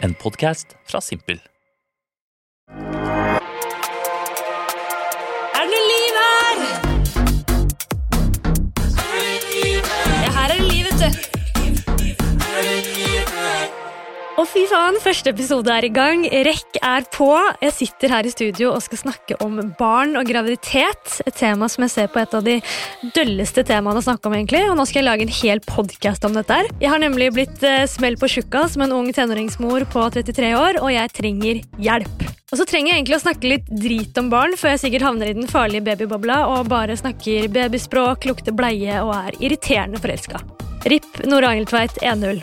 En 0.00 0.14
podkast 0.14 0.76
fra 0.86 1.00
Simpel. 1.00 1.40
Å, 14.38 14.44
fy 14.46 14.60
faen, 14.70 14.94
første 15.02 15.32
episode 15.32 15.72
er 15.74 15.82
i 15.82 15.90
gang. 15.90 16.20
Rekk 16.46 16.76
er 16.78 17.02
på. 17.10 17.26
Jeg 17.58 17.74
sitter 17.74 18.12
her 18.14 18.26
i 18.28 18.30
studio 18.30 18.68
og 18.70 18.84
skal 18.84 19.00
snakke 19.00 19.34
om 19.42 19.56
barn 19.80 20.14
og 20.14 20.28
graviditet. 20.30 21.16
Et 21.26 21.34
tema 21.34 21.66
som 21.66 21.82
jeg 21.82 21.90
ser 21.90 22.10
på 22.14 22.20
et 22.22 22.36
av 22.38 22.44
de 22.46 22.54
dølleste 23.16 23.64
temaene 23.66 23.98
å 23.98 24.04
snakke 24.06 24.30
om. 24.30 24.36
egentlig. 24.38 24.60
Og 24.70 24.76
nå 24.78 24.84
skal 24.86 25.00
jeg 25.00 25.08
lage 25.08 25.24
en 25.26 25.32
hel 25.40 25.62
podkast 25.66 26.22
om 26.28 26.38
dette. 26.38 26.54
her. 26.54 26.70
Jeg 26.78 26.92
har 26.92 27.02
nemlig 27.02 27.32
blitt 27.34 27.64
eh, 27.66 27.82
smell 27.90 28.14
på 28.14 28.28
tjukka 28.30 28.68
som 28.70 28.84
en 28.86 28.94
ung 28.94 29.08
tenåringsmor 29.10 29.88
på 29.90 30.04
33 30.14 30.52
år, 30.54 30.78
og 30.84 30.92
jeg 30.94 31.10
trenger 31.18 31.58
hjelp. 31.82 32.22
Og 32.52 32.60
så 32.60 32.66
trenger 32.68 32.92
jeg 32.92 33.00
egentlig 33.00 33.18
å 33.18 33.24
snakke 33.24 33.50
litt 33.50 33.72
drit 33.74 34.20
om 34.22 34.30
barn 34.30 34.54
før 34.54 34.76
jeg 34.76 34.84
sikkert 34.84 35.08
havner 35.08 35.32
i 35.32 35.34
den 35.34 35.50
farlige 35.50 35.82
babybobla 35.88 36.44
og 36.52 36.70
bare 36.70 36.94
snakker 36.94 37.50
babyspråk, 37.50 38.30
lukter 38.30 38.54
bleie 38.54 39.02
og 39.02 39.16
er 39.16 39.42
irriterende 39.42 39.98
forelska. 39.98 40.38
RIP 40.86 41.26
Nora 41.26 41.50
Angeltveit 41.56 41.98
1-0. 42.06 42.38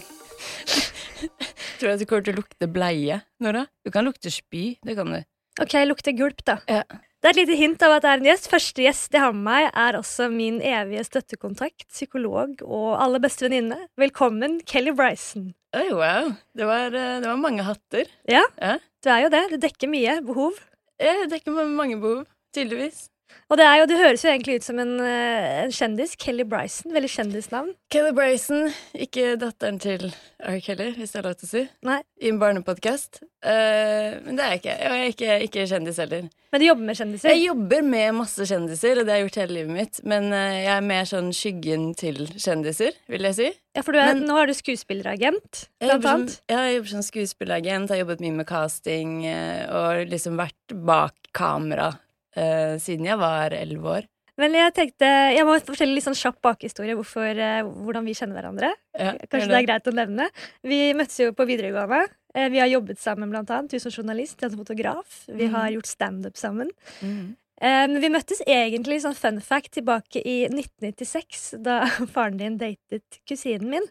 Tror 1.80 1.88
du 1.90 1.94
at 1.94 2.02
du 2.02 2.06
kommer 2.10 2.26
til 2.28 2.36
å 2.36 2.42
lukte 2.42 2.68
bleie, 2.72 3.22
Nora? 3.44 3.66
Du 3.86 3.92
kan 3.94 4.06
lukte 4.08 4.32
spy. 4.34 4.76
Det 4.86 4.96
kan 4.98 5.12
du. 5.12 5.20
Ok, 5.62 5.74
lukter 5.88 6.16
gulp, 6.18 6.42
da. 6.48 6.58
Ja. 6.68 6.84
Det 7.24 7.30
er 7.32 7.34
et 7.34 7.40
lite 7.40 7.56
hint 7.58 7.82
av 7.88 7.94
at 7.96 8.04
det 8.04 8.10
er 8.12 8.20
en 8.20 8.28
gjest. 8.28 8.50
Første 8.52 8.84
gjest 8.84 9.16
jeg 9.16 9.24
har 9.24 9.32
med 9.34 9.46
meg, 9.48 9.70
er 9.74 9.98
også 9.98 10.28
min 10.30 10.60
evige 10.62 11.06
støttekontakt, 11.08 11.88
psykolog 11.90 12.60
og 12.68 12.90
aller 13.02 13.24
beste 13.24 13.48
venninne. 13.48 13.80
Velkommen, 13.98 14.60
Kelly 14.70 14.94
Bryson. 14.94 15.54
Oi, 15.76 15.88
wow. 15.96 16.30
Det 16.56 16.68
var, 16.70 16.86
eh, 16.94 17.16
det 17.24 17.28
var 17.32 17.40
mange 17.42 17.66
hatter. 17.66 18.12
Ja, 18.30 18.44
Ja. 18.62 18.78
du 19.02 19.10
er 19.10 19.24
jo 19.26 19.30
det. 19.34 19.44
Du 19.56 19.58
dekker 19.64 19.90
mye 19.90 20.20
behov. 20.28 20.60
Jeg 21.02 21.30
dekker 21.32 21.56
mange 21.66 21.98
behov, 22.00 22.26
tydeligvis. 22.56 23.08
Og 23.46 23.60
det, 23.60 23.66
er 23.70 23.76
jo, 23.78 23.86
det 23.86 23.98
høres 24.00 24.24
jo 24.26 24.30
egentlig 24.32 24.56
ut 24.58 24.66
som 24.66 24.80
en, 24.82 24.96
eh, 25.06 25.64
en 25.66 25.74
kjendis. 25.74 26.16
Kelly 26.18 26.42
Bryson. 26.50 26.90
Veldig 26.96 27.12
kjendisnavn. 27.14 27.68
Kelly 27.94 28.10
Bryson, 28.18 28.72
ikke 28.98 29.36
datteren 29.38 29.78
til 29.84 30.08
R. 30.42 30.58
Kelly, 30.66 30.88
hvis 30.98 31.14
det 31.14 31.20
er 31.20 31.28
lov 31.28 31.36
til 31.38 31.46
å 31.46 31.52
si, 31.52 31.62
Nei, 31.86 32.00
i 32.26 32.32
en 32.32 32.40
barnepodkast. 32.42 33.22
Uh, 33.46 34.18
men 34.26 34.40
det 34.40 34.42
er 34.42 34.56
jeg 34.56 34.62
ikke. 34.64 34.74
Jeg 34.82 34.96
er 34.96 35.12
ikke, 35.12 35.36
ikke 35.46 35.66
kjendis 35.70 36.00
heller. 36.02 36.24
Men 36.50 36.62
du 36.64 36.66
jobber 36.66 36.88
med 36.88 36.98
kjendiser. 36.98 37.30
Jeg 37.30 37.44
jobber 37.44 37.84
med 37.86 38.16
masse 38.18 38.48
kjendiser, 38.50 38.98
og 38.98 39.06
det 39.06 39.14
har 39.14 39.20
jeg 39.20 39.28
gjort 39.28 39.38
hele 39.44 39.58
livet 39.60 39.76
mitt. 39.76 40.00
Men 40.10 40.26
uh, 40.34 40.56
jeg 40.56 40.72
er 40.74 40.88
mer 40.90 41.10
sånn 41.12 41.30
skyggen 41.38 41.84
til 42.00 42.24
kjendiser, 42.34 42.98
vil 43.14 43.28
jeg 43.30 43.38
si. 43.38 43.52
Ja, 43.78 43.84
for 43.86 43.94
du 43.94 44.00
er, 44.02 44.16
Men- 44.16 44.26
nå 44.26 44.40
er 44.42 44.50
du 44.50 44.56
skuespilleragent, 44.58 45.68
blant 45.78 45.94
jobber 45.94 46.10
som, 46.10 46.26
annet. 46.26 46.40
ja, 46.50 46.64
jeg 46.66 46.80
jobber 46.80 46.94
som 46.96 47.06
skuespilleragent, 47.12 47.94
har 47.94 48.02
jobbet 48.02 48.26
mye 48.26 48.40
med 48.40 48.50
casting 48.50 49.14
eh, 49.30 49.70
og 49.70 50.10
liksom 50.10 50.42
vært 50.42 50.78
bak 50.88 51.30
kamera 51.36 51.92
eh, 52.36 52.76
siden 52.82 53.08
jeg 53.10 53.18
var 53.22 53.56
elleve 53.56 53.96
år. 54.00 54.10
Men 54.36 54.52
jeg 54.58 54.74
tenkte, 54.76 55.08
jeg 55.32 55.46
må 55.48 55.54
fortelle 55.64 55.96
litt 55.96 56.04
sånn 56.04 56.18
kjapp 56.20 56.42
bakhistorie 56.44 56.96
hvorfor, 56.98 57.30
eh, 57.40 57.62
hvordan 57.64 58.04
vi 58.04 58.16
kjenner 58.18 58.36
hverandre. 58.42 58.74
Ja, 58.92 59.14
Kanskje 59.32 59.48
det 59.54 59.60
er 59.62 59.68
greit 59.70 59.88
å 59.88 59.94
nevne. 59.96 60.28
Vi 60.68 60.80
møttes 60.98 61.22
jo 61.22 61.32
på 61.32 61.46
videregående. 61.48 62.02
Eh, 62.36 62.50
Vi 62.52 62.60
har 62.60 62.68
jobbet 62.68 63.00
sammen, 63.00 63.32
blant 63.32 63.50
annet. 63.50 63.72
Du 63.72 63.80
som 63.80 63.92
journalist, 63.96 64.42
jeg 64.42 64.52
som 64.52 64.60
fotograf. 64.60 65.22
Vi 65.32 65.48
har 65.48 65.70
gjort 65.72 65.88
standup 65.88 66.36
sammen. 66.36 66.70
Mm. 67.02 67.36
Men 67.64 68.02
vi 68.04 68.10
møttes 68.12 68.42
egentlig, 68.44 68.98
sånn 69.00 69.16
fun 69.16 69.40
fact, 69.40 69.72
tilbake 69.78 70.20
i 70.20 70.50
1996, 70.52 71.54
da 71.64 71.86
faren 72.14 72.36
din 72.38 72.58
datet 72.60 73.22
kusinen 73.26 73.70
min. 73.72 73.88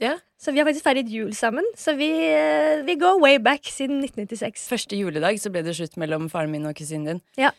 Ja. 0.00 0.14
Så 0.40 0.54
vi 0.54 0.58
har 0.62 0.66
faktisk 0.66 0.86
feiret 0.88 1.10
jul 1.12 1.34
sammen. 1.36 1.68
Så 1.76 1.92
vi, 1.98 2.08
vi 2.88 2.96
går 2.96 3.20
way 3.20 3.36
back 3.38 3.68
siden 3.68 4.00
1996. 4.00 4.64
Første 4.72 4.96
juledag 4.96 5.36
så 5.38 5.52
ble 5.52 5.60
det 5.62 5.76
slutt 5.76 6.00
mellom 6.00 6.30
faren 6.32 6.50
min 6.50 6.64
og 6.66 6.74
kusinen 6.80 7.04
din. 7.12 7.20
Ja. 7.36 7.52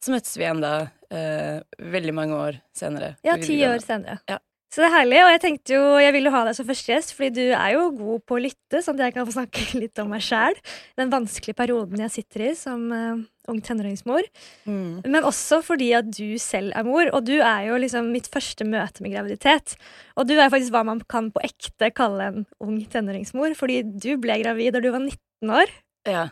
Så 0.00 0.14
møttes 0.14 0.36
vi 0.38 0.46
igjen 0.46 0.62
da 0.62 0.74
eh, 1.12 1.60
veldig 1.92 2.14
mange 2.16 2.38
år 2.38 2.60
senere. 2.76 3.14
Ja, 3.26 3.36
ti 3.40 3.58
år 3.68 3.82
senere. 3.84 4.20
Ja. 4.30 4.38
Så 4.70 4.84
det 4.84 4.86
er 4.86 4.94
herlig, 5.00 5.18
og 5.24 5.32
jeg 5.32 5.40
tenkte 5.42 5.74
jo, 5.74 5.86
jeg 5.98 6.14
ville 6.14 6.30
ha 6.30 6.44
deg 6.46 6.54
som 6.54 6.66
første 6.68 6.92
gjest, 6.92 7.12
fordi 7.16 7.30
du 7.40 7.56
er 7.58 7.72
jo 7.74 7.88
god 7.96 8.22
på 8.22 8.36
å 8.36 8.42
lytte, 8.44 8.78
sånn 8.84 9.00
at 9.00 9.08
jeg 9.08 9.16
kan 9.16 9.26
få 9.26 9.34
snakke 9.34 9.64
litt 9.82 9.98
om 9.98 10.12
meg 10.14 10.22
sjæl. 10.22 10.54
Den 11.00 11.10
vanskelige 11.10 11.58
perioden 11.58 12.04
jeg 12.04 12.14
sitter 12.14 12.44
i 12.46 12.52
som 12.54 12.84
eh, 12.94 13.24
ung 13.50 13.58
tenåringsmor. 13.66 14.30
Mm. 14.70 15.02
Men 15.10 15.26
også 15.26 15.58
fordi 15.66 15.90
at 15.98 16.12
du 16.14 16.38
selv 16.38 16.70
er 16.78 16.86
mor, 16.86 17.10
og 17.10 17.26
du 17.26 17.34
er 17.40 17.66
jo 17.66 17.80
liksom 17.82 18.12
mitt 18.14 18.30
første 18.30 18.62
møte 18.68 19.02
med 19.02 19.16
graviditet. 19.16 19.74
Og 20.14 20.30
du 20.30 20.36
er 20.38 20.54
faktisk 20.54 20.76
hva 20.76 20.86
man 20.86 21.02
kan 21.10 21.32
på 21.34 21.42
ekte 21.50 21.90
kalle 21.90 22.30
en 22.30 22.48
ung 22.62 22.78
tenåringsmor, 22.94 23.58
fordi 23.58 23.82
du 23.90 24.12
ble 24.22 24.38
gravid 24.44 24.78
da 24.78 24.86
du 24.86 24.92
var 24.94 25.02
19 25.02 25.56
år. 25.64 25.78
Ja. 26.06 26.28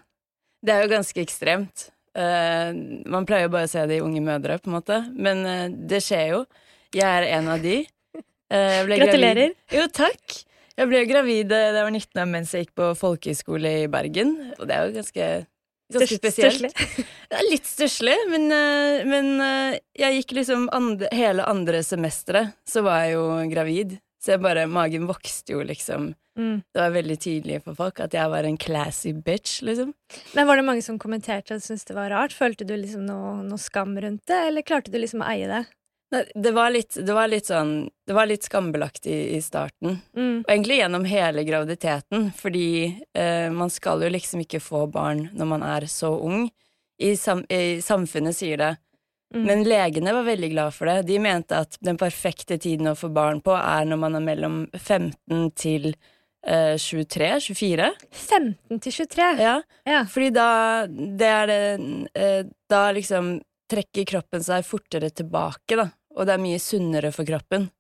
Det 0.63 0.75
er 0.75 0.87
jo 0.87 0.95
ganske 0.95 1.27
ekstremt. 1.27 1.89
Eh, 2.17 2.71
man 3.11 3.27
pleier 3.29 3.47
jo 3.47 3.55
bare 3.55 3.69
å 3.69 3.71
se 3.71 3.85
det 3.91 3.99
i 3.99 4.05
unge 4.05 4.23
mødre, 4.25 4.59
på 4.63 4.71
en 4.71 4.77
måte. 4.79 4.99
Men 5.15 5.45
eh, 5.47 5.67
det 5.91 6.03
skjer 6.05 6.33
jo. 6.35 6.43
Jeg 6.97 7.05
er 7.05 7.29
en 7.39 7.51
av 7.53 7.63
de. 7.65 7.81
Eh, 8.49 8.81
Gratulerer. 8.89 9.53
Gravid. 9.53 9.59
Jo, 9.77 9.87
takk. 9.93 10.39
Jeg 10.79 10.89
ble 10.89 11.05
gravid 11.11 11.49
da 11.51 11.59
jeg 11.67 11.75
var 11.75 11.91
19 11.91 12.21
år 12.23 12.29
mens 12.31 12.53
jeg 12.55 12.67
gikk 12.67 12.75
på 12.79 12.91
folkehøyskole 13.01 13.73
i 13.83 13.87
Bergen. 13.91 14.37
Og 14.61 14.69
det 14.71 14.77
er 14.77 14.87
jo 14.87 14.95
ganske, 15.01 15.31
ganske 15.97 16.19
spesielt. 16.21 16.85
er 17.35 17.49
litt 17.53 17.67
stusslig, 17.67 18.15
men, 18.31 18.47
men 19.11 19.33
jeg 19.99 20.21
gikk 20.21 20.37
liksom 20.39 20.69
andre, 20.71 21.11
hele 21.19 21.49
andre 21.51 21.83
semesteret, 21.83 22.55
så 22.63 22.85
var 22.87 23.03
jeg 23.03 23.17
jo 23.17 23.27
gravid. 23.51 23.97
Så 24.23 24.37
jeg 24.37 24.45
bare, 24.47 24.69
magen 24.71 25.11
vokste 25.11 25.57
jo 25.57 25.67
liksom. 25.67 26.13
Mm. 26.39 26.61
Det 26.75 26.81
var 26.81 26.95
veldig 26.95 27.17
tydelig 27.19 27.63
for 27.65 27.79
folk 27.79 28.01
at 28.05 28.15
jeg 28.15 28.31
var 28.31 28.47
en 28.47 28.59
classy 28.61 29.13
bitch, 29.13 29.59
liksom. 29.67 29.91
Men 30.39 30.47
var 30.47 30.61
det 30.61 30.67
mange 30.69 30.85
som 30.87 31.01
kommenterte 31.03 31.57
og 31.57 31.65
syntes 31.65 31.89
det 31.89 31.97
var 31.99 32.13
rart? 32.15 32.37
Følte 32.37 32.67
du 32.69 32.77
liksom 32.79 33.05
noe, 33.09 33.41
noe 33.47 33.59
skam 33.61 33.97
rundt 33.99 34.23
det, 34.31 34.39
eller 34.51 34.67
klarte 34.67 34.95
du 34.95 35.01
liksom 35.03 35.25
å 35.25 35.31
eie 35.33 35.51
det? 35.51 35.65
Nei, 36.15 36.23
det 36.35 36.55
var 36.57 36.71
litt, 36.73 36.97
det 37.05 37.13
var 37.13 37.29
litt 37.29 37.51
sånn 37.51 37.73
Det 38.09 38.15
var 38.17 38.29
litt 38.31 38.47
skambelagt 38.47 39.05
i, 39.07 39.37
i 39.37 39.43
starten. 39.45 39.99
Mm. 40.17 40.39
Og 40.47 40.53
egentlig 40.55 40.79
gjennom 40.79 41.05
hele 41.05 41.45
graviditeten, 41.45 42.31
fordi 42.37 42.69
eh, 43.13 43.51
man 43.53 43.69
skal 43.69 44.07
jo 44.07 44.13
liksom 44.15 44.47
ikke 44.47 44.63
få 44.65 44.87
barn 44.89 45.27
når 45.37 45.51
man 45.51 45.67
er 45.67 45.89
så 45.93 46.15
ung. 46.17 46.47
I, 46.99 47.13
sam, 47.21 47.45
i 47.53 47.83
samfunnet 47.85 48.35
sier 48.35 48.59
det. 48.59 48.73
Mm. 49.35 49.43
Men 49.45 49.65
legene 49.69 50.15
var 50.17 50.25
veldig 50.25 50.51
glad 50.51 50.75
for 50.75 50.89
det. 50.89 51.03
De 51.11 51.19
mente 51.21 51.61
at 51.61 51.77
den 51.85 52.01
perfekte 52.01 52.57
tiden 52.59 52.89
å 52.89 52.97
få 52.97 53.11
barn 53.13 53.43
på 53.45 53.53
er 53.59 53.85
når 53.85 54.01
man 54.01 54.17
er 54.17 54.25
mellom 54.25 54.57
15 54.73 55.51
til 55.61 55.93
eh, 56.47 56.75
23-24. 56.77 57.91
15 58.13 58.81
til 58.81 58.93
23. 58.93 59.39
Ja, 59.41 59.57
Ja. 59.87 60.05
fordi 60.05 60.31
da 60.33 60.87
Det 60.87 61.27
er 61.27 61.47
det 61.47 62.09
eh, 62.15 62.43
Da 62.69 62.93
liksom 62.93 63.41
trekker 63.71 64.05
kroppen 64.09 64.41
seg 64.43 64.65
fortere 64.65 65.11
tilbake, 65.11 65.77
da. 65.77 65.91
Og 66.17 66.25
det 66.27 66.35
er 66.35 66.39
mye 66.43 66.59
sunnere 66.59 67.13
for 67.13 67.25
kroppen. 67.25 67.71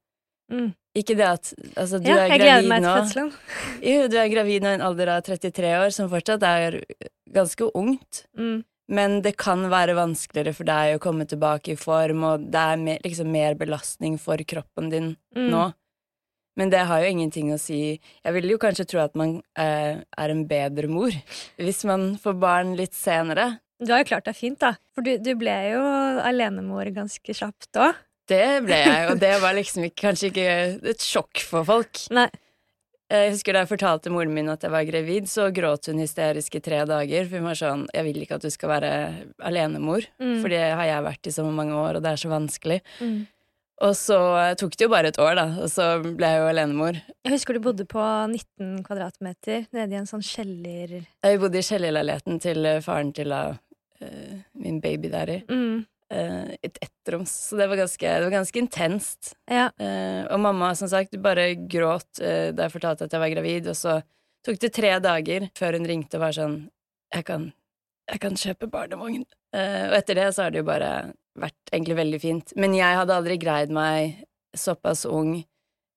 Mm. 0.52 0.74
Ikke 0.96 1.16
det 1.16 1.24
at 1.26 1.52
Altså, 1.76 1.98
du 2.02 2.08
ja, 2.10 2.16
er 2.26 2.28
jeg 2.28 2.40
gleder 2.40 2.62
gravid 2.62 2.68
meg 2.68 2.82
nå. 2.82 3.12
til. 3.12 3.32
Jo, 3.82 4.08
du 4.08 4.16
er 4.18 4.28
gravid 4.28 4.62
nå 4.62 4.68
i 4.68 4.74
en 4.74 4.80
alder 4.84 5.08
av 5.16 5.22
33 5.22 5.72
år, 5.78 5.90
som 5.92 6.08
fortsatt 6.10 6.42
er 6.42 6.82
ganske 7.32 7.70
ungt. 7.74 8.24
Mm. 8.36 8.64
Men 8.90 9.20
det 9.22 9.36
kan 9.36 9.66
være 9.68 9.94
vanskeligere 9.96 10.54
for 10.56 10.64
deg 10.64 10.96
å 10.96 11.00
komme 11.00 11.26
tilbake 11.28 11.72
i 11.72 11.76
form, 11.76 12.22
og 12.24 12.46
det 12.50 12.56
er 12.60 12.76
mer, 12.80 12.98
liksom 13.04 13.26
mer 13.30 13.54
belastning 13.54 14.18
for 14.18 14.36
kroppen 14.38 14.90
din 14.90 15.16
Mm. 15.36 15.50
nå. 15.50 15.74
Men 16.58 16.70
det 16.74 16.80
har 16.90 17.04
jo 17.04 17.10
ingenting 17.14 17.52
å 17.54 17.58
si. 17.62 18.00
Jeg 18.24 18.34
vil 18.34 18.50
jo 18.50 18.58
kanskje 18.58 18.84
tro 18.90 19.00
at 19.04 19.14
man 19.18 19.36
eh, 19.56 20.00
er 20.02 20.32
en 20.34 20.44
bedre 20.50 20.90
mor 20.90 21.14
hvis 21.56 21.84
man 21.86 22.16
får 22.18 22.34
barn 22.42 22.74
litt 22.78 22.96
senere. 22.98 23.60
Du 23.78 23.92
har 23.94 24.02
jo 24.02 24.08
klart 24.10 24.26
deg 24.26 24.34
fint, 24.34 24.58
da. 24.58 24.72
For 24.96 25.06
du, 25.06 25.12
du 25.22 25.36
ble 25.38 25.54
jo 25.70 25.82
alenemor 26.26 26.90
ganske 26.96 27.34
kjapt 27.40 27.78
òg. 27.78 27.94
Det 28.28 28.42
ble 28.66 28.76
jeg, 28.82 29.06
og 29.12 29.22
det 29.22 29.30
var 29.44 29.54
liksom 29.56 29.86
ikke, 29.86 30.02
kanskje 30.10 30.32
ikke 30.32 30.48
et 30.92 31.00
sjokk 31.06 31.40
for 31.46 31.64
folk. 31.64 32.02
Nei. 32.10 32.26
Jeg 33.08 33.30
husker 33.32 33.56
Da 33.56 33.62
jeg 33.62 33.70
fortalte 33.70 34.10
moren 34.12 34.34
min 34.36 34.50
at 34.52 34.66
jeg 34.66 34.72
var 34.74 34.84
gravid, 34.84 35.30
så 35.32 35.46
gråt 35.54 35.86
hun 35.88 36.02
hysterisk 36.02 36.58
i 36.58 36.60
tre 36.60 36.82
dager. 36.84 37.24
For 37.30 37.38
hun 37.40 37.46
var 37.48 37.56
sånn 37.56 37.86
'Jeg 37.94 38.04
vil 38.04 38.20
ikke 38.20 38.36
at 38.36 38.42
du 38.44 38.50
skal 38.52 38.68
være 38.68 38.90
alenemor, 39.40 40.04
Mm. 40.20 40.42
for 40.42 40.48
det 40.52 40.60
har 40.60 40.84
jeg 40.84 41.04
vært 41.06 41.26
i 41.26 41.30
så 41.32 41.44
mange 41.48 41.72
år, 41.72 41.96
og 41.96 42.02
det 42.02 42.10
er 42.12 42.20
så 42.20 42.28
vanskelig'. 42.28 42.82
Mm. 43.00 43.26
Og 43.84 43.94
så 43.94 44.16
tok 44.58 44.74
det 44.74 44.86
jo 44.86 44.90
bare 44.90 45.12
et 45.12 45.20
år, 45.22 45.36
da, 45.38 45.44
og 45.62 45.68
så 45.70 45.86
ble 46.02 46.30
jeg 46.32 46.40
jo 46.40 46.46
alenemor. 46.50 46.98
Jeg 47.26 47.34
husker 47.34 47.54
du 47.54 47.62
bodde 47.62 47.84
på 47.88 48.02
19 48.02 48.82
kvadratmeter 48.86 49.68
nede 49.76 49.94
i 49.94 50.00
en 50.00 50.08
sånn 50.08 50.24
kjeller... 50.24 50.96
Jeg 51.22 51.38
bodde 51.38 51.60
i 51.60 51.66
kjellerleiligheten 51.66 52.40
til 52.42 52.66
eh, 52.66 52.80
faren 52.82 53.12
til 53.14 53.30
da, 53.30 53.42
eh, 54.02 54.40
min 54.58 54.80
baby 54.82 55.12
daddy. 55.12 55.38
Mm. 55.46 55.84
eh, 56.10 56.56
et 56.66 56.80
ettroms. 56.82 57.36
Så 57.50 57.60
det 57.60 57.68
var 57.70 57.78
ganske, 57.78 58.16
det 58.16 58.26
var 58.26 58.34
ganske 58.34 58.62
intenst. 58.64 59.32
Ja. 59.46 59.68
Og 60.32 60.42
mamma 60.42 60.72
som 60.78 60.90
sagt 60.90 61.14
bare 61.22 61.52
gråt 61.70 62.18
da 62.18 62.66
jeg 62.66 62.74
fortalte 62.74 63.06
at 63.06 63.14
jeg 63.14 63.22
var 63.22 63.34
gravid, 63.36 63.70
og 63.70 63.78
så 63.78 64.00
tok 64.46 64.58
det 64.64 64.74
tre 64.74 64.96
dager 65.04 65.48
før 65.58 65.78
hun 65.78 65.86
ringte 65.86 66.18
og 66.18 66.26
var 66.26 66.34
sånn 66.34 66.58
Jeg 67.14 67.24
kan, 67.24 67.46
jeg 68.10 68.20
kan 68.20 68.34
kjøpe 68.36 68.66
barnevogn. 68.68 69.22
Og 69.54 69.94
etter 69.96 70.18
det 70.18 70.26
så 70.34 70.44
har 70.44 70.52
det 70.52 70.60
jo 70.60 70.66
bare 70.66 70.90
vært 71.42 71.72
egentlig 71.72 71.98
veldig 71.98 72.20
fint. 72.22 72.52
Men 72.56 72.74
jeg 72.76 72.98
hadde 73.00 73.16
aldri 73.16 73.38
greid 73.40 73.72
meg 73.74 74.24
såpass 74.56 75.04
ung, 75.08 75.36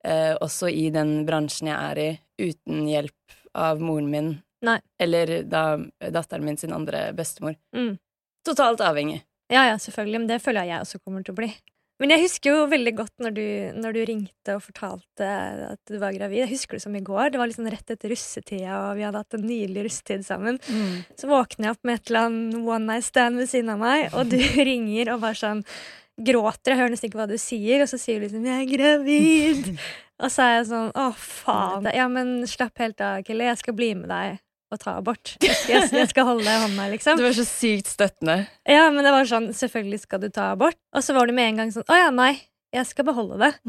eh, 0.06 0.34
også 0.42 0.70
i 0.70 0.90
den 0.94 1.22
bransjen 1.28 1.72
jeg 1.72 1.78
er 1.78 2.02
i, 2.02 2.10
uten 2.52 2.88
hjelp 2.90 3.38
av 3.58 3.84
moren 3.84 4.10
min 4.12 4.32
Nei. 4.62 4.78
Eller 5.02 5.40
da 5.50 5.80
datteren 6.14 6.46
min 6.46 6.58
sin 6.58 6.74
andre 6.74 7.08
bestemor. 7.18 7.56
Mm. 7.74 7.96
Totalt 8.46 8.84
avhengig. 8.86 9.24
Ja, 9.50 9.66
ja, 9.68 9.80
selvfølgelig, 9.82 10.20
men 10.22 10.30
det 10.30 10.38
føler 10.44 10.68
jeg 10.70 10.86
også 10.86 11.00
kommer 11.02 11.26
til 11.26 11.34
å 11.34 11.40
bli. 11.40 11.50
Men 12.02 12.16
jeg 12.16 12.24
husker 12.24 12.50
jo 12.50 12.66
veldig 12.72 12.94
godt 12.98 13.22
når 13.22 13.34
du, 13.36 13.46
når 13.78 13.94
du 13.94 14.00
ringte 14.10 14.56
og 14.58 14.64
fortalte 14.66 15.28
at 15.68 15.80
du 15.86 16.00
var 16.02 16.16
gravid. 16.16 16.40
Jeg 16.42 16.50
husker 16.56 16.80
det 16.80 16.84
som 16.86 16.96
i 16.98 17.04
går. 17.06 17.30
Det 17.30 17.38
var 17.38 17.52
liksom 17.52 17.70
rett 17.70 17.94
etter 17.94 18.10
russetida, 18.10 18.80
og 18.88 18.98
vi 18.98 19.06
hadde 19.06 19.22
hatt 19.22 19.38
en 19.38 19.46
nydelig 19.46 19.86
russetid 19.86 20.26
sammen. 20.26 20.58
Så 21.20 21.30
våkner 21.30 21.70
jeg 21.70 21.78
opp 21.78 21.86
med 21.86 22.00
et 22.00 22.10
eller 22.10 22.30
annet 22.32 22.58
one 22.58 22.88
night 22.90 23.06
stand 23.06 23.38
ved 23.38 23.52
siden 23.54 23.70
av 23.76 23.84
meg, 23.84 24.08
og 24.18 24.34
du 24.34 24.40
ringer 24.72 25.14
og 25.14 25.22
bare 25.28 25.38
sånn 25.38 25.66
gråter. 26.18 26.74
Jeg 26.74 26.82
hører 26.82 26.96
nesten 26.96 27.12
ikke 27.12 27.22
hva 27.22 27.30
du 27.30 27.38
sier, 27.42 27.86
og 27.86 27.92
så 27.92 28.02
sier 28.02 28.18
du 28.18 28.26
liksom 28.26 28.50
'jeg 28.50 28.66
er 28.66 28.72
gravid'. 28.74 29.74
og 30.24 30.34
så 30.34 30.48
er 30.48 30.54
jeg 30.58 30.70
sånn 30.74 30.92
'å, 30.98 31.12
faen'. 31.14 31.94
Ja, 31.94 32.08
men 32.10 32.42
slapp 32.50 32.82
helt 32.82 33.02
av, 33.02 33.22
Kelly. 33.28 33.46
Jeg 33.46 33.62
skal 33.62 33.78
bli 33.78 33.94
med 33.94 34.10
deg 34.10 34.42
og 34.72 34.80
ta 34.82 34.98
abort. 35.00 35.36
Jeg 35.44 35.56
skal, 35.58 35.90
jeg 36.02 36.10
skal 36.12 36.28
holde 36.28 36.46
deg 36.46 36.54
i 36.54 36.62
hånda, 36.66 36.86
liksom. 36.94 37.20
Du 37.20 37.26
var 37.26 37.36
så 37.38 37.46
sykt 37.48 37.92
støttende. 37.92 38.38
Ja, 38.70 38.86
men 38.94 39.04
det 39.06 39.12
var 39.14 39.28
sånn 39.30 39.52
'selvfølgelig 39.56 40.00
skal 40.06 40.24
du 40.24 40.30
ta 40.30 40.52
abort'. 40.56 40.80
Og 40.96 41.04
så 41.04 41.14
var 41.18 41.28
det 41.28 41.36
med 41.36 41.50
en 41.50 41.60
gang 41.62 41.74
sånn 41.76 41.88
'å 41.88 41.98
ja, 41.98 42.10
nei, 42.10 42.34
jeg 42.74 42.86
skal 42.88 43.06
beholde 43.06 43.38
det'. 43.42 43.60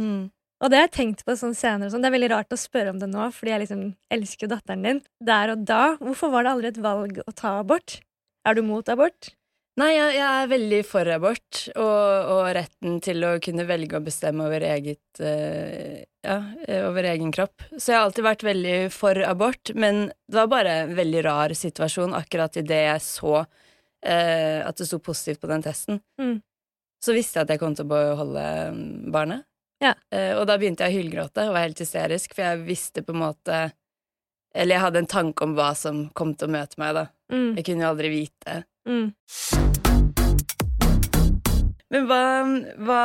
Og 0.63 0.71
det 0.71 0.79
har 0.79 0.87
jeg 0.87 0.95
tenkt 0.95 1.25
på 1.27 1.35
sånn 1.35 1.57
senere. 1.59 1.91
Sånn. 1.91 2.03
Det 2.03 2.07
er 2.13 2.19
veldig 2.19 2.31
rart 2.31 2.55
å 2.55 2.57
spørre 2.57 2.95
om 2.95 2.99
det 3.03 3.11
nå, 3.11 3.33
fordi 3.35 3.51
jeg 3.51 3.63
liksom 3.65 3.83
elsker 4.15 4.47
jo 4.47 4.55
datteren 4.55 4.83
din. 4.87 5.01
Der 5.19 5.51
og 5.57 5.65
da, 5.67 5.97
hvorfor 5.99 6.31
var 6.31 6.45
det 6.45 6.53
aldri 6.55 6.69
et 6.71 6.79
valg 6.79 7.19
å 7.27 7.33
ta 7.35 7.59
abort? 7.59 7.99
Er 8.47 8.55
du 8.55 8.63
mot 8.63 8.87
abort? 8.89 9.35
Nei, 9.81 9.95
jeg, 9.97 10.17
jeg 10.21 10.29
er 10.29 10.51
veldig 10.53 10.81
for 10.85 11.09
abort, 11.09 11.63
og, 11.81 12.31
og 12.35 12.43
retten 12.55 13.01
til 13.01 13.25
å 13.25 13.41
kunne 13.43 13.65
velge 13.65 13.97
å 13.97 14.05
bestemme 14.05 14.45
over 14.45 14.61
eget 14.69 15.23
eh, 15.25 16.05
Ja, 16.23 16.45
eh, 16.69 16.89
over 16.89 17.05
egen 17.05 17.33
kropp. 17.35 17.63
Så 17.79 17.93
jeg 17.93 17.99
har 17.99 18.07
alltid 18.07 18.25
vært 18.25 18.45
veldig 18.47 18.77
for 18.95 19.19
abort, 19.27 19.73
men 19.75 20.05
det 20.31 20.39
var 20.39 20.51
bare 20.53 20.75
en 20.85 20.95
veldig 20.95 21.25
rar 21.27 21.55
situasjon 21.59 22.15
akkurat 22.15 22.57
idet 22.61 22.83
jeg 22.85 23.03
så 23.03 23.35
eh, 23.41 24.63
at 24.63 24.79
det 24.79 24.87
sto 24.87 25.01
positivt 25.03 25.43
på 25.43 25.51
den 25.51 25.65
testen. 25.67 25.99
Mm. 26.21 26.37
Så 27.03 27.17
visste 27.17 27.41
jeg 27.41 27.49
at 27.49 27.55
jeg 27.57 27.63
kom 27.63 27.75
til 27.75 27.89
å 27.89 27.91
beholde 27.91 28.45
mm, 28.77 28.91
barnet. 29.15 29.49
Ja. 29.83 29.97
Eh, 30.15 30.37
og 30.39 30.47
da 30.47 30.59
begynte 30.61 30.87
jeg 30.87 30.95
å 30.95 31.01
hylgråte 31.01 31.49
og 31.49 31.57
var 31.57 31.67
helt 31.67 31.83
hysterisk, 31.83 32.37
for 32.37 32.47
jeg 32.47 32.67
visste 32.69 33.03
på 33.03 33.17
en 33.17 33.25
måte 33.25 33.63
Eller 34.55 34.77
jeg 34.77 34.85
hadde 34.85 35.01
en 35.01 35.09
tanke 35.09 35.47
om 35.47 35.55
hva 35.57 35.71
som 35.75 36.05
kom 36.13 36.35
til 36.37 36.51
å 36.51 36.53
møte 36.53 36.79
meg, 36.79 36.93
da. 36.95 37.07
Mm. 37.33 37.57
Jeg 37.57 37.67
kunne 37.67 37.87
jo 37.87 37.95
aldri 37.95 38.13
vite. 38.13 38.59
Mm. 38.87 39.92
Men 41.93 42.07
hva, 42.09 42.21
hva 42.81 43.01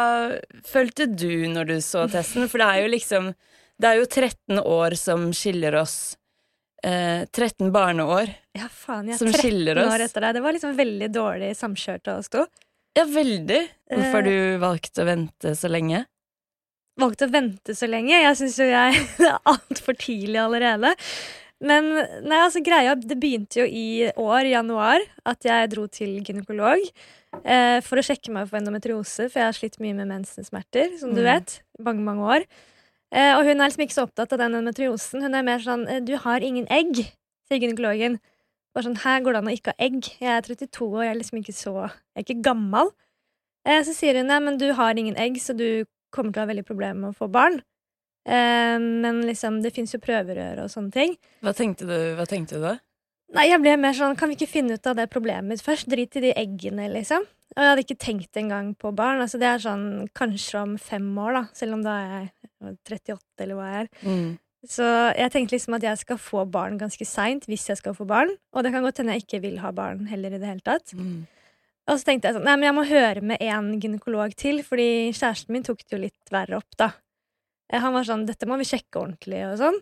følte 0.65 1.09
du 1.11 1.47
når 1.51 1.67
du 1.73 1.75
så 1.83 2.05
testen? 2.11 2.47
For 2.47 2.61
det 2.63 2.67
er 2.71 2.83
jo 2.85 2.91
liksom 2.93 3.33
Det 3.77 3.89
er 3.91 3.99
jo 3.99 4.05
13 4.07 4.61
år 4.63 4.95
som 4.97 5.27
skiller 5.35 5.75
oss. 5.77 6.15
Eh, 6.83 7.25
13 7.29 7.69
barneår. 7.75 8.31
Ja, 8.57 8.69
faen, 8.73 9.09
ja. 9.11 9.17
Som 9.19 9.27
er 9.29 9.35
13 9.37 9.43
skiller 9.43 9.81
oss. 9.83 9.91
år 9.93 10.05
etter 10.07 10.23
deg. 10.25 10.37
Det 10.39 10.41
var 10.47 10.55
liksom 10.55 10.75
veldig 10.79 11.09
dårlig 11.13 11.51
samkjørt 11.59 12.07
av 12.13 12.21
oss 12.23 12.29
to. 12.33 12.45
Ja, 12.97 13.03
veldig. 13.05 13.59
Hvorfor 13.91 14.15
har 14.17 14.25
Eh. 14.25 14.29
du 14.31 14.57
valgt 14.63 14.97
å 14.97 15.05
vente 15.05 15.51
så 15.59 15.69
lenge? 15.69 16.05
Valgte 16.97 17.27
å 17.27 17.31
vente 17.35 17.75
så 17.77 17.85
lenge. 17.91 18.15
Jeg 18.23 18.37
syns 18.39 18.57
jo 18.57 18.65
jeg 18.71 18.97
det 19.19 19.27
er 19.29 19.37
altfor 19.53 19.93
tidlig 20.01 20.39
allerede. 20.41 20.95
Men 21.59 21.87
nei, 22.21 22.37
altså 22.37 22.61
greia, 22.61 22.93
det 22.95 23.17
begynte 23.17 23.63
jo 23.63 23.65
i 23.65 24.11
år, 24.13 24.45
i 24.45 24.51
januar, 24.53 25.01
at 25.25 25.41
jeg 25.47 25.71
dro 25.71 25.87
til 25.89 26.19
gynekolog 26.21 26.83
eh, 27.43 27.79
for 27.81 27.97
å 27.97 28.03
sjekke 28.05 28.29
meg 28.35 28.45
for 28.49 28.59
endometriose, 28.59 29.25
for 29.31 29.41
jeg 29.41 29.47
har 29.47 29.57
slitt 29.57 29.79
mye 29.81 29.95
med 29.97 30.07
mensensmerter, 30.11 30.93
som 31.01 31.15
du 31.15 31.21
Mm. 31.23 31.29
vet. 31.31 31.61
Mange, 31.81 32.03
mange 32.05 32.21
år. 32.21 32.45
Eh, 33.11 33.33
og 33.37 33.43
hun 33.47 33.57
er 33.61 33.69
liksom 33.69 33.85
ikke 33.87 33.97
så 33.97 34.05
opptatt 34.05 34.33
av 34.33 34.39
den 34.43 34.53
endometriosen. 34.53 35.21
Hun 35.23 35.33
er 35.33 35.41
mer 35.41 35.59
sånn 35.59 35.87
eh, 35.89 35.99
'Du 35.99 36.17
har 36.17 36.39
ingen 36.41 36.67
egg', 36.69 37.09
sier 37.49 37.59
gynekologen. 37.59 38.19
Bare 38.75 38.83
sånn, 38.85 38.97
Her 39.01 39.21
går 39.21 39.33
det 39.33 39.37
an 39.41 39.47
å 39.49 39.57
ikke 39.57 39.73
ha 39.73 39.79
egg. 39.79 40.03
Jeg 40.21 40.29
er 40.29 40.41
32 40.41 40.91
år, 40.93 41.03
jeg 41.05 41.15
er 41.15 41.19
liksom 41.19 41.39
ikke 41.41 41.55
så 41.57 41.73
Jeg 42.15 42.21
er 42.21 42.23
ikke 42.23 42.43
gammel. 42.43 42.91
Eh, 43.65 43.81
så 43.81 43.93
sier 43.95 44.13
hun 44.15 44.29
ja, 44.29 44.39
men 44.39 44.57
du 44.59 44.73
har 44.73 44.93
ingen 44.93 45.17
egg, 45.17 45.37
så 45.41 45.57
du 45.57 45.85
kommer 46.13 46.31
til 46.31 46.43
å 46.43 46.45
ha 46.45 46.53
veldig 46.53 46.65
problemer 46.65 46.95
med 46.95 47.15
å 47.15 47.17
få 47.17 47.31
barn. 47.31 47.61
Eh, 48.27 48.75
men 48.77 49.23
liksom, 49.27 49.61
det 49.63 49.71
fins 49.75 49.95
jo 49.95 50.01
prøverør 50.03 50.65
og 50.65 50.73
sånne 50.73 50.91
ting. 50.93 51.15
Hva 51.45 51.55
tenkte 51.55 51.87
du, 51.87 51.97
hva 52.17 52.27
tenkte 52.29 52.59
du 52.59 52.65
da? 52.67 52.75
Nei, 53.35 53.49
jeg 53.49 53.59
ble 53.59 53.73
mer 53.79 53.95
sånn, 53.95 54.15
Kan 54.15 54.31
vi 54.31 54.37
ikke 54.37 54.51
finne 54.51 54.77
ut 54.77 54.87
av 54.87 54.95
det 54.99 55.09
problemet 55.11 55.49
mitt 55.49 55.63
først? 55.63 55.89
Drit 55.91 56.15
i 56.15 56.23
de 56.29 56.33
eggene, 56.39 56.87
liksom. 56.93 57.25
Og 57.55 57.63
jeg 57.63 57.71
hadde 57.71 57.83
ikke 57.83 57.99
tenkt 57.99 58.39
engang 58.39 58.73
på 58.79 58.91
barn. 58.95 59.21
Altså, 59.23 59.39
det 59.41 59.47
er 59.49 59.63
sånn 59.63 59.87
kanskje 60.15 60.59
om 60.61 60.75
fem 60.79 61.07
år, 61.23 61.39
da. 61.39 61.43
Selv 61.57 61.77
om 61.77 61.85
da 61.85 61.95
er 62.03 62.11
jeg 62.13 62.75
38, 62.87 63.23
eller 63.43 63.57
hva 63.57 63.71
jeg 63.71 63.79
er. 63.85 63.89
Mm. 64.03 64.29
Så 64.67 64.85
jeg 65.15 65.31
tenkte 65.31 65.55
liksom 65.55 65.77
at 65.77 65.85
jeg 65.85 66.01
skal 66.01 66.19
få 66.19 66.43
barn 66.51 66.79
ganske 66.81 67.05
seint, 67.07 67.45
hvis 67.47 67.67
jeg 67.69 67.79
skal 67.79 67.95
få 67.97 68.07
barn. 68.09 68.33
Og 68.53 68.65
det 68.65 68.73
kan 68.73 68.85
godt 68.85 69.01
hende 69.01 69.15
jeg 69.15 69.25
ikke 69.25 69.41
vil 69.45 69.59
ha 69.63 69.71
barn 69.75 70.07
heller 70.11 70.35
i 70.35 70.41
det 70.41 70.49
hele 70.49 70.65
tatt. 70.65 70.95
Mm. 70.97 71.25
Og 71.87 71.99
så 71.99 72.09
tenkte 72.09 72.27
jeg 72.27 72.35
sånn, 72.35 72.47
nei, 72.47 72.57
men 72.59 72.67
jeg 72.67 72.75
må 72.75 72.85
høre 72.89 73.23
med 73.23 73.43
en 73.43 73.69
gynekolog 73.79 74.33
til, 74.39 74.59
fordi 74.65 75.13
kjæresten 75.15 75.55
min 75.55 75.63
tok 75.63 75.85
det 75.85 75.95
jo 75.95 76.01
litt 76.01 76.33
verre 76.33 76.59
opp, 76.59 76.71
da. 76.79 76.91
Eh, 77.71 77.79
Han 77.83 77.93
var 77.93 78.07
sånn, 78.07 78.25
dette 78.27 78.47
må 78.49 78.57
vi 78.59 78.67
sjekke 78.67 79.01
ordentlig, 79.01 79.43
og 79.51 79.57
sånn. 79.61 79.79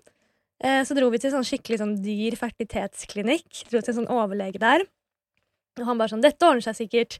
Eh, 0.64 0.84
Så 0.88 0.96
dro 0.98 1.10
vi 1.14 1.20
til 1.22 1.32
sånn 1.32 1.46
skikkelig 1.48 1.82
sånn 1.82 1.98
dyr 2.04 2.38
fertilitetsklinikk. 2.40 3.66
Dro 3.70 3.82
til 3.82 3.94
en 3.94 4.00
sånn 4.02 4.14
overlege 4.14 4.60
der. 4.60 4.86
Og 5.80 5.86
han 5.86 5.98
bare 6.00 6.14
sånn, 6.14 6.24
dette 6.24 6.46
ordner 6.48 6.64
seg 6.64 6.78
sikkert. 6.88 7.20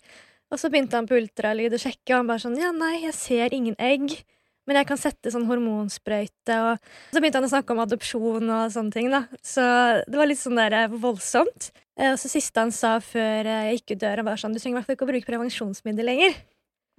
Og 0.52 0.60
så 0.62 0.70
begynte 0.72 0.96
han 0.96 1.08
på 1.10 1.18
ultralyd 1.18 1.74
å 1.74 1.82
sjekke, 1.82 2.14
og 2.14 2.22
han 2.22 2.28
bare 2.30 2.44
sånn, 2.44 2.58
ja, 2.60 2.72
nei, 2.72 3.02
jeg 3.04 3.14
ser 3.18 3.54
ingen 3.54 3.76
egg. 3.82 4.24
Men 4.66 4.80
jeg 4.80 4.88
kan 4.90 4.98
sette 4.98 5.30
sånn 5.30 5.46
hormonsprøyte, 5.46 6.56
og 6.72 6.80
så 7.14 7.22
begynte 7.22 7.38
han 7.38 7.46
å 7.46 7.52
snakke 7.52 7.74
om 7.76 7.82
adopsjon 7.84 8.50
og 8.50 8.72
sånne 8.74 8.94
ting, 8.96 9.12
da. 9.14 9.26
Så 9.46 9.62
det 10.08 10.18
var 10.18 10.30
litt 10.30 10.42
sånn 10.42 10.58
der 10.58 10.74
eh, 10.74 10.88
voldsomt. 10.90 11.70
Og 11.96 12.18
så 12.20 12.32
siste 12.32 12.64
han 12.64 12.74
sa 12.76 12.96
før 13.04 13.46
jeg 13.46 13.78
gikk 13.78 13.94
ut 13.96 14.02
døra, 14.02 14.24
var 14.26 14.42
sånn, 14.42 14.56
du 14.56 14.60
trenger 14.60 14.78
i 14.78 14.80
hvert 14.80 14.90
fall 14.90 14.98
ikke 14.98 15.06
å 15.06 15.12
bruke 15.12 15.30
prevensjonsmiddel 15.30 16.10
lenger. 16.10 16.40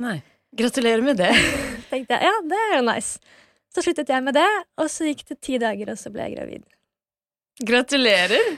Nei. 0.02 0.20
Gratulerer 0.56 1.02
med 1.04 1.18
det. 1.18 1.32
tenkte 1.90 2.16
jeg, 2.16 2.28
ja, 2.30 2.36
det 2.46 2.60
er 2.68 2.76
jo 2.78 2.84
nice. 2.86 3.18
Så 3.76 3.82
sluttet 3.84 4.08
jeg 4.08 4.24
med 4.24 4.32
det, 4.32 4.48
og 4.80 4.88
så 4.88 5.04
gikk 5.04 5.26
det 5.28 5.36
ti 5.44 5.58
dager, 5.60 5.90
og 5.92 5.98
så 6.00 6.08
ble 6.12 6.24
jeg 6.24 6.38
gravid. 6.38 6.62
Gratulerer! 7.68 8.54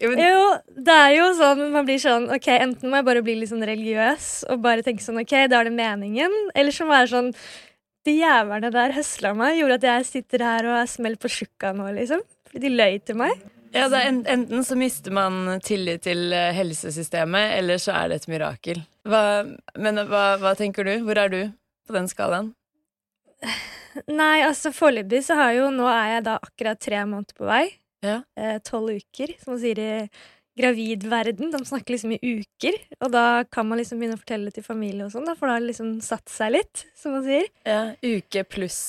Jo, 0.00 0.10
men, 0.14 0.20
Jo, 0.22 0.44
det 0.80 0.94
er 0.96 1.10
jo 1.12 1.26
sånn, 1.36 1.60
man 1.74 1.84
blir 1.84 2.00
sånn, 2.00 2.30
ok, 2.32 2.46
enten 2.54 2.88
må 2.88 3.00
jeg 3.02 3.06
bare 3.10 3.22
bli 3.26 3.34
litt 3.36 3.50
sånn 3.50 3.66
religiøs, 3.68 4.28
og 4.48 4.62
bare 4.64 4.84
tenke 4.86 5.04
sånn, 5.04 5.20
ok, 5.20 5.34
da 5.52 5.58
er 5.60 5.68
det 5.68 5.74
meningen, 5.76 6.36
eller 6.56 6.72
så 6.72 6.86
må 6.88 6.94
jeg 6.96 7.04
være 7.04 7.12
sånn, 7.12 7.32
de 8.08 8.14
jævlene 8.16 8.70
der 8.72 8.94
høsla 8.96 9.34
meg, 9.36 9.58
gjorde 9.58 9.76
at 9.76 9.88
jeg 9.90 10.06
sitter 10.08 10.44
her 10.46 10.68
og 10.70 10.76
er 10.78 10.88
smelt 10.88 11.20
på 11.20 11.28
sjukka 11.34 11.74
nå, 11.76 11.90
liksom. 11.98 12.22
Fordi 12.48 12.62
de 12.64 12.70
løy 12.72 12.96
til 13.04 13.18
meg. 13.20 13.42
ja, 13.76 13.90
en, 14.00 14.22
enten 14.24 14.64
så 14.64 14.78
mister 14.80 15.12
man 15.14 15.60
tillit 15.66 16.06
til 16.08 16.32
eh, 16.32 16.48
helsesystemet, 16.56 17.58
eller 17.58 17.82
så 17.82 17.92
er 17.98 18.08
det 18.08 18.22
et 18.22 18.30
mirakel. 18.32 18.80
Hva, 19.04 19.44
men 19.76 20.00
hva, 20.08 20.24
hva 20.40 20.56
tenker 20.56 20.88
du? 20.88 20.94
Hvor 21.04 21.20
er 21.20 21.34
du 21.34 21.42
på 21.84 21.98
den 21.98 22.08
skalaen? 22.08 22.54
Nei, 24.20 24.40
altså 24.46 24.70
foreløpig 24.74 25.22
så 25.26 25.36
har 25.38 25.54
jo, 25.56 25.70
nå 25.74 25.86
er 25.90 26.16
jeg 26.16 26.26
da 26.28 26.36
akkurat 26.42 26.80
tre 26.82 27.00
måneder 27.08 27.36
på 27.38 27.48
vei. 27.48 27.64
Ja. 28.04 28.20
Eh, 28.38 28.58
Tolv 28.64 28.94
uker, 29.00 29.32
som 29.42 29.54
man 29.54 29.60
sier 29.62 29.80
i 29.82 29.92
gravidverden. 30.60 31.50
De 31.52 31.60
snakker 31.64 31.94
liksom 31.94 32.12
i 32.16 32.20
uker, 32.40 32.76
og 33.00 33.12
da 33.14 33.24
kan 33.52 33.68
man 33.68 33.80
liksom 33.80 34.00
begynne 34.00 34.16
å 34.18 34.20
fortelle 34.20 34.50
det 34.50 34.58
til 34.58 34.66
familie 34.66 35.06
og 35.06 35.12
sånn, 35.14 35.28
for 35.38 35.48
da 35.48 35.56
har 35.56 35.62
det 35.64 35.70
liksom 35.72 35.92
satt 36.04 36.28
seg 36.32 36.54
litt, 36.58 36.84
som 36.98 37.16
man 37.16 37.24
sier. 37.26 37.46
Ja, 37.68 37.80
uke 38.04 38.44
pluss 38.50 38.80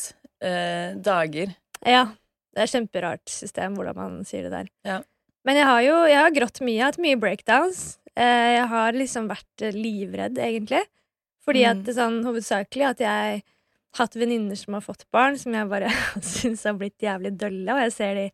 eh, 0.43 0.98
dager. 1.00 1.53
Ja, 1.88 2.05
det 2.51 2.60
er 2.63 2.67
et 2.67 2.74
kjemperart 2.75 3.31
system 3.31 3.77
hvordan 3.79 3.98
man 3.98 4.20
sier 4.27 4.48
det 4.50 4.53
der. 4.58 4.72
Ja. 4.88 5.00
Men 5.48 5.58
jeg 5.58 5.65
har 5.65 5.81
jo 5.86 5.96
jeg 6.05 6.20
har 6.22 6.36
grått 6.36 6.60
mye, 6.62 6.75
jeg 6.75 6.84
har 6.86 6.91
hatt 6.93 7.01
mye 7.01 7.17
breakdowns. 7.22 7.79
Eh, 8.13 8.50
jeg 8.60 8.67
har 8.74 8.98
liksom 8.98 9.29
vært 9.31 9.63
eh, 9.65 9.74
livredd, 9.77 10.38
egentlig. 10.38 10.84
Fordi 11.41 11.63
Mm. 11.65 11.70
at 11.72 11.86
det 11.88 11.93
er 11.96 11.98
sånn 12.03 12.20
hovedsakelig 12.27 12.86
at 12.91 13.00
jeg 13.01 13.43
hatt 13.98 14.15
venninner 14.15 14.55
som 14.60 14.77
har 14.77 14.83
fått 14.86 15.05
barn, 15.13 15.38
som 15.39 15.53
jeg 15.57 15.67
bare 15.71 15.91
syns 16.24 16.63
har 16.67 16.77
blitt 16.79 17.01
jævlig 17.03 17.33
dølle, 17.39 17.75
og 17.75 17.81
jeg 17.88 17.93
ser 17.98 18.17
de 18.19 18.25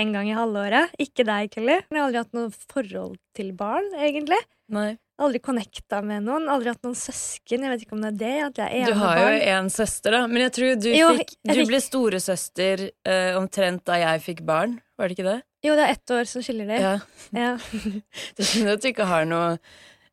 en 0.00 0.12
gang 0.14 0.28
i 0.30 0.36
halvåret. 0.38 0.92
Ikke 1.02 1.24
deg, 1.26 1.48
Kelly. 1.54 1.80
Jeg 1.80 1.96
har 1.98 2.04
aldri 2.06 2.20
hatt 2.22 2.36
noe 2.36 2.50
forhold 2.70 3.16
til 3.34 3.50
barn, 3.58 3.88
egentlig. 3.98 4.38
Nei. 4.70 4.92
Aldri 5.20 5.40
connecta 5.44 5.98
med 6.06 6.22
noen. 6.24 6.46
Aldri 6.48 6.70
hatt 6.70 6.84
noen 6.86 6.94
søsken. 6.96 7.66
Jeg 7.66 7.72
vet 7.74 7.82
ikke 7.84 7.96
om 7.98 8.04
det 8.06 8.12
er 8.14 8.20
det. 8.20 8.36
At 8.46 8.60
jeg 8.62 8.84
er 8.84 8.92
Du 8.94 9.00
har 9.02 9.18
jo 9.20 9.40
en 9.58 9.68
søster, 9.74 10.14
da. 10.14 10.20
Men 10.30 10.46
jeg 10.46 10.52
tror 10.56 10.78
du, 10.80 10.88
Jo, 10.94 11.10
fikk, 11.18 11.34
du 11.42 11.52
fikk- 11.58 11.68
ble 11.74 11.80
storesøster 11.84 12.84
uh, 12.88 13.34
omtrent 13.42 13.82
da 13.90 13.98
jeg 14.00 14.22
fikk 14.30 14.40
barn. 14.48 14.78
Var 14.96 15.10
det 15.10 15.18
ikke 15.18 15.26
det? 15.26 15.36
Jo, 15.66 15.74
det 15.76 15.84
er 15.84 15.92
ett 15.98 16.14
år 16.16 16.30
som 16.30 16.46
skiller 16.46 16.70
det. 16.70 16.78
Ja. 16.80 16.94
Ja. 17.36 17.50
Du 18.38 18.46
skjønner 18.46 18.78
at 18.78 18.86
du 18.86 18.88
ikke 18.94 19.10
har 19.10 19.26
noe 19.28 19.58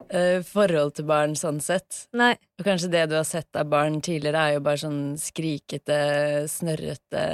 eh, 0.09 0.41
forhold 0.45 0.95
til 0.95 1.05
barn 1.09 1.35
sånn 1.35 1.59
sett. 1.63 2.07
Nei. 2.13 2.33
Og 2.59 2.65
kanskje 2.67 2.91
det 2.93 3.09
du 3.09 3.15
har 3.15 3.25
sett 3.27 3.55
av 3.55 3.69
barn 3.71 3.99
tidligere, 4.01 4.43
er 4.47 4.53
jo 4.57 4.63
bare 4.65 4.81
sånn 4.81 5.01
skrikete, 5.21 5.97
snørrete 6.51 7.25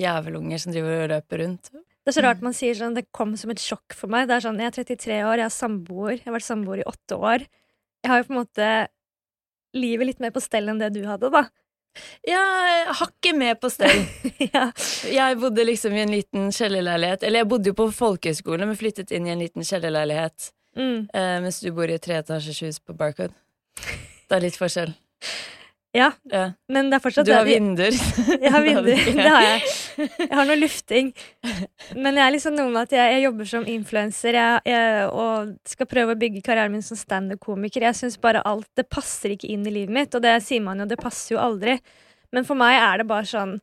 jævelunger 0.00 0.60
som 0.60 0.72
driver 0.74 1.04
og 1.04 1.12
løper 1.14 1.42
rundt. 1.44 1.70
Det 1.72 2.12
er 2.12 2.20
så 2.20 2.22
Mm. 2.22 2.28
rart 2.28 2.42
man 2.42 2.52
sier 2.54 2.74
sånn, 2.74 2.94
det 2.94 3.10
kom 3.12 3.36
som 3.36 3.50
et 3.50 3.58
sjokk 3.58 3.92
for 3.94 4.06
meg. 4.08 4.28
Det 4.28 4.36
er 4.36 4.48
sånn, 4.48 4.58
Jeg 4.58 4.66
er 4.66 4.84
33 4.84 5.22
år, 5.24 5.36
jeg 5.36 5.48
har 5.48 5.50
samboer, 5.50 6.12
jeg 6.12 6.24
har 6.24 6.34
vært 6.34 6.50
samboer 6.50 6.78
i 6.78 6.84
åtte 6.86 7.18
år. 7.18 7.46
Jeg 8.04 8.10
har 8.10 8.18
jo 8.22 8.24
på 8.24 8.34
en 8.36 8.44
måte 8.44 8.88
livet 9.74 10.06
litt 10.06 10.20
mer 10.20 10.30
på 10.30 10.40
stell 10.40 10.68
enn 10.68 10.78
det 10.78 10.92
du 10.92 11.04
hadde, 11.04 11.30
da. 11.30 11.48
Ja, 12.28 12.92
hakket 12.92 13.34
med 13.36 13.58
på 13.58 13.70
stell. 13.72 14.04
ja. 14.54 14.70
Jeg 15.08 15.38
bodde 15.40 15.64
liksom 15.64 15.94
i 15.96 16.02
en 16.02 16.12
liten 16.12 16.50
kjellerleilighet. 16.52 17.22
Eller 17.24 17.40
jeg 17.40 17.48
bodde 17.48 17.70
jo 17.72 17.74
på 17.74 17.88
folkehøyskole, 17.90 18.66
men 18.66 18.76
flyttet 18.76 19.10
inn 19.16 19.26
i 19.26 19.30
en 19.32 19.40
liten 19.40 19.62
kjellerleilighet. 19.64 20.52
Mm. 20.76 21.08
Eh, 21.14 21.34
mens 21.40 21.60
du 21.64 21.70
bor 21.72 21.88
i 21.88 21.96
et 21.96 22.02
treetasjers 22.04 22.60
hus 22.66 22.78
på 22.84 22.94
Barcode. 22.96 23.32
Det 24.28 24.36
er 24.36 24.42
litt 24.44 24.56
forskjell. 24.58 24.90
ja, 25.96 26.10
Ja. 26.28 26.50
men 26.68 26.90
det 26.90 26.98
er 26.98 27.00
fortsatt 27.04 27.24
Du 27.24 27.32
har 27.32 27.46
vinduer. 27.48 27.94
Jeg 28.44 28.50
har 28.52 28.62
vinduer, 28.68 29.00
det 29.16 29.28
har 29.32 29.42
jeg. 29.46 29.62
Jeg 30.20 30.32
har 30.36 30.44
noe 30.50 30.56
lufting. 30.60 31.12
Men 31.96 32.18
jeg 32.18 32.24
er 32.26 32.34
liksom 32.34 32.56
noe 32.58 32.68
med 32.74 32.82
at 32.82 32.92
jeg, 32.98 33.14
jeg 33.14 33.22
jobber 33.24 33.48
som 33.48 33.64
influenser 33.72 34.36
og 35.08 35.54
skal 35.64 35.88
prøve 35.88 36.12
å 36.12 36.20
bygge 36.20 36.42
karrieren 36.44 36.74
min 36.76 36.84
som 36.84 36.98
standup-komiker. 37.00 37.86
Jeg 37.88 37.96
syns 37.96 38.18
bare 38.20 38.42
alt 38.44 38.68
Det 38.76 38.84
passer 38.92 39.32
ikke 39.32 39.48
inn 39.54 39.64
i 39.66 39.72
livet 39.72 39.94
mitt, 39.96 40.14
og 40.14 40.20
det 40.26 40.34
sier 40.44 40.60
man 40.60 40.82
jo, 40.84 40.84
det 40.90 41.00
passer 41.00 41.36
jo 41.36 41.40
aldri. 41.40 41.78
Men 42.34 42.44
for 42.44 42.58
meg 42.60 42.76
er 42.76 42.98
det 43.00 43.06
bare 43.08 43.24
sånn 43.30 43.56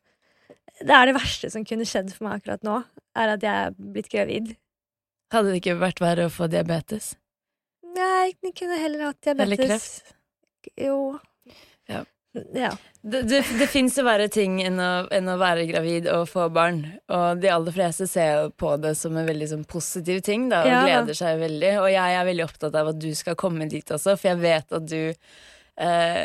Det 0.82 0.90
er 0.96 1.06
det 1.12 1.14
verste 1.20 1.52
som 1.54 1.66
kunne 1.68 1.86
skjedd 1.86 2.10
for 2.16 2.26
meg 2.26 2.40
akkurat 2.42 2.64
nå, 2.66 2.80
er 3.20 3.36
at 3.36 3.44
jeg 3.46 3.68
er 3.68 3.76
blitt 3.78 4.10
gravid. 4.10 4.56
Hadde 5.34 5.52
det 5.54 5.62
ikke 5.64 5.80
vært 5.82 6.02
verre 6.04 6.28
å 6.30 6.34
få 6.34 6.48
diabetes? 6.52 7.14
Nei, 7.94 8.34
jeg 8.42 8.54
kunne 8.58 8.80
heller 8.82 9.08
hatt 9.10 9.22
diabetes. 9.26 9.46
Eller 9.48 9.70
kreft? 9.70 10.12
Jo. 10.80 10.98
Ja. 11.90 12.04
ja. 12.56 12.70
Det, 13.04 13.24
det, 13.28 13.40
det 13.60 13.68
fins 13.70 13.98
jo 14.00 14.06
verre 14.08 14.30
ting 14.32 14.60
enn 14.64 14.78
å, 14.80 14.92
enn 15.14 15.28
å 15.30 15.36
være 15.42 15.66
gravid 15.70 16.08
og 16.14 16.28
få 16.32 16.46
barn. 16.56 16.84
Og 17.12 17.42
de 17.44 17.50
aller 17.52 17.76
fleste 17.76 18.08
ser 18.10 18.54
på 18.62 18.76
det 18.82 18.94
som 19.00 19.18
en 19.20 19.28
veldig 19.28 19.50
sånn 19.56 19.66
positiv 19.70 20.22
ting, 20.26 20.48
da, 20.54 20.62
og 20.64 20.72
Ja. 20.72 20.84
gleder 20.86 21.18
seg 21.18 21.42
veldig. 21.42 21.74
Og 21.82 21.90
jeg 21.92 22.20
er 22.22 22.30
veldig 22.30 22.46
opptatt 22.48 22.78
av 22.80 22.94
at 22.94 23.02
du 23.04 23.10
skal 23.18 23.38
komme 23.40 23.68
dit 23.70 23.92
også, 23.98 24.16
for 24.16 24.32
jeg 24.32 24.42
vet 24.46 24.78
at 24.80 24.88
du 24.90 25.02
eh, 25.04 26.24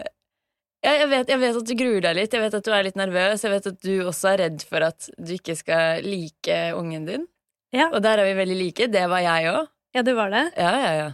ja, 0.79 0.93
jeg, 0.95 1.09
vet, 1.11 1.33
jeg 1.33 1.43
vet 1.43 1.57
at 1.59 1.67
du 1.67 1.75
gruer 1.75 2.05
deg 2.05 2.15
litt, 2.21 2.37
jeg 2.37 2.45
vet 2.45 2.55
at 2.55 2.69
du 2.69 2.71
er 2.71 2.85
litt 2.87 2.99
nervøs, 3.01 3.43
jeg 3.43 3.51
vet 3.57 3.67
at 3.73 3.81
du 3.83 3.95
også 4.07 4.31
er 4.31 4.41
redd 4.45 4.63
for 4.69 4.85
at 4.87 5.09
du 5.19 5.35
ikke 5.35 5.57
skal 5.59 6.07
like 6.07 6.61
ungen 6.79 7.09
din. 7.09 7.27
Ja. 7.73 7.91
Og 7.93 8.03
der 8.03 8.19
er 8.19 8.25
vi 8.31 8.37
veldig 8.39 8.57
like. 8.59 8.87
Det 8.93 9.05
var 9.11 9.21
jeg 9.21 9.51
òg. 9.53 9.69
ja, 9.95 10.03
det 10.03 10.15
var 10.17 10.31
det. 10.31 10.45
Ja, 10.57 10.73
ja, 10.79 10.93
ja. 10.97 11.09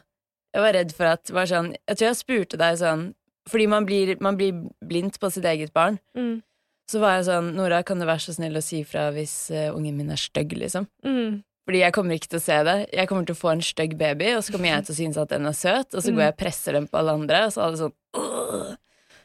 Jeg 0.55 0.63
var 0.63 0.73
redd 0.77 0.93
for 0.95 1.05
at 1.11 1.31
var 1.35 1.47
sånn, 1.51 1.73
Jeg 1.89 1.97
tror 1.99 2.07
jeg 2.07 2.17
spurte 2.21 2.57
deg 2.61 2.77
sånn 2.79 3.15
Fordi 3.51 3.65
man 3.67 3.85
blir, 3.85 4.13
man 4.23 4.37
blir 4.39 4.53
blind 4.87 5.19
på 5.19 5.31
sitt 5.35 5.45
eget 5.45 5.73
barn. 5.75 5.99
Mm. 6.17 6.43
Så 6.89 7.01
var 7.01 7.17
jeg 7.19 7.27
sånn 7.27 7.55
Nora, 7.57 7.83
kan 7.83 7.99
du 7.99 8.07
være 8.07 8.23
så 8.23 8.33
snill 8.37 8.55
å 8.57 8.63
si 8.63 8.85
fra 8.85 9.11
hvis 9.13 9.51
uh, 9.51 9.75
ungen 9.75 9.97
min 9.99 10.11
er 10.15 10.21
stygg, 10.21 10.53
liksom? 10.57 10.87
Mm. 11.05 11.43
Fordi 11.67 11.81
jeg 11.81 11.93
kommer 11.97 12.15
ikke 12.15 12.29
til 12.29 12.39
å 12.39 12.45
se 12.45 12.57
det. 12.69 12.77
Jeg 12.93 13.09
kommer 13.09 13.25
til 13.27 13.35
å 13.35 13.41
få 13.41 13.51
en 13.55 13.63
stygg 13.65 13.97
baby, 13.99 14.35
og 14.37 14.45
så 14.45 14.53
kommer 14.53 14.69
jeg 14.69 14.85
til 14.85 14.95
å 14.95 14.99
synes 14.99 15.17
at 15.21 15.31
den 15.33 15.47
er 15.49 15.57
søt, 15.57 15.95
og 15.97 16.03
så 16.05 16.11
Mm. 16.13 16.17
går 16.17 16.23
jeg 16.27 16.33
og 16.35 16.41
presser 16.45 16.73
den 16.77 16.87
på 16.89 16.99
alle 17.01 17.13
andre, 17.17 17.39
og 17.47 17.53
så 17.53 17.63
er 17.65 17.71
det 17.73 17.81
sånn 17.81 17.95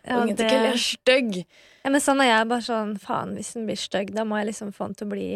Ja, 0.08 0.22
ungen 0.24 0.38
til 0.40 0.48
Kelly 0.50 0.70
er 0.72 0.80
stygg! 0.80 1.36
Ja, 1.84 1.90
men 1.92 2.02
sånn 2.04 2.22
er 2.24 2.30
jeg 2.32 2.48
bare 2.50 2.64
sånn, 2.66 2.94
faen, 3.00 3.36
hvis 3.36 3.54
den 3.54 3.66
blir 3.68 3.78
stygg, 3.80 4.14
da 4.16 4.24
må 4.28 4.40
jeg 4.40 4.48
liksom 4.54 4.72
få 4.76 4.88
den 4.90 4.96
til 4.96 5.08
å 5.08 5.12
bli 5.12 5.28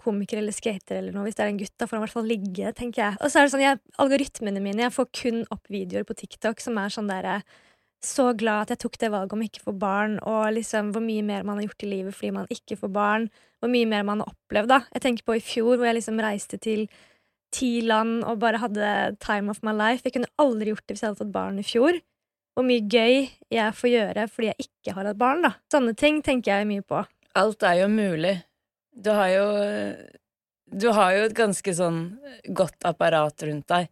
komiker 0.00 0.40
eller 0.40 0.54
skater 0.54 0.98
eller 0.98 1.14
noe. 1.14 1.26
Hvis 1.26 1.38
det 1.38 1.44
er 1.44 1.52
en 1.52 1.60
gutt, 1.60 1.74
da 1.76 1.86
får 1.86 1.96
han 1.96 2.02
i 2.02 2.06
hvert 2.06 2.16
fall 2.16 2.28
ligge, 2.30 2.72
tenker 2.78 3.02
jeg. 3.02 3.18
Og 3.20 3.32
så 3.32 3.40
er 3.40 3.46
det 3.46 3.54
sånn, 3.54 3.64
jeg, 3.64 3.80
algoritmene 4.02 4.62
mine, 4.64 4.84
jeg 4.86 4.94
får 4.96 5.08
kun 5.20 5.42
opp 5.54 5.72
videoer 5.72 6.06
på 6.08 6.16
TikTok 6.18 6.62
som 6.62 6.78
er 6.82 6.94
sånn 6.94 7.10
derre 7.10 7.40
så 8.06 8.28
glad 8.38 8.66
at 8.66 8.74
jeg 8.74 8.82
tok 8.84 8.98
det 9.02 9.10
valget 9.10 9.34
om 9.34 9.42
ikke 9.42 9.62
å 9.64 9.68
få 9.70 9.76
barn, 9.80 10.18
og 10.22 10.50
liksom 10.54 10.92
hvor 10.94 11.02
mye 11.02 11.24
mer 11.26 11.46
man 11.48 11.58
har 11.58 11.66
gjort 11.66 11.86
i 11.86 11.88
livet 11.90 12.14
fordi 12.14 12.32
man 12.36 12.50
ikke 12.52 12.76
får 12.78 12.92
barn, 12.94 13.24
hvor 13.58 13.72
mye 13.72 13.88
mer 13.88 14.04
man 14.06 14.20
har 14.22 14.30
opplevd, 14.30 14.70
da. 14.70 14.80
Jeg 14.94 15.02
tenker 15.06 15.26
på 15.26 15.38
i 15.38 15.42
fjor, 15.42 15.72
hvor 15.74 15.88
jeg 15.88 15.96
liksom 15.96 16.20
reiste 16.22 16.60
til 16.62 16.84
ti 17.56 17.80
land 17.82 18.20
og 18.28 18.42
bare 18.42 18.60
hadde 18.60 19.16
time 19.24 19.50
of 19.50 19.62
my 19.66 19.72
life. 19.74 20.04
Jeg 20.04 20.18
kunne 20.18 20.30
aldri 20.42 20.70
gjort 20.70 20.84
det 20.84 20.94
hvis 20.94 21.06
jeg 21.06 21.12
hadde 21.12 21.22
fått 21.24 21.34
barn 21.34 21.58
i 21.62 21.66
fjor 21.66 21.98
hvor 22.56 22.64
mye 22.64 22.80
gøy 22.88 23.26
jeg 23.52 23.76
får 23.76 23.90
gjøre 23.92 24.26
fordi 24.32 24.48
jeg 24.48 24.66
ikke 24.66 24.96
har 24.96 25.10
hatt 25.10 25.20
barn. 25.20 25.44
da. 25.44 25.52
Sånne 25.72 25.92
ting 25.98 26.22
tenker 26.24 26.56
jeg 26.56 26.68
mye 26.70 26.84
på. 26.88 27.02
Alt 27.36 27.66
er 27.68 27.82
jo 27.82 27.90
mulig. 27.92 28.38
Du 28.96 29.10
har 29.12 29.28
jo 29.28 29.46
Du 30.66 30.88
har 30.96 31.12
jo 31.14 31.24
et 31.28 31.34
ganske 31.36 31.72
sånn 31.78 31.98
godt 32.56 32.82
apparat 32.88 33.42
rundt 33.46 33.68
deg. 33.70 33.88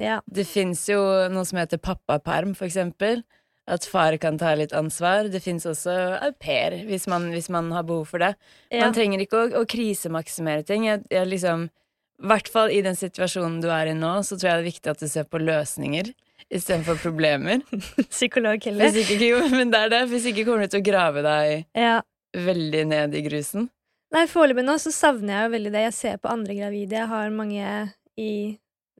Ja. 0.00 0.20
Det 0.26 0.46
fins 0.48 0.86
jo 0.88 0.98
noe 1.30 1.44
som 1.46 1.58
heter 1.60 1.78
pappaperm, 1.78 2.54
for 2.56 2.66
eksempel. 2.66 3.20
At 3.68 3.84
far 3.88 4.16
kan 4.20 4.36
ta 4.40 4.54
litt 4.56 4.72
ansvar. 4.76 5.28
Det 5.32 5.40
fins 5.44 5.64
også 5.68 5.92
au 6.24 6.32
pair, 6.40 6.74
hvis 6.88 7.06
man, 7.08 7.28
hvis 7.32 7.48
man 7.52 7.70
har 7.72 7.84
behov 7.88 8.08
for 8.10 8.18
det. 8.24 8.32
ja. 8.72 8.80
Man 8.86 8.96
trenger 8.96 9.22
ikke 9.24 9.38
å, 9.42 9.46
å 9.60 9.64
krisemaksimere 9.68 10.64
ting. 10.68 10.84
Jeg, 10.88 11.04
jeg 11.12 11.28
liksom 11.30 11.68
I 11.68 12.26
hvert 12.30 12.48
fall 12.48 12.70
i 12.72 12.80
den 12.84 12.94
situasjonen 12.96 13.60
du 13.60 13.68
er 13.72 13.90
i 13.92 13.94
nå, 13.96 14.10
så 14.24 14.36
tror 14.38 14.48
jeg 14.50 14.56
det 14.58 14.64
er 14.64 14.70
viktig 14.72 14.90
at 14.92 15.00
du 15.04 15.08
ser 15.10 15.24
på 15.28 15.40
løsninger 15.42 16.12
istedenfor 16.54 16.98
problemer. 17.02 17.62
Psykolog 18.16 18.64
heller. 18.68 18.92
Hvis 18.92 19.08
ikke, 19.16 19.30
men 19.54 19.72
det 19.72 19.80
er 19.86 19.94
det. 19.96 20.02
Hvis 20.12 20.28
ikke 20.30 20.44
kommer 20.48 20.64
du 20.68 20.74
til 20.74 20.82
å 20.84 20.88
grave 20.90 21.24
deg 21.24 21.64
Ja. 21.78 22.00
veldig 22.36 22.84
ned 22.90 23.14
i 23.16 23.22
grusen. 23.28 23.68
Nei, 24.14 24.28
Foreløpig 24.30 24.62
nå 24.62 24.76
så 24.78 24.92
savner 24.94 25.32
jeg 25.34 25.46
jo 25.46 25.54
veldig 25.56 25.70
det. 25.74 25.80
Jeg 25.88 25.94
ser 25.96 26.18
på 26.22 26.30
andre 26.30 26.54
gravide. 26.54 27.00
Jeg 27.00 27.10
har 27.10 27.32
mange 27.34 27.70
i 28.14 28.34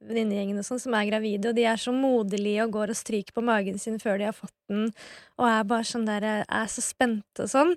venninnegjengen 0.05 0.59
og 0.59 0.67
sånn 0.67 0.81
som 0.83 0.97
er 0.99 1.07
gravide, 1.07 1.53
og 1.53 1.55
de 1.57 1.69
er 1.71 1.79
så 1.81 1.93
moderlige 1.95 2.65
og 2.67 2.73
går 2.75 2.91
og 2.93 2.99
stryker 2.99 3.37
på 3.37 3.45
magen 3.47 3.79
sin 3.81 4.01
før 4.03 4.19
de 4.21 4.27
har 4.27 4.35
fått 4.37 4.57
den, 4.69 4.91
og 5.39 5.47
er 5.49 5.69
bare 5.71 5.87
sånn 5.89 6.09
der 6.09 6.27
er 6.27 6.67
så 6.69 6.83
spente 6.85 7.47
og 7.47 7.53
sånn. 7.53 7.71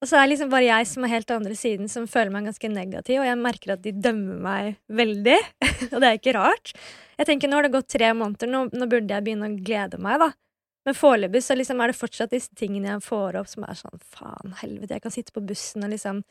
Og 0.00 0.08
så 0.08 0.16
er 0.16 0.24
det 0.24 0.30
liksom 0.30 0.52
bare 0.54 0.68
jeg 0.70 0.86
som 0.88 1.04
er 1.04 1.12
helt 1.12 1.32
andre 1.34 1.56
siden, 1.58 1.90
som 1.92 2.06
føler 2.08 2.32
meg 2.32 2.46
ganske 2.48 2.70
negativ, 2.72 3.18
og 3.20 3.28
jeg 3.28 3.40
merker 3.42 3.74
at 3.74 3.82
de 3.84 3.92
dømmer 3.92 4.38
meg 4.46 4.78
veldig, 5.02 5.40
og 5.90 5.98
det 5.98 6.06
er 6.06 6.20
ikke 6.22 6.36
rart. 6.38 6.72
Jeg 7.18 7.28
tenker 7.28 7.50
nå 7.50 7.58
har 7.58 7.66
det 7.66 7.74
gått 7.74 7.90
tre 7.92 8.14
måneder, 8.16 8.48
nå, 8.48 8.62
nå 8.72 8.88
burde 8.88 9.12
jeg 9.12 9.26
begynne 9.26 9.50
å 9.50 9.58
glede 9.58 10.00
meg, 10.00 10.22
da. 10.22 10.30
Men 10.88 10.96
foreløpig 10.96 11.42
så 11.44 11.58
liksom 11.58 11.82
er 11.82 11.92
det 11.92 11.98
fortsatt 11.98 12.32
disse 12.32 12.56
tingene 12.56 12.94
jeg 12.94 13.04
får 13.04 13.36
opp 13.42 13.50
som 13.50 13.66
er 13.68 13.76
sånn 13.76 14.00
faen, 14.14 14.56
helvete, 14.62 14.96
jeg 14.96 15.04
kan 15.04 15.12
sitte 15.12 15.36
på 15.36 15.44
bussen 15.44 15.84
og 15.84 15.92
liksom 15.92 16.22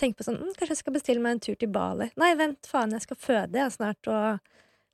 tenke 0.00 0.18
på 0.18 0.26
sånn 0.26 0.38
mm, 0.40 0.52
Kanskje 0.58 0.74
jeg 0.74 0.80
skal 0.82 0.94
bestille 0.96 1.22
meg 1.24 1.36
en 1.36 1.40
tur 1.44 1.56
til 1.60 1.70
Bali. 1.72 2.10
Nei, 2.20 2.32
vent, 2.38 2.60
faen, 2.68 2.92
jeg 2.96 3.04
skal 3.06 3.18
føde 3.20 3.58
jeg 3.60 3.74
snart, 3.74 4.08
og 4.08 4.38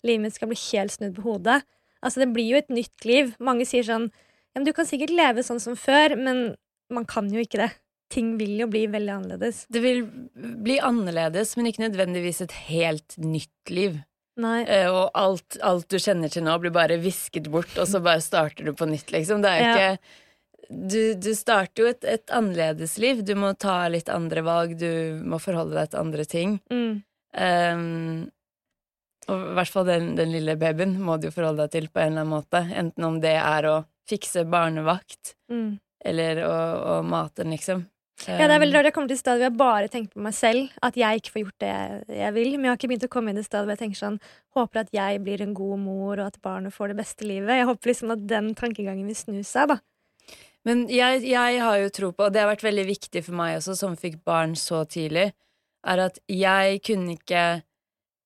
livet 0.06 0.24
mitt 0.26 0.34
skal 0.38 0.50
bli 0.52 0.58
helt 0.72 0.94
snudd 0.94 1.16
på 1.18 1.26
hodet. 1.26 1.60
Altså, 2.02 2.22
det 2.22 2.30
blir 2.34 2.46
jo 2.52 2.60
et 2.60 2.70
nytt 2.70 3.04
liv. 3.08 3.34
Mange 3.42 3.66
sier 3.66 3.86
sånn 3.86 4.08
Ja, 4.54 4.60
men 4.62 4.64
du 4.68 4.72
kan 4.74 4.86
sikkert 4.88 5.10
leve 5.14 5.42
sånn 5.44 5.60
som 5.60 5.76
før, 5.78 6.14
men 6.18 6.56
man 6.90 7.04
kan 7.06 7.28
jo 7.30 7.42
ikke 7.44 7.58
det. 7.60 7.72
Ting 8.10 8.36
vil 8.40 8.54
jo 8.62 8.66
bli 8.72 8.86
veldig 8.88 9.12
annerledes. 9.12 9.66
Det 9.68 9.82
vil 9.84 10.06
bli 10.64 10.78
annerledes, 10.80 11.52
men 11.58 11.68
ikke 11.68 11.84
nødvendigvis 11.84 12.40
et 12.46 12.54
helt 12.70 13.18
nytt 13.20 13.72
liv. 13.74 13.98
Nei. 14.40 14.62
Eh, 14.70 14.86
og 14.88 15.10
alt, 15.18 15.58
alt 15.66 15.88
du 15.92 15.98
kjenner 16.00 16.32
til 16.32 16.46
nå, 16.46 16.54
blir 16.62 16.72
bare 16.72 16.96
visket 17.02 17.50
bort, 17.52 17.74
og 17.76 17.90
så 17.90 18.00
bare 18.00 18.22
starter 18.24 18.64
du 18.64 18.72
på 18.78 18.88
nytt, 18.88 19.12
liksom. 19.12 19.42
Det 19.44 19.50
er 19.50 19.58
jo 19.58 19.66
Ja. 19.68 19.74
ikke 19.74 19.98
du, 20.68 21.14
du 21.16 21.30
starter 21.34 21.82
jo 21.82 21.90
et, 21.90 22.04
et 22.04 22.30
annerledes 22.34 22.98
liv. 23.00 23.22
Du 23.24 23.34
må 23.38 23.54
ta 23.56 23.86
litt 23.88 24.08
andre 24.12 24.42
valg, 24.46 24.74
du 24.80 25.20
må 25.24 25.38
forholde 25.40 25.76
deg 25.78 25.90
til 25.94 26.00
andre 26.02 26.24
ting. 26.28 26.58
Mm. 26.72 26.98
Um, 27.38 28.30
og 29.28 29.42
i 29.50 29.54
hvert 29.58 29.72
fall 29.74 29.84
den, 29.88 30.14
den 30.16 30.30
lille 30.32 30.54
babyen 30.60 30.94
må 31.04 31.18
du 31.20 31.28
jo 31.28 31.34
forholde 31.34 31.66
deg 31.66 31.74
til 31.74 31.88
på 31.92 32.00
en 32.00 32.14
eller 32.14 32.24
annen 32.24 32.32
måte. 32.38 32.62
Enten 32.80 33.04
om 33.08 33.18
det 33.20 33.34
er 33.36 33.68
å 33.68 33.76
fikse 34.08 34.46
barnevakt, 34.48 35.34
Mm. 35.52 35.78
eller 36.04 36.42
å, 36.44 36.54
å 36.98 37.02
mate 37.04 37.42
den, 37.42 37.52
liksom. 37.56 37.86
Ja, 38.26 38.48
det 38.48 38.54
er 38.56 38.60
veldig 38.64 38.74
rart. 38.74 38.86
Jeg 38.88 38.94
kommer 38.96 39.08
til 39.12 39.14
et 39.18 39.20
stad 39.20 39.36
hvor 39.38 39.46
jeg 39.46 39.56
bare 39.60 39.88
tenker 39.92 40.16
på 40.16 40.22
meg 40.24 40.34
selv. 40.34 40.72
At 40.82 40.96
jeg 40.98 41.20
ikke 41.20 41.30
får 41.36 41.42
gjort 41.44 41.60
det 41.62 41.68
jeg, 42.18 42.32
vil. 42.34 42.48
Men 42.56 42.64
jeg 42.66 42.72
har 42.72 42.78
ikke 42.80 42.88
begynt 42.90 43.04
å 43.06 43.10
komme 43.12 43.30
i 43.30 43.36
et 43.38 43.46
stedet 43.46 43.62
hvor 43.68 43.74
jeg 43.76 43.82
tenker 43.84 44.00
sånn 44.00 44.16
Håper 44.58 44.80
at 44.82 44.90
jeg 44.96 45.20
blir 45.22 45.44
en 45.44 45.52
god 45.54 45.78
mor, 45.84 46.16
og 46.18 46.24
at 46.32 46.40
barnet 46.42 46.74
får 46.74 46.90
det 46.90 46.96
beste 46.98 47.28
livet. 47.28 47.52
Jeg 47.60 47.68
håper 47.68 47.92
liksom 47.92 48.10
at 48.16 48.24
den 48.32 48.48
tankegangen 48.58 49.06
vil 49.06 49.14
snu 49.20 49.38
seg, 49.46 49.70
da. 49.70 49.78
Men 50.66 50.88
jeg, 50.90 51.22
jeg 51.28 51.60
har 51.62 51.78
jo 51.78 51.92
tro 51.94 52.10
på, 52.12 52.26
og 52.26 52.32
det 52.34 52.42
har 52.42 52.50
vært 52.50 52.66
veldig 52.66 52.84
viktig 52.88 53.22
for 53.24 53.38
meg 53.38 53.56
også, 53.58 53.76
som 53.78 53.96
fikk 53.96 54.18
barn 54.26 54.56
så 54.58 54.82
tidlig, 54.90 55.30
er 55.86 56.02
at 56.02 56.18
jeg 56.28 56.80
kunne 56.84 57.14
ikke 57.14 57.44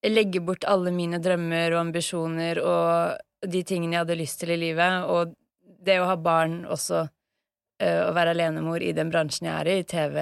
legge 0.09 0.41
bort 0.43 0.65
alle 0.67 0.91
mine 0.95 1.21
drømmer 1.23 1.75
og 1.75 1.83
ambisjoner 1.85 2.59
og 2.65 3.21
de 3.47 3.63
tingene 3.67 3.95
jeg 3.97 4.05
hadde 4.05 4.19
lyst 4.19 4.41
til 4.43 4.55
i 4.55 4.59
livet, 4.59 5.05
og 5.07 5.35
det 5.83 5.99
å 6.01 6.09
ha 6.09 6.17
barn 6.19 6.63
også, 6.71 7.05
eh, 7.83 8.01
å 8.07 8.13
være 8.15 8.35
alenemor 8.35 8.83
i 8.83 8.95
den 8.97 9.11
bransjen 9.11 9.49
jeg 9.51 9.55
er 9.61 9.71
i, 9.71 9.83
TV, 9.87 10.17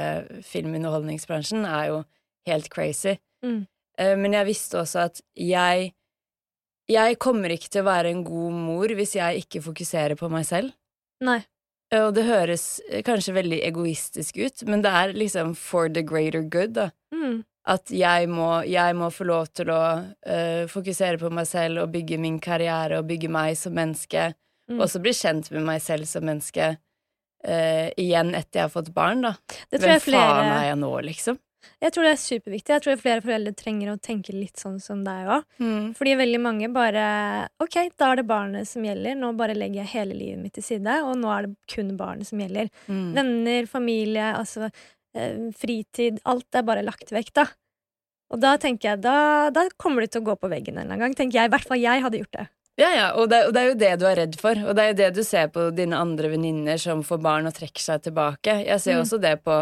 film, 0.44 0.74
underholdningsbransjen, 0.78 1.64
er 1.68 1.90
jo 1.92 2.02
helt 2.48 2.70
crazy. 2.72 3.16
Mm. 3.44 3.66
Eh, 3.98 4.16
Men 4.16 4.32
jeg 4.32 4.48
visste 4.48 4.80
også 4.80 5.06
at 5.08 5.20
jeg 5.36 5.92
Jeg 6.90 7.20
kommer 7.22 7.52
ikke 7.54 7.68
til 7.70 7.84
å 7.84 7.86
være 7.86 8.10
en 8.10 8.24
god 8.26 8.50
mor 8.50 8.88
hvis 8.98 9.12
jeg 9.14 9.44
ikke 9.44 9.60
fokuserer 9.62 10.16
på 10.18 10.26
meg 10.28 10.42
selv. 10.42 10.72
Nei. 11.22 11.44
Eh, 11.90 12.02
Og 12.06 12.14
det 12.16 12.26
høres 12.28 12.80
eh, 12.88 13.02
kanskje 13.06 13.36
veldig 13.36 13.60
egoistisk 13.66 14.40
ut, 14.40 14.66
men 14.68 14.84
det 14.86 14.90
er 14.90 15.14
liksom 15.16 15.54
for 15.58 15.88
the 15.88 16.02
greater 16.02 16.42
good, 16.42 16.74
da. 16.78 16.90
Mm. 17.14 17.42
At 17.70 17.90
jeg 17.92 18.28
må, 18.32 18.62
jeg 18.64 18.96
må 18.96 19.10
få 19.12 19.26
lov 19.28 19.50
til 19.52 19.68
å 19.70 19.80
uh, 20.00 20.62
fokusere 20.66 21.20
på 21.20 21.28
meg 21.30 21.44
selv 21.46 21.82
og 21.82 21.90
bygge 21.92 22.16
min 22.18 22.38
karriere 22.40 22.98
og 22.98 23.10
bygge 23.10 23.28
meg 23.30 23.52
som 23.60 23.76
menneske. 23.76 24.30
Mm. 24.70 24.78
Og 24.78 24.86
også 24.86 25.02
bli 25.04 25.12
kjent 25.14 25.50
med 25.52 25.66
meg 25.68 25.82
selv 25.84 26.08
som 26.10 26.24
menneske 26.26 26.76
Uh, 27.40 27.88
igjen 27.96 28.34
etter 28.36 28.58
jeg 28.58 28.66
har 28.66 28.72
fått 28.74 28.90
barn, 28.92 29.22
da. 29.24 29.30
Det 29.72 29.78
tror 29.78 29.94
Hvem 29.94 30.02
flere 30.04 30.24
faen 30.28 30.50
er 30.52 30.64
jeg 30.66 30.76
nå, 30.76 30.90
liksom? 31.06 31.38
Jeg 31.82 31.92
tror 31.92 32.06
det 32.06 32.12
er 32.14 32.20
superviktig. 32.22 32.74
Jeg 32.74 32.82
tror 32.84 33.00
flere 33.00 33.22
foreldre 33.24 33.52
trenger 33.56 33.92
å 33.92 33.98
tenke 34.00 34.32
litt 34.36 34.56
sånn 34.60 34.78
som 34.80 35.02
deg 35.04 35.28
òg. 35.36 35.44
Mm. 35.60 35.90
Fordi 35.98 36.14
veldig 36.20 36.40
mange 36.40 36.68
bare 36.72 37.04
Ok, 37.60 37.76
da 38.00 38.12
er 38.12 38.20
det 38.22 38.26
barnet 38.30 38.68
som 38.68 38.84
gjelder. 38.86 39.16
Nå 39.20 39.32
bare 39.36 39.54
legger 39.58 39.82
jeg 39.82 39.92
hele 39.94 40.14
livet 40.16 40.40
mitt 40.42 40.54
til 40.56 40.64
side, 40.66 40.98
og 41.04 41.16
nå 41.20 41.30
er 41.34 41.46
det 41.48 41.54
kun 41.74 41.96
barnet 42.00 42.26
som 42.30 42.40
gjelder. 42.40 42.70
Mm. 42.88 43.10
Venner, 43.16 43.66
familie, 43.70 44.30
altså 44.36 44.68
eh, 45.14 45.50
fritid. 45.58 46.20
Alt 46.24 46.54
er 46.54 46.62
bare 46.66 46.84
lagt 46.86 47.12
vekk, 47.12 47.32
da. 47.40 47.46
Og 48.30 48.38
da 48.40 48.54
tenker 48.62 48.92
jeg, 48.92 49.00
da, 49.02 49.50
da 49.50 49.64
kommer 49.80 50.04
du 50.04 50.06
til 50.14 50.22
å 50.22 50.28
gå 50.30 50.36
på 50.38 50.48
veggen 50.52 50.76
en 50.78 50.84
eller 50.84 50.94
annen 50.94 51.04
gang. 51.08 51.14
tenker 51.18 51.40
jeg. 51.40 51.50
I 51.50 51.54
hvert 51.56 51.66
fall 51.66 51.80
jeg 51.82 52.02
hadde 52.04 52.20
gjort 52.22 52.36
det. 52.38 52.46
Ja, 52.78 52.88
ja, 52.94 53.06
og 53.18 53.26
det, 53.28 53.42
og 53.48 53.52
det 53.52 53.60
er 53.60 53.66
jo 53.68 53.74
det 53.80 53.88
du 54.00 54.04
er 54.08 54.16
redd 54.22 54.36
for. 54.40 54.56
Og 54.70 54.76
det 54.78 54.84
er 54.84 54.92
jo 54.92 54.98
det 55.02 55.08
du 55.18 55.24
ser 55.26 55.50
på 55.52 55.66
dine 55.76 55.98
andre 55.98 56.30
venninner 56.32 56.78
som 56.80 57.02
får 57.04 57.18
barn 57.20 57.50
og 57.50 57.52
trekker 57.58 57.82
seg 57.82 58.04
tilbake. 58.06 58.54
Jeg 58.64 58.80
ser 58.80 58.94
Mm. 58.96 59.02
også 59.02 59.18
det 59.20 59.34
på 59.44 59.56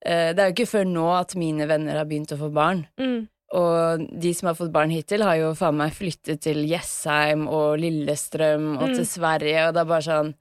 Det 0.00 0.38
er 0.40 0.48
jo 0.48 0.54
ikke 0.54 0.70
før 0.70 0.86
nå 0.88 1.06
at 1.18 1.34
mine 1.36 1.66
venner 1.68 1.98
har 2.00 2.06
begynt 2.08 2.32
å 2.32 2.38
få 2.40 2.48
barn. 2.54 2.86
Mm. 3.00 3.28
Og 3.58 4.04
de 4.22 4.30
som 4.38 4.46
har 4.46 4.54
fått 4.56 4.70
barn 4.72 4.92
hittil, 4.94 5.24
har 5.26 5.36
jo 5.40 5.50
faen 5.58 5.76
meg 5.76 5.92
flyttet 5.92 6.40
til 6.46 6.62
Jessheim 6.70 7.48
og 7.50 7.80
Lillestrøm 7.82 8.76
og 8.78 8.88
Mm. 8.88 8.94
til 8.94 9.06
Sverige, 9.10 9.64
og 9.68 9.74
det 9.74 9.80
er 9.82 9.90
bare 9.90 10.06
sånn 10.06 10.34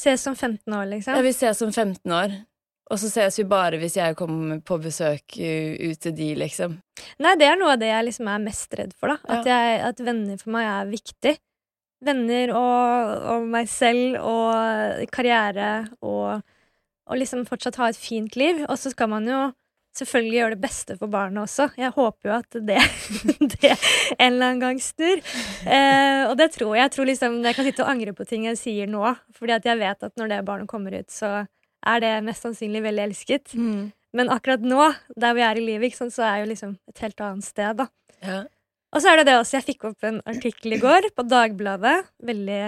Ses 0.00 0.22
som 0.22 0.34
15 0.34 0.72
år, 0.72 0.86
liksom. 0.88 1.14
Ja, 1.14 1.20
vi 1.20 1.32
ses 1.34 1.60
om 1.62 1.72
15 1.72 2.12
år. 2.14 2.30
Og 2.90 2.98
så 2.98 3.10
ses 3.10 3.36
vi 3.38 3.44
bare 3.44 3.76
hvis 3.78 3.96
jeg 3.98 4.16
kommer 4.16 4.60
på 4.64 4.78
besøk 4.80 5.36
uh, 5.36 5.74
ut 5.90 5.98
til 6.00 6.14
de, 6.16 6.34
liksom. 6.40 6.78
Nei, 7.20 7.34
det 7.36 7.46
er 7.50 7.58
noe 7.60 7.74
av 7.74 7.78
det 7.82 7.90
jeg 7.90 8.06
liksom 8.06 8.30
er 8.32 8.38
mest 8.42 8.72
redd 8.78 8.94
for, 8.96 9.12
da. 9.12 9.18
At, 9.36 9.46
jeg, 9.46 9.80
at 9.90 10.00
venner 10.00 10.38
for 10.40 10.50
meg 10.56 10.64
er 10.70 10.88
viktig. 10.90 11.34
Venner 12.02 12.54
og, 12.56 13.26
og 13.34 13.46
meg 13.52 13.68
selv 13.68 14.16
og 14.24 15.04
karriere 15.12 15.68
og, 16.00 16.40
og 17.10 17.18
liksom 17.18 17.46
fortsatt 17.48 17.80
ha 17.80 17.90
et 17.90 17.98
fint 17.98 18.36
liv. 18.38 18.62
Og 18.68 18.78
så 18.78 18.92
skal 18.94 19.10
man 19.12 19.26
jo 19.28 19.40
selvfølgelig 19.98 20.36
gjøre 20.36 20.54
det 20.54 20.62
beste 20.62 20.96
for 20.98 21.10
barna 21.10 21.44
også. 21.44 21.70
Jeg 21.80 21.92
håper 21.96 22.30
jo 22.30 22.34
at 22.36 22.58
det, 22.68 22.78
det 23.56 23.72
en 23.72 24.32
eller 24.32 24.52
annen 24.52 24.62
gang 24.62 24.82
snur. 24.82 25.22
Eh, 25.66 26.26
og 26.28 26.36
det 26.38 26.52
tror 26.54 26.76
jeg. 26.76 26.84
Jeg 26.84 26.94
tror 26.96 27.10
liksom 27.10 27.40
jeg 27.44 27.58
kan 27.58 27.66
sitte 27.66 27.86
og 27.86 27.94
angre 27.94 28.14
på 28.16 28.26
ting 28.28 28.46
jeg 28.46 28.60
sier 28.60 28.90
nå, 28.90 29.02
fordi 29.36 29.56
at 29.58 29.66
jeg 29.66 29.80
vet 29.82 30.06
at 30.06 30.14
når 30.20 30.34
det 30.34 30.44
barnet 30.46 30.70
kommer 30.70 30.94
ut, 30.94 31.10
så 31.10 31.40
er 31.80 32.04
det 32.04 32.12
mest 32.26 32.46
sannsynlig 32.46 32.84
veldig 32.84 33.08
elsket. 33.08 33.56
Men 34.16 34.30
akkurat 34.32 34.62
nå, 34.66 34.90
der 35.18 35.36
vi 35.38 35.44
er 35.46 35.58
i 35.58 35.66
livet, 35.66 35.94
sant, 35.96 36.14
så 36.14 36.26
er 36.26 36.38
jeg 36.38 36.46
jo 36.46 36.52
liksom 36.54 36.72
et 36.90 37.04
helt 37.04 37.22
annet 37.24 37.46
sted, 37.46 37.78
da. 37.78 37.86
Ja. 38.26 38.40
Og 38.90 39.02
så 39.02 39.12
er 39.12 39.20
det 39.20 39.28
det 39.30 39.36
også, 39.38 39.56
jeg 39.58 39.68
fikk 39.68 39.86
opp 39.92 40.06
en 40.06 40.18
artikkel 40.28 40.74
i 40.74 40.80
går 40.82 41.12
på 41.14 41.24
Dagbladet. 41.30 41.96
Veldig 42.26 42.62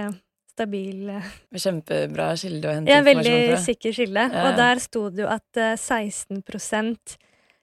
stabil 0.53 1.09
eh, 1.17 1.29
Kjempebra 1.57 2.31
kilde 2.39 2.69
å 2.71 2.75
hente 2.77 2.93
Ja, 2.93 3.01
veldig 3.05 3.25
informasjon 3.25 3.53
fra. 3.57 3.65
sikker 3.67 3.97
kilde. 3.99 4.25
Ja. 4.33 4.45
Og 4.49 4.57
der 4.61 4.83
sto 4.85 5.05
det 5.11 5.25
jo 5.25 5.29
at 5.33 5.61
eh, 5.61 5.75
16 5.81 6.43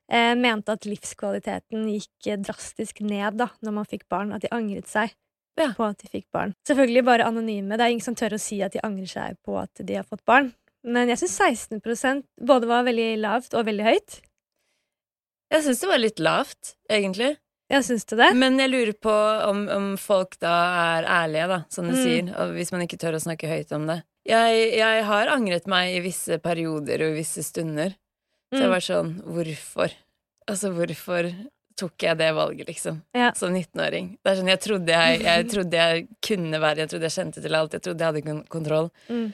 eh, 0.09 0.35
mente 0.35 0.73
at 0.75 0.85
livskvaliteten 0.89 1.87
gikk 1.93 2.29
eh, 2.33 2.39
drastisk 2.41 3.01
ned 3.05 3.37
da 3.41 3.49
når 3.61 3.75
man 3.79 3.89
fikk 3.89 4.07
barn. 4.09 4.33
At 4.33 4.41
de 4.45 4.51
angret 4.55 4.87
seg 4.89 5.13
Ja. 5.59 5.73
på 5.75 5.83
at 5.89 5.99
de 5.99 6.07
fikk 6.07 6.27
barn. 6.31 6.53
Selvfølgelig 6.67 7.03
bare 7.05 7.25
anonyme. 7.27 7.75
Det 7.77 7.83
er 7.85 7.91
ingen 7.93 8.05
som 8.05 8.15
tør 8.15 8.37
å 8.37 8.39
si 8.41 8.61
at 8.63 8.73
de 8.73 8.79
angrer 8.85 9.09
seg 9.11 9.37
på 9.45 9.57
at 9.59 9.81
de 9.83 9.95
har 9.99 10.07
fått 10.07 10.23
barn. 10.25 10.53
Men 10.83 11.09
jeg 11.11 11.19
syns 11.19 11.35
16% 11.75 12.23
både 12.47 12.67
var 12.69 12.85
veldig 12.87 13.17
lavt 13.19 13.53
og 13.53 13.65
veldig 13.67 13.83
høyt. 13.83 14.21
Jeg 15.51 15.65
syns 15.65 15.81
det 15.81 15.89
var 15.89 15.99
litt 15.99 16.19
lavt, 16.23 16.75
egentlig. 16.89 17.33
Jeg 17.69 17.85
syns 17.85 18.05
du 18.09 18.15
det? 18.17 18.31
Men 18.35 18.57
jeg 18.57 18.71
lurer 18.71 18.95
på 18.97 19.13
om, 19.45 19.59
om 19.69 19.87
folk 20.01 20.39
da 20.41 20.53
er 20.97 21.05
ærlige, 21.05 21.47
da, 21.51 21.59
som 21.69 21.85
du 21.85 21.93
Mm. 21.93 22.01
sier. 22.03 22.31
Og 22.41 22.55
hvis 22.55 22.71
man 22.73 22.81
ikke 22.81 22.97
tør 22.97 23.17
å 23.19 23.21
snakke 23.21 23.49
høyt 23.51 23.71
om 23.77 23.85
det. 23.87 23.99
Jeg, 24.25 24.73
jeg 24.77 25.03
har 25.05 25.27
angret 25.33 25.67
meg 25.69 25.95
i 25.95 26.01
visse 26.01 26.39
perioder 26.41 27.01
og 27.05 27.13
i 27.13 27.19
visse 27.21 27.43
stunder. 27.45 27.93
Så 28.51 28.57
jeg 28.57 28.65
har 28.65 28.73
vært 28.73 28.87
sånn 28.89 29.11
Hvorfor? 29.23 29.93
Altså, 30.49 30.71
hvorfor 30.73 31.29
tok 31.77 32.03
jeg 32.03 32.17
det 32.17 32.31
valget, 32.35 32.67
liksom? 32.67 32.97
Ja. 33.15 33.29
Som 33.37 33.53
19-åring. 33.53 34.17
Det 34.25 34.31
er 34.31 34.39
sånn, 34.41 34.49
jeg 34.49 34.59
trodde 34.65 34.87
jeg, 34.97 35.21
jeg 35.23 35.45
trodde 35.53 35.77
jeg 35.83 36.07
kunne 36.25 36.59
være 36.59 36.81
Jeg 36.83 36.89
trodde 36.89 37.05
jeg 37.07 37.17
kjente 37.19 37.41
til 37.45 37.55
alt. 37.55 37.77
Jeg 37.77 37.85
trodde 37.85 38.01
jeg 38.03 38.13
hadde 38.25 38.43
kontroll. 38.49 38.89
Mm. 39.13 39.29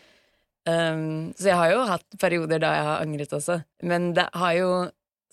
Um, 0.68 1.34
så 1.38 1.52
jeg 1.52 1.58
har 1.60 1.72
jo 1.72 1.82
hatt 1.86 2.06
perioder 2.20 2.60
da 2.60 2.72
jeg 2.76 2.86
har 2.90 3.02
angret 3.06 3.34
også. 3.38 3.60
Men 3.86 4.12
det 4.18 4.28
har 4.34 4.54
jo 4.60 4.70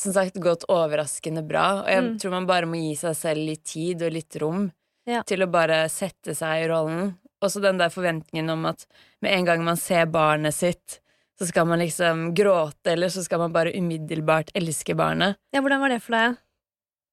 som 0.03 0.13
sagt 0.17 0.39
gått 0.43 0.65
overraskende 0.69 1.45
bra. 1.47 1.83
Og 1.83 1.89
jeg 1.89 2.03
Mm. 2.05 2.19
tror 2.21 2.31
man 2.37 2.47
bare 2.47 2.67
må 2.67 2.77
gi 2.77 2.95
seg 2.99 3.15
selv 3.17 3.47
litt 3.47 3.65
tid 3.65 4.03
og 4.03 4.13
litt 4.13 4.37
rom 4.43 4.73
Ja. 5.07 5.23
til 5.23 5.41
å 5.43 5.51
bare 5.51 5.89
sette 5.89 6.35
seg 6.35 6.65
i 6.65 6.69
rollen. 6.69 7.17
Også 7.43 7.61
den 7.63 7.79
der 7.79 7.89
forventningen 7.91 8.51
om 8.51 8.67
at 8.67 8.87
med 9.21 9.33
en 9.33 9.45
gang 9.45 9.65
man 9.65 9.77
ser 9.77 10.07
barnet 10.07 10.55
sitt, 10.55 11.01
så 11.41 11.47
skal 11.49 11.67
man 11.67 11.81
liksom 11.81 12.35
gråte, 12.35 12.93
eller 12.93 13.09
så 13.09 13.23
skal 13.25 13.39
man 13.39 13.53
bare 13.53 13.73
umiddelbart 13.75 14.53
elske 14.55 14.95
barnet. 14.95 15.37
Ja, 15.53 15.61
hvordan 15.61 15.81
var 15.81 15.89
det 15.89 16.03
for 16.03 16.13
deg? 16.13 16.37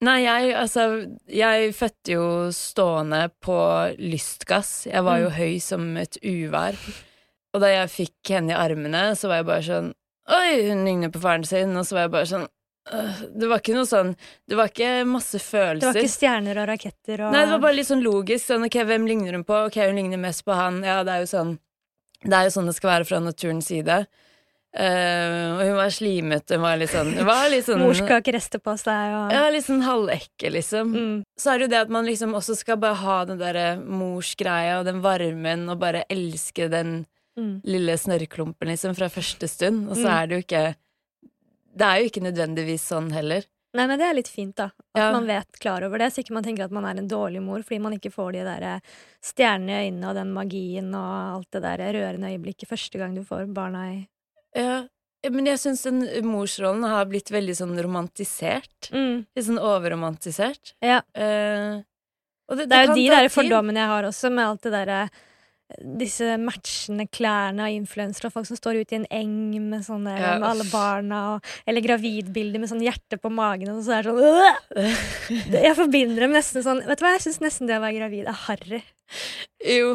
Nei, 0.02 0.22
jeg, 0.24 0.54
altså 0.56 1.18
Jeg 1.28 1.74
fødte 1.74 2.14
jo 2.14 2.50
stående 2.52 3.32
på 3.42 3.58
lystgass. 4.00 4.86
Jeg 4.86 5.04
var 5.04 5.18
jo 5.20 5.30
Mm. 5.30 5.36
høy 5.36 5.60
som 5.62 5.98
et 5.98 6.18
uvær. 6.24 6.76
Og 7.54 7.62
da 7.62 7.68
jeg 7.68 7.90
fikk 7.90 8.30
henne 8.36 8.52
i 8.52 8.54
armene, 8.54 9.16
så 9.18 9.28
var 9.28 9.38
jeg 9.38 9.46
bare 9.46 9.62
sånn 9.64 9.94
Oi, 10.32 10.70
hun 10.70 10.86
ligner 10.86 11.10
på 11.10 11.20
faren 11.20 11.44
sin. 11.44 11.76
Og 11.76 11.84
så 11.86 11.94
var 11.94 12.02
jeg 12.02 12.12
bare 12.12 12.26
sånn. 12.30 12.48
Det 12.90 13.48
var 13.50 13.60
ikke 13.62 13.76
noe 13.76 13.86
sånn 13.86 14.16
Det 14.50 14.58
var 14.58 14.72
ikke 14.72 14.92
masse 15.06 15.40
følelser. 15.40 15.80
Det 15.80 15.90
var 15.94 16.02
ikke 16.02 16.14
stjerner 16.16 16.58
og 16.64 16.68
raketter 16.72 17.22
og 17.26 17.34
Nei, 17.36 17.44
det 17.46 17.52
var 17.54 17.60
bare 17.68 17.78
litt 17.78 17.90
sånn 17.90 18.02
logisk. 18.06 18.46
Sånn, 18.48 18.66
ok, 18.66 18.80
hvem 18.90 19.06
ligner 19.10 19.38
hun 19.38 19.44
på? 19.46 19.60
Ok, 19.68 19.78
hun 19.86 20.00
ligner 20.00 20.18
mest 20.22 20.46
på 20.48 20.56
han. 20.58 20.82
Ja, 20.84 21.04
det 21.04 21.14
er 21.14 21.26
jo 21.26 21.30
sånn 21.34 21.60
Det 22.26 22.34
er 22.34 22.50
jo 22.50 22.56
sånn 22.58 22.66
det 22.72 22.76
skal 22.76 22.90
være 22.98 23.06
fra 23.06 23.20
naturens 23.24 23.70
side. 23.70 24.00
Uh, 24.70 25.58
og 25.58 25.62
hun 25.66 25.78
var 25.80 25.90
slimete. 25.90 26.58
Hun 26.60 26.62
var 26.62 26.78
litt 26.78 26.92
sånn, 26.94 27.14
var 27.26 27.48
litt 27.50 27.66
sånn 27.66 27.80
Mor 27.82 27.96
skal 27.98 28.22
på 28.22 28.76
seg 28.78 29.14
og 29.18 29.32
Ja, 29.34 29.48
litt 29.50 29.66
sånn 29.66 29.82
halvekkel, 29.82 30.54
liksom. 30.54 30.92
mm. 30.94 31.16
Så 31.40 31.54
er 31.54 31.58
det 31.58 31.66
jo 31.66 31.72
det 31.74 31.80
at 31.88 31.90
man 31.90 32.06
liksom 32.06 32.36
også 32.38 32.56
skal 32.60 32.78
bare 32.78 33.00
ha 33.02 33.26
den 33.26 33.40
derre 33.42 33.80
morsgreia 33.82 34.80
og 34.80 34.86
den 34.86 35.02
varmen 35.02 35.70
og 35.70 35.80
bare 35.80 36.04
elske 36.10 36.70
den 36.70 37.06
Mm. 37.40 37.62
lille 37.64 37.94
snørrklumpen, 37.96 38.68
liksom, 38.68 38.94
fra 38.98 39.08
første 39.08 39.48
stund. 39.48 39.88
Og 39.90 39.96
så 39.96 40.04
Mm. 40.06 40.12
er 40.22 40.28
det 40.28 40.36
jo 40.36 40.44
ikke 40.44 40.76
Det 41.76 41.86
er 41.86 42.02
jo 42.02 42.10
ikke 42.10 42.24
nødvendigvis 42.26 42.86
sånn 42.92 43.12
heller. 43.14 43.46
Nei, 43.78 43.86
men 43.86 44.00
det 44.02 44.06
er 44.08 44.16
litt 44.18 44.28
fint, 44.34 44.56
da. 44.58 44.72
At 44.96 44.98
Ja. 44.98 45.12
man 45.14 45.28
vet 45.28 45.60
klar 45.62 45.84
over 45.86 46.00
det, 46.02 46.08
så 46.12 46.24
ikke 46.24 46.34
man 46.34 46.44
tenker 46.44 46.64
at 46.66 46.72
man 46.74 46.86
er 46.86 46.98
en 46.98 47.08
dårlig 47.08 47.42
mor 47.42 47.60
fordi 47.62 47.80
man 47.80 47.94
ikke 47.94 48.12
får 48.12 48.32
de 48.34 48.44
der 48.48 48.64
eh, 48.64 48.80
stjernene 49.22 49.70
i 49.70 49.90
øynene 49.92 50.10
og 50.10 50.16
den 50.18 50.34
magien 50.34 50.90
og 50.96 51.36
alt 51.38 51.52
det 51.52 51.62
der 51.62 51.78
rørende 51.94 52.32
øyeblikket 52.34 52.68
første 52.68 52.98
gang 52.98 53.14
du 53.16 53.22
får 53.24 53.46
barna 53.54 53.84
i 53.94 54.08
Ja, 54.58 54.88
men 55.30 55.46
jeg 55.46 55.60
syns 55.60 55.84
den 55.84 56.02
morsrollen 56.26 56.84
har 56.88 57.06
blitt 57.06 57.30
veldig 57.30 57.54
sånn 57.54 57.78
romantisert. 57.78 58.90
mm. 58.92 59.26
Litt 59.36 59.46
sånn 59.46 59.60
overromantisert. 59.62 60.74
Ja. 60.82 61.02
Eh, 61.14 61.84
og 62.50 62.58
Det 62.58 62.72
er 62.72 62.88
jo 62.88 62.96
de 62.96 63.08
der 63.10 63.30
fordommene 63.30 63.78
jeg 63.84 63.88
har 63.94 64.04
også, 64.10 64.32
med 64.34 64.46
alt 64.48 64.62
det 64.66 64.72
derre 64.74 65.10
disse 65.78 66.38
matchende 66.42 67.06
klærne 67.14 67.68
av 67.68 67.74
influensere 67.76 68.30
og 68.30 68.34
folk 68.34 68.48
som 68.50 68.58
står 68.58 68.80
ute 68.82 68.96
i 68.96 69.00
en 69.00 69.08
eng 69.14 69.36
med, 69.70 69.84
sånne, 69.86 70.16
Ja, 70.18 70.32
med 70.42 70.48
alle 70.50 70.66
barna, 70.72 71.20
og, 71.36 71.52
eller 71.70 71.86
gravidbilder 71.86 72.64
med 72.64 72.72
sånn 72.72 72.82
hjerte 72.84 73.20
på 73.22 73.30
magen, 73.34 73.70
og 73.76 73.84
så 73.86 74.00
er 74.00 74.08
det 74.08 74.16
sånn 74.16 74.24
øh! 74.82 75.04
Jeg 75.60 75.76
forbinder 75.78 76.26
dem 76.26 76.34
nesten 76.34 76.66
sånn 76.66 76.82
Vet 76.88 77.02
du 77.02 77.06
hva, 77.06 77.14
jeg 77.18 77.28
syns 77.28 77.42
nesten 77.44 77.70
det 77.70 77.78
å 77.78 77.84
være 77.84 78.00
gravid 78.00 78.32
er 78.32 78.42
harry. 78.48 78.82
Jo, 79.66 79.94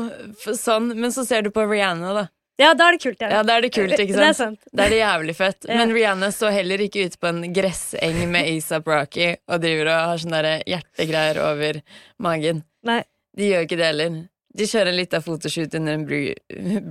sånn. 0.59 0.93
Men 0.99 1.13
så 1.15 1.25
ser 1.27 1.45
du 1.47 1.51
på 1.55 1.65
Rihanna, 1.67 2.15
da. 2.17 2.25
Ja, 2.61 2.69
da 2.79 2.87
er 2.89 2.95
det 2.95 3.03
kult, 3.03 3.23
Ja, 3.23 3.41
da 3.43 3.57
er 3.57 3.65
det 3.65 3.73
kult, 3.75 3.97
ikke 3.99 4.15
Det 4.15 4.29
er 4.29 4.37
sant? 4.37 4.61
sant. 4.61 4.69
Da 4.71 4.85
er 4.85 4.93
det 4.95 5.01
jævlig 5.01 5.35
fett. 5.35 5.67
Ja. 5.67 5.79
Men 5.81 5.95
Rihanna 5.95 6.29
så 6.35 6.53
heller 6.55 6.83
ikke 6.85 7.09
ute 7.09 7.19
på 7.19 7.31
en 7.33 7.41
gresseng 7.55 8.21
med 8.31 8.47
ASAP 8.47 8.87
Rocky 8.87 9.33
og 9.51 9.65
driver 9.65 9.91
og 9.91 10.05
har 10.13 10.23
sånne 10.23 10.43
der 10.47 10.63
hjertegreier 10.71 11.41
over 11.43 11.81
magen. 12.23 12.63
Nei. 12.87 13.01
De 13.35 13.49
gjør 13.51 13.67
ikke 13.67 13.81
det 13.81 13.89
heller. 13.91 14.21
De 14.57 14.64
kjører 14.71 14.93
en 14.93 14.97
liten 15.01 15.23
fotoshoot 15.25 15.75
under 15.75 15.97
en 15.99 16.05
bru, 16.07 16.21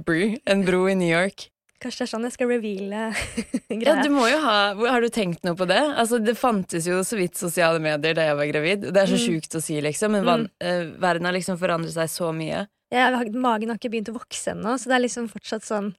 bru, 0.04 0.38
en 0.46 0.64
bro 0.68 0.82
i 0.92 0.96
New 1.00 1.08
York. 1.10 1.50
Kanskje 1.84 2.04
det 2.04 2.06
er 2.06 2.12
sånn 2.14 2.24
jeg 2.28 2.34
skal 2.38 2.48
reveale 2.48 3.00
Ja, 3.74 3.76
greia. 3.82 4.04
du 4.04 4.10
må 4.16 4.24
jo 4.32 4.38
ha 4.40 4.58
Har 4.88 5.02
du 5.04 5.10
tenkt 5.12 5.44
noe 5.44 5.56
på 5.60 5.66
det? 5.68 5.80
Altså, 6.00 6.20
Det 6.24 6.38
fantes 6.40 6.86
jo 6.88 7.02
så 7.04 7.18
vidt 7.20 7.36
sosiale 7.36 7.82
medier 7.84 8.16
da 8.16 8.30
jeg 8.30 8.38
var 8.40 8.48
gravid. 8.54 8.86
Det 8.94 9.02
er 9.02 9.10
så 9.12 9.18
Mm. 9.20 9.26
sjukt 9.26 9.58
å 9.60 9.62
si, 9.64 9.82
liksom, 9.84 10.12
men 10.16 10.24
van, 10.28 10.46
uh, 10.64 10.86
verden 11.04 11.26
har 11.28 11.36
liksom 11.36 11.60
forandret 11.60 11.92
seg 11.96 12.08
så 12.14 12.32
mye. 12.36 12.66
Ja, 12.94 13.10
magen 13.34 13.70
har 13.74 13.80
ikke 13.82 13.92
begynt 13.92 14.12
å 14.14 14.16
vokse 14.20 14.54
ennå, 14.54 14.78
så 14.80 14.88
det 14.92 14.96
er 15.00 15.04
liksom 15.08 15.28
fortsatt 15.32 15.64
sånn 15.68 15.94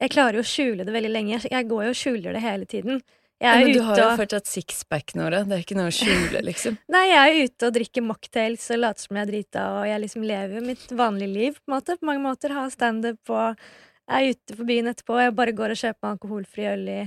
Jeg 0.00 0.10
klarer 0.10 0.34
jo 0.38 0.44
å 0.44 0.46
skjule 0.46 0.84
det 0.86 0.92
veldig 0.94 1.10
lenge. 1.10 1.40
Jeg 1.50 1.68
går 1.68 1.84
jo 1.88 1.90
og 1.90 1.96
skjuler 1.98 2.32
det 2.36 2.42
hele 2.44 2.66
tiden. 2.70 3.00
Jeg 3.38 3.54
er 3.54 3.60
men 3.62 3.70
du 3.70 3.78
ute 3.78 3.86
har 3.86 4.00
jo 4.00 4.06
fortsatt 4.18 4.48
sixpack, 4.50 5.12
Nora. 5.14 5.44
Det 5.46 5.54
er 5.54 5.60
ikke 5.62 5.76
noe 5.78 5.92
å 5.92 5.94
skjule, 5.94 6.40
liksom. 6.42 6.78
Nei, 6.94 7.04
jeg 7.06 7.18
er 7.34 7.50
ute 7.50 7.68
og 7.68 7.76
drikker 7.76 8.02
mocktails 8.02 8.64
og 8.74 8.80
later 8.82 9.06
som 9.06 9.18
jeg 9.18 9.26
er 9.26 9.30
drita, 9.30 9.66
og 9.76 9.84
jeg 9.86 10.02
liksom 10.02 10.24
lever 10.26 10.56
jo 10.58 10.62
mitt 10.66 10.96
vanlige 10.98 11.34
liv 11.34 11.60
på, 11.60 11.74
måte, 11.76 11.96
på 12.00 12.08
mange 12.08 12.24
måter. 12.24 12.54
Har 12.56 12.72
standup 12.74 13.30
og 13.30 13.62
er 14.10 14.32
ute 14.32 14.58
på 14.58 14.66
byen 14.66 14.90
etterpå, 14.90 15.14
og 15.14 15.22
jeg 15.22 15.36
bare 15.38 15.54
går 15.60 15.74
og 15.74 15.80
kjøper 15.84 16.10
alkoholfri 16.10 16.66
øl 16.72 16.84
i, 16.90 16.98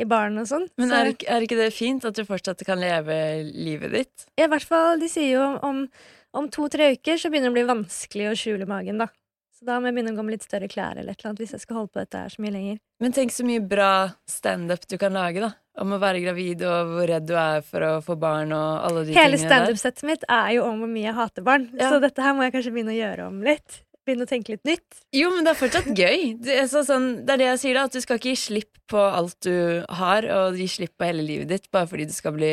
i 0.00 0.08
baren 0.08 0.40
og 0.40 0.48
sånn. 0.48 0.64
Men 0.80 0.96
er, 0.96 1.12
er 1.12 1.44
ikke 1.44 1.60
det 1.60 1.68
fint 1.76 2.08
at 2.08 2.16
du 2.16 2.24
fortsatt 2.24 2.64
kan 2.64 2.80
leve 2.80 3.18
livet 3.50 3.92
ditt? 3.98 4.26
I 4.40 4.48
hvert 4.48 4.64
fall, 4.64 4.96
de 5.02 5.12
sier 5.12 5.34
jo 5.34 5.44
om, 5.66 5.84
om 6.32 6.48
to-tre 6.56 6.94
uker 6.96 7.20
så 7.20 7.28
begynner 7.28 7.52
det 7.52 7.56
å 7.56 7.58
bli 7.58 7.68
vanskelig 7.74 8.32
å 8.32 8.36
skjule 8.38 8.70
magen, 8.70 9.04
da. 9.04 9.10
Så 9.56 9.64
da 9.64 9.78
må 9.80 9.88
jeg 9.88 9.96
begynne 9.96 10.12
å 10.12 10.16
gå 10.18 10.24
med 10.24 10.36
litt 10.36 10.44
større 10.44 10.68
klær 10.68 10.98
eller 11.00 11.14
et 11.14 11.20
eller 11.20 11.30
annet 11.30 11.38
hvis 11.40 11.54
jeg 11.56 11.62
skal 11.62 11.78
holde 11.78 11.92
på 11.94 12.02
dette 12.02 12.20
her 12.20 12.32
så 12.32 12.42
mye 12.44 12.52
lenger. 12.52 12.80
Men 13.00 13.14
tenk 13.16 13.32
så 13.32 13.44
mye 13.48 13.62
bra 13.64 13.92
standup 14.28 14.84
du 14.84 14.98
kan 15.00 15.16
lage, 15.16 15.40
da. 15.40 15.54
Om 15.82 15.92
å 15.92 15.98
være 16.00 16.22
gravid 16.24 16.62
og 16.66 16.92
hvor 16.94 17.08
redd 17.10 17.26
du 17.28 17.34
er 17.36 17.60
for 17.66 17.84
å 17.84 17.90
få 18.04 18.16
barn 18.20 18.52
og 18.56 18.84
alle 18.88 19.02
de 19.08 19.12
Hele 19.16 19.36
tingene 19.36 19.42
der. 19.42 19.66
standup-settet 19.66 20.06
mitt 20.08 20.24
er 20.28 20.52
jo 20.56 20.64
om 20.70 20.78
hvor 20.82 20.88
mye 20.92 21.08
jeg 21.10 21.14
hater 21.18 21.44
barn, 21.46 21.68
Ja. 21.76 21.90
så 21.92 22.00
dette 22.00 22.22
her 22.24 22.32
må 22.34 22.46
jeg 22.46 22.54
kanskje 22.56 22.72
begynne 22.72 22.94
å 22.94 23.00
gjøre 23.00 23.26
om 23.28 23.42
litt. 23.44 23.82
Begynne 24.06 24.22
å 24.22 24.30
tenke 24.30 24.54
litt 24.54 24.64
nytt. 24.64 25.00
Jo, 25.12 25.32
men 25.34 25.42
det 25.44 25.50
er 25.50 25.58
fortsatt 25.58 25.88
gøy. 25.98 26.36
Det 26.40 26.54
er, 26.62 26.68
så, 26.70 26.84
sånn, 26.86 27.24
det 27.26 27.32
er 27.34 27.40
det 27.42 27.48
jeg 27.50 27.58
sier, 27.64 27.74
da. 27.74 27.84
At 27.90 27.96
du 27.96 28.00
skal 28.00 28.20
ikke 28.20 28.30
gi 28.30 28.36
slipp 28.38 28.78
på 28.86 29.00
alt 29.02 29.34
du 29.42 29.82
har, 29.98 30.22
og 30.30 30.54
gi 30.60 30.68
slipp 30.70 30.94
på 30.96 31.08
hele 31.08 31.24
livet 31.26 31.48
ditt 31.50 31.66
bare 31.74 31.88
fordi 31.90 32.06
du 32.06 32.14
skal 32.14 32.36
bli 32.36 32.52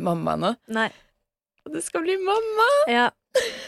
mamma 0.00 0.38
nå. 0.40 0.54
Nei. 0.72 0.88
Og 1.68 1.74
du 1.76 1.80
skal 1.84 2.00
bli 2.06 2.16
mamma! 2.24 2.68
Ja. 2.88 3.10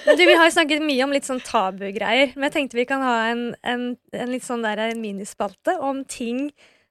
Men 0.06 0.16
du, 0.16 0.24
vi 0.24 0.32
har 0.34 0.48
jo 0.48 0.54
snakket 0.56 0.80
mye 0.82 1.04
om 1.04 1.12
litt 1.12 1.28
sånn 1.28 1.42
tabugreier, 1.44 2.32
men 2.34 2.48
jeg 2.48 2.54
tenkte 2.56 2.78
vi 2.80 2.86
kan 2.88 3.04
ha 3.04 3.16
en, 3.28 3.42
en, 3.68 3.82
en 4.16 4.32
litt 4.32 4.42
sånn 4.46 4.64
der 4.64 4.80
minispalte 4.96 5.76
om 5.84 6.00
ting 6.08 6.48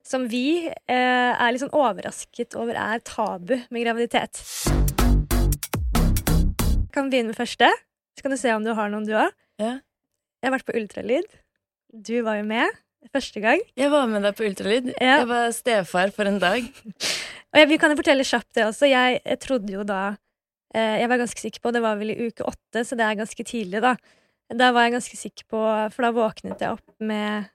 som 0.10 0.26
vi 0.30 0.66
eh, 0.66 1.32
er 1.32 1.52
litt 1.54 1.62
sånn 1.62 1.76
overrasket 1.76 2.56
over 2.58 2.78
er 2.82 3.02
tabu 3.06 3.56
med 3.70 3.84
graviditet. 3.84 4.42
Kan 6.96 7.12
begynne 7.12 7.30
med 7.30 7.38
første. 7.38 7.70
Så 8.18 8.26
kan 8.26 8.34
du 8.34 8.40
se 8.42 8.54
om 8.56 8.66
du 8.66 8.74
har 8.76 8.90
noen, 8.90 9.06
du 9.06 9.14
òg. 9.14 9.36
Ja. 9.62 9.76
Jeg 10.40 10.50
har 10.50 10.56
vært 10.56 10.68
på 10.68 10.78
ultralyd. 10.80 11.28
Du 11.94 12.16
var 12.26 12.40
jo 12.40 12.48
med 12.50 12.74
første 13.14 13.42
gang. 13.44 13.62
Jeg 13.78 13.92
var 13.94 14.10
med 14.10 14.26
deg 14.26 14.38
på 14.38 14.48
ultralyd. 14.48 14.90
Ja. 14.96 15.20
Jeg 15.22 15.30
var 15.30 15.54
stefar 15.56 16.16
for 16.16 16.30
en 16.30 16.42
dag. 16.42 16.66
Og 16.66 17.62
jeg, 17.62 17.70
vi 17.70 17.78
kan 17.82 17.94
jo 17.94 18.00
fortelle 18.00 18.26
kjapt 18.26 18.58
det 18.58 18.66
også. 18.66 18.90
Jeg, 18.90 19.22
jeg 19.22 19.42
trodde 19.46 19.74
jo 19.74 19.86
da 19.88 20.02
eh, 20.74 21.00
Jeg 21.04 21.10
var 21.10 21.22
ganske 21.22 21.42
sikker 21.42 21.64
på 21.64 21.72
Det 21.74 21.82
var 21.86 22.02
vel 22.02 22.14
i 22.14 22.18
uke 22.28 22.46
åtte, 22.50 22.84
så 22.86 22.98
det 22.98 23.06
er 23.06 23.22
ganske 23.22 23.46
tidlig, 23.46 23.82
da. 23.86 23.94
Da 24.58 24.74
var 24.74 24.88
jeg 24.88 24.98
ganske 24.98 25.18
sikker 25.18 25.48
på 25.50 25.64
For 25.94 26.06
da 26.06 26.12
våknet 26.18 26.66
jeg 26.66 26.78
opp 26.78 26.98
med 26.98 27.50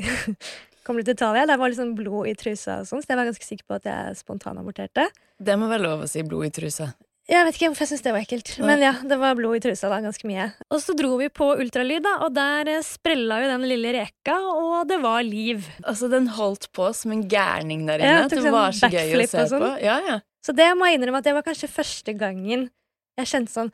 Kommer 0.88 1.04
du 1.04 1.10
til 1.10 1.18
Italia? 1.18 1.44
Der 1.44 1.58
var 1.60 1.74
sånn 1.76 1.92
blod 1.92 2.30
i 2.30 2.32
trusa 2.38 2.78
og 2.80 2.88
sånn, 2.88 3.02
så 3.04 3.12
jeg 3.12 3.18
var 3.20 3.28
ganske 3.28 3.44
sikker 3.44 3.66
på 3.68 3.76
at 3.76 3.84
jeg 3.90 4.16
spontanaborterte. 4.22 5.04
Det 5.36 5.56
må 5.60 5.68
være 5.68 5.84
lov 5.84 6.06
å 6.06 6.08
si 6.08 6.22
blod 6.24 6.48
i 6.48 6.52
trusa. 6.56 6.94
Jeg 7.28 7.44
vet 7.44 7.58
ikke 7.58 7.68
hvorfor 7.68 7.84
jeg 7.84 7.90
syns 7.90 8.04
det 8.06 8.12
var 8.14 8.24
ekkelt, 8.24 8.50
men 8.64 8.80
ja, 8.80 8.94
det 9.04 9.18
var 9.20 9.34
blod 9.36 9.58
i 9.58 9.60
trusa 9.66 9.90
da, 9.92 9.98
ganske 10.00 10.24
mye. 10.24 10.46
Og 10.72 10.80
så 10.80 10.94
dro 10.96 11.18
vi 11.20 11.28
på 11.28 11.50
ultralyd, 11.60 12.00
da, 12.06 12.14
og 12.24 12.32
der 12.38 12.70
eh, 12.72 12.86
sprella 12.86 13.42
jo 13.42 13.50
den 13.50 13.66
lille 13.68 13.92
reka, 13.98 14.38
og 14.48 14.88
det 14.88 14.96
var 15.02 15.20
liv. 15.26 15.68
Altså, 15.82 16.08
den 16.08 16.30
holdt 16.38 16.70
på 16.72 16.88
som 16.96 17.12
en 17.12 17.26
gærning 17.28 17.84
der 17.84 18.00
inne. 18.00 18.14
Ja, 18.22 18.24
det 18.32 18.40
sånn 18.40 18.56
var 18.56 18.72
så 18.72 18.88
gøy 18.88 19.12
å 19.12 19.28
se 19.28 19.44
sånn. 19.52 19.66
på. 19.66 19.70
Ja, 19.84 20.00
ja. 20.08 20.18
Så 20.40 20.56
det 20.56 20.70
må 20.72 20.88
jeg 20.88 21.02
innrømme 21.02 21.20
at 21.20 21.28
det 21.28 21.36
var 21.36 21.44
kanskje 21.44 21.68
første 21.68 22.16
gangen 22.16 22.70
jeg 23.18 23.28
kjente 23.28 23.52
sånn 23.52 23.72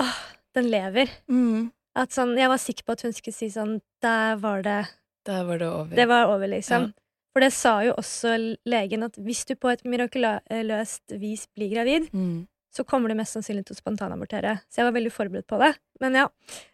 Åh, 0.00 0.18
den 0.56 0.72
lever. 0.72 1.12
Mm. 1.28 1.74
At 1.98 2.16
sånn, 2.16 2.38
jeg 2.40 2.48
var 2.48 2.62
sikker 2.62 2.88
på 2.88 2.96
at 2.96 3.04
hun 3.04 3.12
skulle 3.14 3.36
si 3.36 3.50
sånn 3.52 3.76
Der 4.02 4.38
var 4.40 4.64
det 4.64 4.80
Der 5.24 5.44
var 5.48 5.58
det 5.58 5.68
over. 5.68 5.94
Det 5.96 6.06
var 6.08 6.26
over, 6.28 6.46
liksom. 6.52 6.82
Ja. 6.90 6.92
For 7.34 7.40
det 7.40 7.52
sa 7.52 7.80
jo 7.82 7.94
også 7.98 8.34
legen, 8.70 9.02
at 9.02 9.16
hvis 9.18 9.44
du 9.48 9.54
på 9.58 9.72
et 9.72 9.82
mirakuløst 9.84 11.14
vis 11.18 11.46
blir 11.56 11.72
gravid, 11.74 12.10
Mm. 12.12 12.46
så 12.74 12.84
kommer 12.84 13.08
du 13.08 13.14
mest 13.14 13.34
sannsynlig 13.34 13.64
til 13.66 13.74
å 13.76 13.80
spontanabortere. 13.82 14.60
Så 14.70 14.78
jeg 14.82 14.84
var 14.86 14.92
veldig 15.00 15.12
forberedt 15.12 15.46
på 15.50 15.58
det. 15.58 15.74
Men 16.00 16.14
ja, 16.14 16.28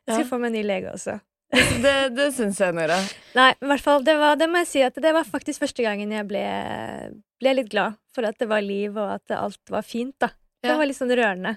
jeg 0.06 0.14
skal 0.14 0.24
Ja. 0.24 0.28
få 0.30 0.38
meg 0.40 0.46
en 0.50 0.52
ny 0.58 0.62
lege 0.64 0.92
også. 0.92 1.20
Det, 1.50 2.14
det 2.14 2.28
syns 2.34 2.58
jeg, 2.60 2.74
Nora. 2.74 2.98
Nei, 3.34 3.50
i 3.60 3.66
hvert 3.66 3.80
fall, 3.82 4.02
det, 4.04 4.16
var, 4.18 4.36
det 4.36 4.48
må 4.48 4.58
jeg 4.62 4.66
si 4.70 4.82
at 4.82 4.94
det 4.94 5.12
var 5.12 5.24
faktisk 5.24 5.60
første 5.64 5.82
gangen 5.82 6.10
jeg 6.12 6.26
ble, 6.28 6.44
ble 7.40 7.54
litt 7.56 7.70
glad 7.72 7.96
for 8.14 8.22
at 8.28 8.38
det 8.38 8.48
var 8.48 8.60
liv, 8.62 8.96
og 8.96 9.16
at 9.16 9.30
alt 9.34 9.58
var 9.70 9.82
fint, 9.82 10.14
da. 10.20 10.28
Det 10.62 10.70
Ja. 10.70 10.76
var 10.76 10.86
litt 10.86 10.96
sånn 10.98 11.10
rørende. 11.10 11.56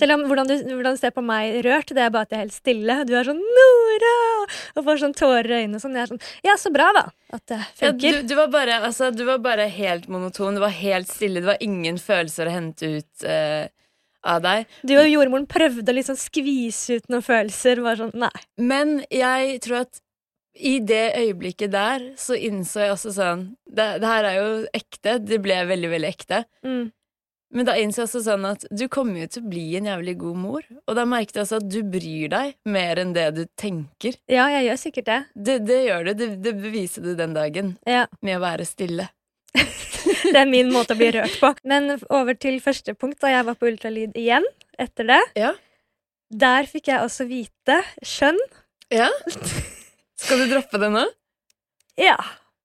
Selv 0.00 0.16
om 0.16 0.24
hvordan 0.28 0.48
du, 0.48 0.54
hvordan 0.70 0.96
du 0.96 1.00
ser 1.00 1.12
på 1.14 1.24
meg 1.24 1.58
rørt, 1.66 1.92
det 1.92 2.04
er 2.04 2.12
bare 2.14 2.28
at 2.28 2.32
jeg 2.32 2.38
er 2.38 2.44
helt 2.46 2.56
stille. 2.56 2.96
Du 3.08 3.12
er 3.18 3.28
sånn 3.28 3.42
'Nora!' 3.42 4.46
og 4.76 4.86
får 4.86 5.02
sånn 5.02 5.16
tårer 5.16 5.50
i 5.50 5.58
øynene 5.62 5.80
sånn. 5.82 5.96
Jeg 5.98 6.06
er 6.06 6.12
sånn 6.12 6.22
Ja, 6.46 6.56
så 6.60 6.72
bra, 6.74 6.88
da. 6.96 7.04
At 7.32 7.44
det 7.50 7.60
Ja, 7.80 7.92
du, 7.92 8.22
du, 8.28 8.34
var 8.38 8.48
bare, 8.52 8.80
altså, 8.88 9.10
du 9.14 9.24
var 9.28 9.42
bare 9.44 9.68
helt 9.68 10.08
monoton. 10.08 10.56
Du 10.56 10.64
var 10.64 10.74
helt 10.74 11.08
stille. 11.08 11.40
Det 11.40 11.50
var 11.52 11.64
ingen 11.64 11.98
følelser 12.00 12.48
å 12.48 12.54
hente 12.54 12.94
ut 12.98 13.26
uh, 13.26 13.66
av 14.22 14.40
deg. 14.44 14.70
Du 14.86 14.94
og 14.96 15.10
jordmoren 15.10 15.48
prøvde 15.50 15.92
å 15.92 15.98
liksom 15.98 16.18
skvise 16.20 17.00
ut 17.00 17.12
noen 17.12 17.26
følelser. 17.26 17.82
Bare 17.84 18.00
sånn, 18.04 18.16
nei. 18.24 18.32
Men 18.56 19.02
jeg 19.12 19.60
tror 19.64 19.84
at 19.84 20.02
i 20.52 20.78
det 20.84 21.14
øyeblikket 21.16 21.72
der 21.72 22.10
så 22.20 22.36
innså 22.36 22.82
jeg 22.82 22.92
også 22.92 23.12
sånn 23.16 23.44
Det, 23.64 23.86
det 24.02 24.08
her 24.08 24.26
er 24.28 24.34
jo 24.36 24.50
ekte. 24.76 25.16
Det 25.24 25.38
ble 25.44 25.62
veldig, 25.68 25.92
veldig 25.94 26.10
ekte. 26.10 26.42
Mm. 26.66 26.90
Men 27.52 27.66
da 27.68 27.74
innså 27.76 28.00
jeg 28.02 28.08
også 28.08 28.22
sånn 28.24 28.46
at 28.48 28.62
du 28.72 28.86
kommer 28.92 29.20
jo 29.22 29.28
til 29.34 29.42
å 29.44 29.48
bli 29.52 29.64
en 29.76 29.88
jævlig 29.90 30.14
god 30.22 30.38
mor. 30.40 30.62
Og 30.88 30.96
da 30.96 31.04
merket 31.08 31.36
jeg 31.36 31.44
også 31.46 31.58
at 31.60 31.66
du 31.68 31.80
bryr 31.84 32.30
deg 32.32 32.54
mer 32.72 33.00
enn 33.02 33.12
det 33.16 33.26
du 33.36 33.42
tenker. 33.60 34.16
Ja, 34.32 34.46
jeg 34.54 34.70
gjør 34.70 34.80
sikkert 34.80 35.10
det. 35.10 35.18
Det, 35.34 35.56
det 35.68 35.80
gjør 35.84 36.06
du. 36.08 36.12
Det, 36.22 36.28
det 36.46 36.54
beviser 36.62 37.04
du 37.04 37.12
den 37.18 37.34
dagen 37.36 37.74
Ja, 37.88 38.06
med 38.24 38.38
å 38.38 38.44
være 38.46 38.64
stille. 38.68 39.10
Det 40.32 40.38
er 40.38 40.48
min 40.48 40.70
måte 40.72 40.94
å 40.94 40.98
bli 40.98 41.10
rørt 41.14 41.34
på. 41.42 41.50
Men 41.68 41.90
over 42.08 42.34
til 42.40 42.56
første 42.64 42.94
punkt, 42.96 43.18
da 43.22 43.30
jeg 43.34 43.44
var 43.46 43.56
på 43.58 43.68
ultralyd 43.68 44.16
igjen 44.18 44.46
etter 44.80 45.08
det. 45.10 45.20
Ja. 45.38 45.50
Der 46.32 46.68
fikk 46.70 46.88
jeg 46.88 47.04
også 47.04 47.26
vite 47.28 47.82
skjønn. 48.06 48.38
Ja? 48.92 49.10
Skal 50.22 50.40
du 50.40 50.46
droppe 50.54 50.80
det 50.80 50.88
nå? 50.94 51.02
Ja, 52.00 52.16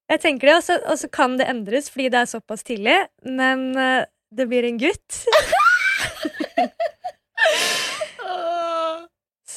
jeg 0.07 0.21
tenker 0.23 0.47
det. 0.53 0.77
Og 0.87 0.95
så- 1.01 1.09
kan 1.11 1.35
det 1.41 1.49
endres 1.51 1.89
fordi 1.91 2.07
det 2.13 2.21
er 2.23 2.29
såpass 2.31 2.63
tidlig. 2.63 2.95
Men 3.27 3.67
eh, 3.75 4.05
det 4.31 4.47
blir 4.49 4.67
en 4.67 4.79
gutt. 4.81 5.21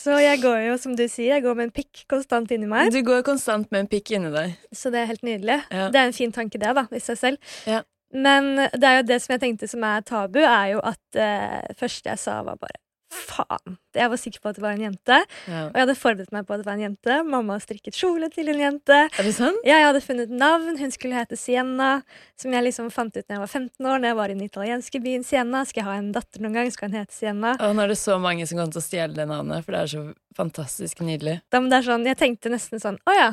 Så 0.00 0.16
jeg 0.22 0.40
går 0.40 0.62
jo, 0.64 0.76
som 0.80 0.94
du 0.96 1.04
sier, 1.11 1.35
jeg 1.35 1.44
går 1.44 1.56
med 1.59 1.68
en 1.68 1.72
pikk 1.76 2.04
konstant 2.09 2.50
inni 2.54 2.68
meg. 2.70 2.88
Du 2.94 3.02
går 3.04 3.20
konstant 3.26 3.68
med 3.68 3.85
en 3.85 3.88
pikk 3.90 4.14
inni 4.16 4.30
deg. 4.33 4.54
Så 4.72 4.92
det 4.92 5.02
er 5.02 5.11
helt 5.11 5.26
nydelig. 5.26 5.59
Ja. 5.68 5.88
Det 5.92 6.00
er 6.00 6.09
en 6.09 6.16
fin 6.16 6.33
tanke, 6.33 6.61
det, 6.62 6.70
da, 6.78 6.87
i 6.96 7.02
seg 7.04 7.18
selv. 7.20 7.50
Ja. 7.68 7.83
Men 8.11 8.54
det 8.56 8.87
er 8.87 8.96
jo 9.00 9.09
det 9.11 9.20
som 9.22 9.35
jeg 9.37 9.42
tenkte 9.44 9.68
som 9.70 9.85
er 9.87 10.06
tabu, 10.06 10.40
er 10.40 10.72
jo 10.72 10.80
at 10.88 11.20
eh, 11.20 11.74
første 11.78 12.11
jeg 12.11 12.22
sa, 12.22 12.40
var 12.46 12.56
bare 12.62 12.80
faen. 13.11 13.77
Jeg 13.96 14.11
var 14.12 14.18
sikker 14.23 14.40
på 14.44 14.51
at 14.53 14.57
det 14.59 14.62
var 14.62 14.77
en 14.77 14.85
jente, 14.85 15.16
Ja. 15.51 15.64
og 15.66 15.75
jeg 15.75 15.83
hadde 15.83 15.96
forberedt 15.99 16.33
meg 16.33 16.46
på 16.46 16.55
at 16.55 16.61
det 16.62 16.66
var 16.68 16.77
en 16.79 16.85
jente. 16.85 17.16
Mamma 17.27 17.57
strikket 17.59 17.96
kjole 17.99 18.29
til 18.33 18.49
en 18.53 18.61
jente. 18.62 18.99
Er 19.18 19.23
det 19.27 19.35
sant? 19.35 19.59
Jeg 19.66 19.83
hadde 19.85 20.01
funnet 20.05 20.31
navn. 20.31 20.79
Hun 20.79 20.90
skulle 20.94 21.18
hete 21.18 21.37
Sienna, 21.37 22.03
som 22.38 22.53
jeg 22.55 22.64
liksom 22.68 22.90
fant 22.94 23.16
ut 23.16 23.25
når 23.27 23.35
jeg 23.37 23.42
var 23.44 23.53
15 23.53 23.87
år, 23.87 23.99
når 23.99 24.09
jeg 24.12 24.16
var 24.20 24.31
i 24.31 24.35
den 24.38 24.46
italienske 24.46 25.03
byen 25.03 25.25
Sienna. 25.27 25.64
Skal 25.66 25.83
jeg 25.83 25.88
ha 25.90 25.99
en 25.99 26.12
datter 26.12 26.40
noen 26.40 26.55
gang, 26.55 26.70
skal 26.70 26.88
hun 26.90 26.99
hete 27.01 27.12
Sienna. 27.12 27.57
Og 27.61 27.75
nå 27.77 27.83
er 27.83 27.88
det 27.94 27.99
så 27.99 28.18
mange 28.23 28.46
som 28.46 28.59
kommer 28.59 28.73
til 28.73 28.83
å 28.83 28.87
stjele 28.88 29.14
det 29.18 29.27
navnet, 29.29 29.64
for 29.66 29.73
det 29.73 29.81
er 29.85 29.92
så 29.96 30.14
fantastisk 30.38 31.03
nydelig. 31.03 31.40
Da, 31.51 31.59
men 31.61 31.70
det 31.70 31.81
er 31.83 31.88
sånn, 31.90 32.07
jeg 32.07 32.16
tenkte 32.16 32.51
nesten 32.53 32.79
sånn 32.81 32.99
Å 33.11 33.14
ja, 33.18 33.31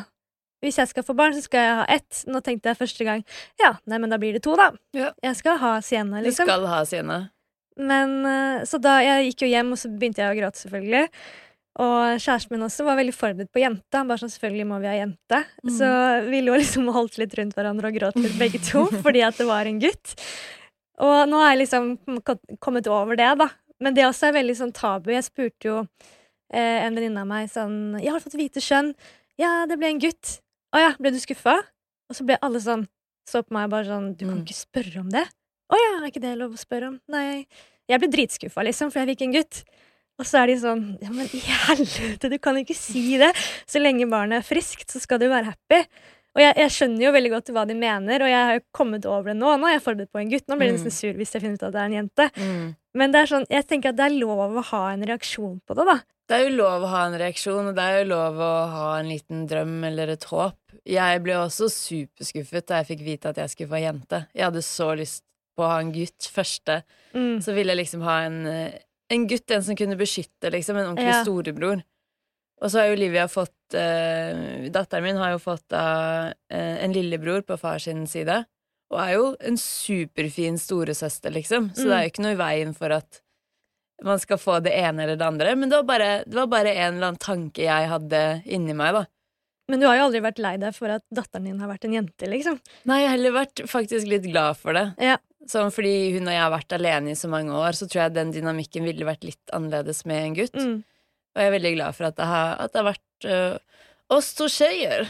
hvis 0.66 0.80
jeg 0.82 0.90
skal 0.90 1.04
få 1.06 1.14
barn, 1.16 1.36
så 1.38 1.44
skal 1.46 1.60
jeg 1.62 1.76
ha 1.78 1.86
ett. 1.94 2.24
Nå 2.26 2.42
tenkte 2.42 2.72
jeg 2.72 2.80
første 2.80 3.06
gang 3.06 3.24
Ja, 3.62 3.76
nei, 3.86 4.00
men 4.02 4.10
da 4.10 4.18
blir 4.18 4.34
det 4.34 4.42
to, 4.42 4.56
da. 4.58 4.72
Ja. 4.98 5.12
Jeg 5.22 5.36
skal 5.38 5.60
ha 5.62 5.76
Sienna, 5.86 6.18
liksom. 6.26 6.48
Du 6.48 6.52
skal 6.52 6.66
ha 6.66 6.80
Sienna. 6.90 7.20
Men 7.78 8.26
eh, 8.26 8.64
Så 8.66 8.80
da 8.82 8.98
jeg 9.04 9.32
gikk 9.32 9.46
jo 9.46 9.52
hjem, 9.52 9.72
og 9.76 9.78
så 9.82 9.90
begynte 9.92 10.24
jeg 10.24 10.34
å 10.34 10.40
gråte, 10.40 10.62
selvfølgelig. 10.64 11.06
Og 11.78 12.18
kjæresten 12.18 12.56
min 12.56 12.66
også 12.66 12.86
var 12.88 12.98
veldig 12.98 13.14
forberedt 13.14 13.52
på 13.54 13.62
jenta. 13.62 14.02
Bare 14.10 14.18
sånn, 14.18 14.32
selvfølgelig 14.34 14.66
må 14.66 14.80
vi 14.82 14.88
ha 14.90 14.96
jente. 14.98 15.44
Mm. 15.62 15.72
Så 15.78 15.90
vi 16.32 16.40
lå 16.42 16.56
liksom 16.58 16.88
og 16.90 16.96
holdt 16.98 17.20
litt 17.22 17.36
rundt 17.38 17.54
hverandre 17.54 17.92
og 17.92 18.00
gråt 18.00 18.18
litt 18.18 18.38
begge 18.40 18.62
to, 18.66 18.88
fordi 19.06 19.22
at 19.28 19.38
det 19.38 19.46
var 19.46 19.70
en 19.70 19.78
gutt. 19.84 20.16
Og 21.06 21.28
nå 21.30 21.38
har 21.38 21.52
jeg 21.54 21.62
liksom 21.68 21.92
kommet 22.64 22.90
over 22.90 23.16
det, 23.20 23.30
da. 23.38 23.52
Men 23.80 23.94
det 23.94 24.08
også 24.08 24.32
er 24.32 24.40
veldig 24.40 24.56
sånn 24.58 24.74
tabu. 24.74 25.12
Jeg 25.14 25.28
spurte 25.28 25.70
jo 25.70 25.78
eh, 26.50 26.82
en 26.82 26.98
venninne 26.98 27.22
av 27.22 27.30
meg 27.30 27.52
sånn 27.54 28.00
'Jeg 28.02 28.10
har 28.10 28.24
fått 28.26 28.40
vite 28.42 28.58
skjønn.' 28.64 28.96
'Ja, 29.38 29.68
det 29.70 29.78
ble 29.78 29.92
en 29.94 30.02
gutt.' 30.02 30.40
'Å 30.74 30.82
ja, 30.82 30.92
ble 30.98 31.12
du 31.14 31.20
skuffa?' 31.22 31.62
Og 32.10 32.16
så 32.18 32.26
ble 32.26 32.40
alle 32.42 32.58
sånn 32.60 32.88
Så 33.30 33.44
på 33.46 33.54
meg 33.54 33.70
bare 33.70 33.86
sånn 33.86 34.16
'Du 34.18 34.26
kan 34.26 34.40
Mm. 34.42 34.46
ikke 34.48 34.58
spørre 34.66 35.00
om 35.06 35.10
det.' 35.14 35.30
'Å 35.70 35.76
ja, 35.76 35.90
er 36.02 36.08
ikke 36.12 36.22
det 36.24 36.38
lov 36.38 36.54
å 36.56 36.62
spørre 36.62 36.88
om?' 36.94 37.00
Nei. 37.12 37.46
Jeg 37.88 38.00
ble 38.00 38.10
dritskuffa, 38.12 38.64
liksom, 38.68 38.92
for 38.92 39.00
jeg 39.00 39.16
fikk 39.16 39.22
en 39.28 39.34
gutt. 39.38 39.64
Og 40.20 40.26
så 40.26 40.42
er 40.44 40.48
de 40.48 40.56
sånn 40.58 40.98
Ja, 41.02 41.10
men 41.14 41.28
i 41.32 41.40
helvete, 41.40 42.30
du 42.30 42.38
kan 42.40 42.56
ikke 42.58 42.76
si 42.76 43.18
det! 43.18 43.34
Så 43.70 43.80
lenge 43.80 44.10
barnet 44.10 44.42
er 44.42 44.48
friskt, 44.48 44.90
så 44.92 45.00
skal 45.00 45.20
du 45.20 45.28
være 45.30 45.46
happy. 45.54 45.84
Og 46.38 46.42
jeg, 46.44 46.54
jeg 46.58 46.70
skjønner 46.70 47.02
jo 47.08 47.12
veldig 47.16 47.32
godt 47.34 47.48
hva 47.54 47.64
de 47.66 47.74
mener, 47.74 48.22
og 48.22 48.30
jeg 48.30 48.44
har 48.46 48.54
jo 48.60 48.64
kommet 48.72 49.06
over 49.10 49.32
det 49.32 49.38
nå. 49.40 49.56
Nå 49.58 49.66
er 49.70 49.78
jeg 49.78 49.86
forberedt 49.88 50.12
på 50.14 50.20
en 50.22 50.30
gutt. 50.30 50.46
Nå 50.48 50.58
blir 50.58 50.68
jeg 50.70 50.76
Mm. 50.78 50.84
nesten 50.86 50.94
sur 50.94 51.14
hvis 51.18 51.32
jeg 51.34 51.42
finner 51.42 51.58
ut 51.58 51.64
at 51.64 51.74
det 51.74 51.82
er 51.82 51.86
en 51.90 51.98
jente. 51.98 52.28
Mm. 52.38 52.76
Men 52.94 53.12
det 53.12 53.20
er 53.22 53.26
sånn, 53.32 53.48
jeg 53.50 53.68
tenker 53.68 53.90
at 53.90 53.96
det 53.98 54.06
er 54.06 54.20
lov 54.20 54.58
å 54.58 54.64
ha 54.72 54.84
en 54.94 55.02
reaksjon 55.04 55.62
på 55.66 55.76
det, 55.76 55.86
da. 55.86 55.98
Det 56.28 56.36
er 56.36 56.50
jo 56.50 56.56
lov 56.58 56.84
å 56.84 56.88
ha 56.92 57.06
en 57.08 57.18
reaksjon, 57.18 57.70
og 57.70 57.76
det 57.76 57.84
er 57.88 58.04
jo 58.04 58.10
lov 58.10 58.36
å 58.36 58.52
ha 58.74 58.88
en 59.00 59.08
liten 59.10 59.48
drøm 59.48 59.84
eller 59.88 60.10
et 60.10 60.24
håp. 60.28 60.58
Jeg 60.86 61.24
ble 61.24 61.34
også 61.40 61.70
superskuffet 61.72 62.68
da 62.68 62.82
jeg 62.82 62.90
fikk 62.98 63.06
vite 63.06 63.30
at 63.32 63.38
jeg 63.42 63.50
skulle 63.54 63.70
få 63.74 63.82
jente. 63.82 64.28
Jeg 64.36 64.44
hadde 64.50 64.62
så 64.66 64.92
lyst 64.98 65.24
på 65.58 65.66
å 65.66 65.72
ha 65.74 65.80
en 65.82 65.92
gutt 65.96 66.28
første. 66.34 66.82
Mm. 67.18 67.40
Så 67.44 67.54
ville 67.58 67.74
jeg 67.74 67.82
liksom 67.82 68.04
ha 68.06 68.20
en, 68.28 68.40
eh, 68.48 68.78
en 69.10 69.28
gutt, 69.28 69.50
en 69.52 69.64
som 69.66 69.76
kunne 69.80 69.98
beskytte, 70.00 70.52
liksom. 70.54 70.78
En 70.78 70.92
ordentlig 70.94 71.14
Ja. 71.16 71.24
storebror. 71.26 71.84
Og 72.62 72.70
så 72.72 72.80
har 72.80 72.88
jo 72.90 72.96
Olivia 72.98 73.28
fått 73.30 73.54
eh, 73.78 74.70
Datteren 74.74 75.04
min 75.04 75.18
har 75.20 75.32
jo 75.36 75.40
fått 75.44 75.74
uh, 75.76 76.32
en 76.50 76.94
lillebror 76.96 77.42
på 77.46 77.58
fars 77.60 77.84
sin 77.86 78.06
side. 78.08 78.46
Og 78.90 79.00
er 79.04 79.14
jo 79.18 79.36
en 79.44 79.58
superfin 79.60 80.58
storesøster, 80.58 81.34
liksom. 81.36 81.72
Så 81.76 81.84
Mm. 81.84 81.90
det 81.90 81.96
er 81.98 82.04
jo 82.06 82.12
ikke 82.14 82.24
noe 82.24 82.32
i 82.38 82.42
veien 82.42 82.74
for 82.76 82.92
at 82.96 83.22
man 84.04 84.20
skal 84.20 84.38
få 84.38 84.62
det 84.64 84.72
ene 84.74 85.04
eller 85.04 85.18
det 85.18 85.26
andre. 85.28 85.56
Men 85.56 85.70
det 85.70 85.76
var 85.82 85.84
bare, 85.84 86.24
det 86.26 86.34
var 86.36 86.48
bare 86.48 86.74
en 86.76 86.96
eller 86.96 87.08
annen 87.12 87.18
tanke 87.20 87.66
jeg 87.66 87.90
hadde 87.90 88.44
inni 88.46 88.74
meg, 88.78 88.94
da. 88.94 89.06
Men 89.70 89.82
du 89.82 89.86
har 89.88 89.98
jo 89.98 90.04
aldri 90.08 90.22
vært 90.24 90.40
lei 90.40 90.56
deg 90.58 90.74
for 90.74 90.88
at 90.88 91.04
datteren 91.14 91.44
din 91.44 91.60
har 91.60 91.68
vært 91.68 91.84
en 91.86 91.94
jente, 91.98 92.26
liksom. 92.32 92.60
Nei, 92.86 93.02
jeg 93.02 93.10
har 93.10 93.18
heller 93.18 93.32
vært 93.36 93.56
faktisk 93.68 94.08
litt 94.08 94.24
glad 94.32 94.56
for 94.56 94.72
det. 94.78 94.86
Ja. 95.04 95.18
Sånn 95.48 95.72
fordi 95.72 95.94
hun 96.18 96.28
og 96.28 96.34
jeg 96.36 96.44
har 96.44 96.52
vært 96.52 96.74
alene 96.76 97.14
i 97.14 97.18
så 97.20 97.30
mange 97.32 97.56
år, 97.56 97.72
så 97.78 97.88
tror 97.88 98.04
jeg 98.06 98.16
den 98.18 98.34
dynamikken 98.36 98.84
ville 98.88 99.08
vært 99.08 99.24
litt 99.24 99.54
annerledes 99.56 100.04
med 100.10 100.24
en 100.26 100.36
gutt. 100.42 100.58
Mm. 100.60 100.82
Og 100.84 101.42
jeg 101.44 101.48
er 101.52 101.56
veldig 101.56 101.74
glad 101.78 101.96
for 101.96 102.10
at 102.10 102.18
det 102.18 102.26
har, 102.28 102.56
at 102.66 102.74
det 102.74 102.82
har 102.82 102.88
vært 102.90 103.28
uh, 103.32 103.80
oss 104.18 104.34
to 104.36 104.48
tjejer. 104.52 105.08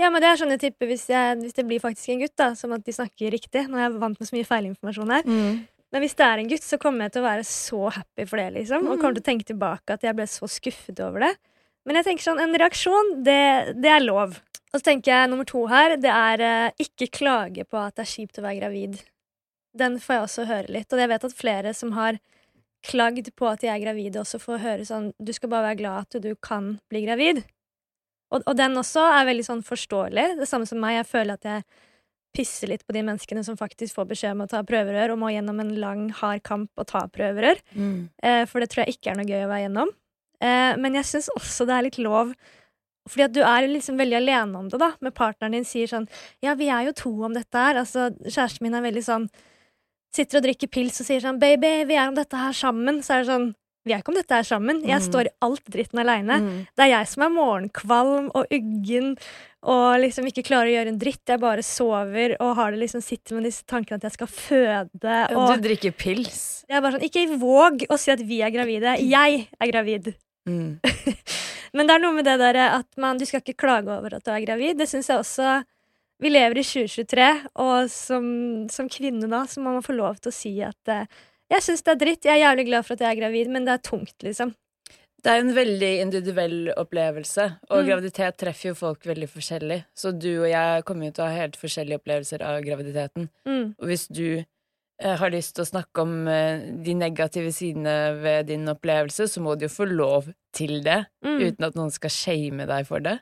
Ja, 0.00 0.10
men 0.10 0.22
det 0.24 0.28
er 0.32 0.40
sånn 0.40 0.50
jeg 0.54 0.62
tipper 0.66 0.90
hvis, 0.90 1.06
jeg, 1.12 1.38
hvis 1.42 1.54
det 1.58 1.66
blir 1.68 1.82
faktisk 1.82 2.12
en 2.14 2.22
gutt, 2.24 2.34
da, 2.38 2.50
som 2.58 2.72
at 2.76 2.84
de 2.86 2.94
snakker 2.96 3.30
riktig. 3.34 3.66
Nå 3.68 3.78
er 3.78 3.86
jeg 3.88 3.98
vant 4.02 4.18
med 4.20 4.28
så 4.30 4.36
mye 4.36 4.48
feilinformasjon 4.48 5.12
her. 5.16 5.26
Men 5.94 6.02
hvis 6.02 6.16
det 6.18 6.26
er 6.26 6.42
en 6.42 6.48
gutt, 6.50 6.64
så 6.66 6.78
kommer 6.82 7.06
jeg 7.06 7.14
til 7.14 7.22
å 7.22 7.28
være 7.28 7.44
så 7.46 7.80
happy 7.94 8.24
for 8.26 8.42
det, 8.42 8.48
liksom. 8.56 8.88
Og 8.88 8.96
Mm. 8.96 9.00
kommer 9.00 9.14
til 9.18 9.22
å 9.22 9.28
tenke 9.30 9.46
tilbake 9.46 9.94
at 9.94 10.02
jeg 10.02 10.16
ble 10.18 10.26
så 10.26 10.48
skuffet 10.50 10.98
over 11.04 11.20
det. 11.28 11.32
Men 11.86 12.00
jeg 12.00 12.04
tenker 12.08 12.24
sånn, 12.26 12.40
en 12.42 12.56
reaksjon, 12.58 13.12
det, 13.22 13.76
det 13.78 13.92
er 13.92 14.02
lov. 14.02 14.40
Og 14.74 14.80
så 14.80 14.82
tenker 14.88 15.12
jeg 15.12 15.30
nummer 15.30 15.46
to 15.46 15.62
her, 15.70 15.94
det 15.96 16.10
er 16.10 16.42
eh, 16.42 16.70
ikke 16.82 17.06
klage 17.14 17.64
på 17.70 17.78
at 17.78 17.94
det 17.94 18.02
er 18.02 18.10
kjipt 18.10 18.40
å 18.40 18.44
være 18.44 18.58
gravid. 18.64 18.98
Den 19.78 19.98
får 20.02 20.16
jeg 20.16 20.24
også 20.26 20.46
høre 20.48 20.72
litt. 20.78 20.92
Og 20.92 21.02
jeg 21.02 21.12
vet 21.12 21.26
at 21.28 21.36
flere 21.36 21.74
som 21.76 21.92
har 21.96 22.20
klagd 22.86 23.32
på 23.34 23.48
at 23.50 23.62
de 23.64 23.70
er 23.72 23.82
gravide, 23.82 24.20
også 24.22 24.38
får 24.38 24.62
høre 24.62 24.86
sånn 24.86 25.10
Du 25.18 25.32
skal 25.34 25.50
bare 25.50 25.72
være 25.72 25.80
glad 25.80 26.06
at 26.06 26.22
du 26.22 26.32
kan 26.38 26.76
bli 26.90 27.02
gravid. 27.06 27.42
Og, 28.34 28.42
og 28.42 28.54
den 28.58 28.78
også 28.78 29.04
er 29.16 29.28
veldig 29.28 29.46
sånn 29.46 29.66
forståelig. 29.66 30.32
Det 30.40 30.48
samme 30.50 30.68
som 30.68 30.80
meg. 30.82 30.98
Jeg 31.00 31.10
føler 31.10 31.38
at 31.38 31.46
jeg 31.46 31.66
pisser 32.36 32.68
litt 32.68 32.84
på 32.84 32.92
de 32.92 33.04
menneskene 33.06 33.42
som 33.46 33.56
faktisk 33.56 33.96
får 33.96 34.10
beskjed 34.10 34.34
om 34.36 34.44
å 34.44 34.50
ta 34.50 34.60
prøverør, 34.66 35.14
og 35.14 35.20
må 35.22 35.30
gjennom 35.32 35.62
en 35.62 35.72
lang, 35.80 36.02
hard 36.18 36.42
kamp 36.44 36.68
og 36.76 36.88
ta 36.90 37.06
prøverør. 37.12 37.62
Mm. 37.72 38.10
Eh, 38.20 38.42
for 38.50 38.60
det 38.60 38.70
tror 38.72 38.84
jeg 38.84 38.98
ikke 38.98 39.12
er 39.12 39.20
noe 39.20 39.30
gøy 39.30 39.46
å 39.46 39.50
være 39.52 39.64
gjennom. 39.64 39.92
Eh, 40.44 40.72
men 40.82 40.98
jeg 40.98 41.08
syns 41.08 41.30
også 41.32 41.64
det 41.68 41.76
er 41.76 41.86
litt 41.88 42.00
lov 42.02 42.36
fordi 43.06 43.22
at 43.22 43.34
du 43.36 43.38
er 43.46 43.68
liksom 43.70 44.00
veldig 44.00 44.16
alene 44.18 44.58
om 44.58 44.66
det, 44.66 44.80
da. 44.82 44.88
Med 44.98 45.14
partneren 45.14 45.54
din 45.54 45.66
sier 45.66 45.86
sånn 45.86 46.08
Ja, 46.42 46.56
vi 46.58 46.66
er 46.74 46.88
jo 46.88 46.96
to 46.98 47.12
om 47.28 47.36
dette 47.36 47.54
her. 47.54 47.78
Altså, 47.78 48.08
kjæresten 48.24 48.66
min 48.66 48.74
er 48.74 48.82
veldig 48.82 49.04
sånn 49.06 49.28
Sitter 50.14 50.38
og 50.38 50.44
drikker 50.46 50.68
pils 50.72 51.00
og 51.00 51.06
sier 51.06 51.20
sånn 51.20 51.38
Baby, 51.40 51.84
vi 51.88 51.94
er 51.98 52.08
om 52.08 52.14
dette 52.14 52.36
her 52.36 52.52
sammen. 52.52 53.02
Så 53.04 53.14
er 53.14 53.24
det 53.24 53.30
sånn 53.32 53.54
Vi 53.86 53.92
er 53.94 54.00
ikke 54.02 54.08
om 54.10 54.16
dette 54.18 54.34
her 54.34 54.42
sammen. 54.42 54.80
Jeg 54.82 54.98
Mm. 54.98 55.06
står 55.12 55.26
i 55.28 55.34
alt 55.46 55.64
dritten 55.70 56.00
aleine. 56.02 56.40
Mm. 56.42 56.66
Det 56.74 56.82
er 56.82 56.88
jeg 56.90 57.06
som 57.06 57.22
er 57.22 57.28
morgenkvalm 57.30 58.30
og 58.34 58.46
uggen 58.50 59.12
og 59.62 60.00
liksom 60.02 60.26
ikke 60.26 60.42
klarer 60.42 60.66
å 60.66 60.74
gjøre 60.74 60.88
en 60.88 60.98
dritt. 60.98 61.22
Jeg 61.28 61.38
bare 61.38 61.62
sover 61.62 62.34
og 62.40 62.56
har 62.56 62.72
det 62.72 62.80
liksom 62.80 63.00
sitter 63.00 63.36
med 63.36 63.44
disse 63.44 63.62
tankene 63.64 63.94
at 64.02 64.02
jeg 64.02 64.12
skal 64.12 64.26
føde. 64.26 65.36
Og 65.36 65.62
Du 65.62 65.68
drikker 65.68 65.92
pils. 65.94 66.64
jeg 66.68 66.76
er 66.76 66.80
bare 66.80 66.98
sånn, 66.98 67.04
Ikke 67.06 67.38
våg 67.38 67.86
å 67.88 67.96
si 67.96 68.10
at 68.10 68.18
vi 68.18 68.40
er 68.42 68.50
gravide. 68.50 68.98
Jeg 68.98 69.48
er 69.60 69.70
gravid. 69.70 70.14
Mm. 70.48 70.80
Men 71.74 71.86
det 71.86 71.94
er 71.94 71.98
noe 72.00 72.12
med 72.14 72.24
det 72.24 72.38
der 72.38 72.56
at 72.56 72.86
man, 72.96 73.18
du 73.18 73.24
skal 73.24 73.40
ikke 73.40 73.54
klage 73.56 73.86
over 73.86 74.14
at 74.16 74.24
du 74.24 74.30
er 74.32 74.40
gravid. 74.44 74.78
Det 74.78 74.88
syns 74.88 75.06
jeg 75.06 75.18
også 75.18 75.62
Vi 76.22 76.30
lever 76.32 76.58
i 76.58 76.64
2023, 76.64 77.24
og 77.60 77.90
som, 77.92 78.26
som 78.72 78.88
kvinne 78.88 79.28
da, 79.28 79.42
så 79.50 79.60
må 79.60 79.74
man 79.76 79.84
få 79.84 79.92
lov 79.98 80.16
til 80.24 80.32
å 80.32 80.36
si 80.36 80.52
at 80.64 80.88
eh, 80.92 81.04
jeg 81.52 81.62
syns 81.66 81.84
det 81.84 81.92
er 81.92 82.00
dritt. 82.00 82.24
Jeg 82.24 82.40
er 82.40 82.44
jævlig 82.48 82.64
glad 82.70 82.86
for 82.86 82.96
at 82.96 83.02
jeg 83.04 83.10
er 83.12 83.20
gravid, 83.20 83.50
men 83.52 83.66
det 83.68 83.74
er 83.76 83.82
tungt, 83.84 84.16
liksom. 84.24 84.54
Det 85.26 85.32
er 85.32 85.42
en 85.42 85.52
veldig 85.56 85.90
individuell 86.04 86.58
opplevelse, 86.78 87.44
og 87.68 87.78
Mm. 87.82 87.86
graviditet 87.90 88.36
treffer 88.38 88.68
jo 88.70 88.74
folk 88.78 89.04
veldig 89.08 89.28
forskjellig. 89.32 89.78
Så 89.96 90.12
du 90.16 90.28
og 90.44 90.48
jeg 90.50 90.84
kommer 90.86 91.08
jo 91.08 91.12
til 91.16 91.24
å 91.24 91.28
ha 91.28 91.36
helt 91.42 91.56
forskjellige 91.58 91.98
opplevelser 92.00 92.44
av 92.46 92.60
graviditeten. 92.62 93.28
Mm. 93.48 93.74
Og 93.80 93.86
hvis 93.90 94.06
du 94.08 94.26
eh, 94.38 95.16
har 95.20 95.30
lyst 95.34 95.56
til 95.56 95.64
å 95.66 95.68
snakke 95.68 96.00
om 96.04 96.28
eh, 96.32 96.62
de 96.86 96.94
negative 96.96 97.50
sidene 97.52 97.96
ved 98.22 98.46
din 98.52 98.64
opplevelse, 98.72 99.26
så 99.28 99.42
må 99.44 99.56
du 99.58 99.66
jo 99.66 99.72
få 99.74 99.88
lov 99.90 100.30
til 100.56 100.78
det, 100.86 101.02
Mm. 101.26 101.40
uten 101.42 101.64
at 101.68 101.74
noen 101.76 101.90
skal 101.92 102.10
shame 102.10 102.64
deg 102.70 102.86
for 102.88 103.00
det. 103.04 103.18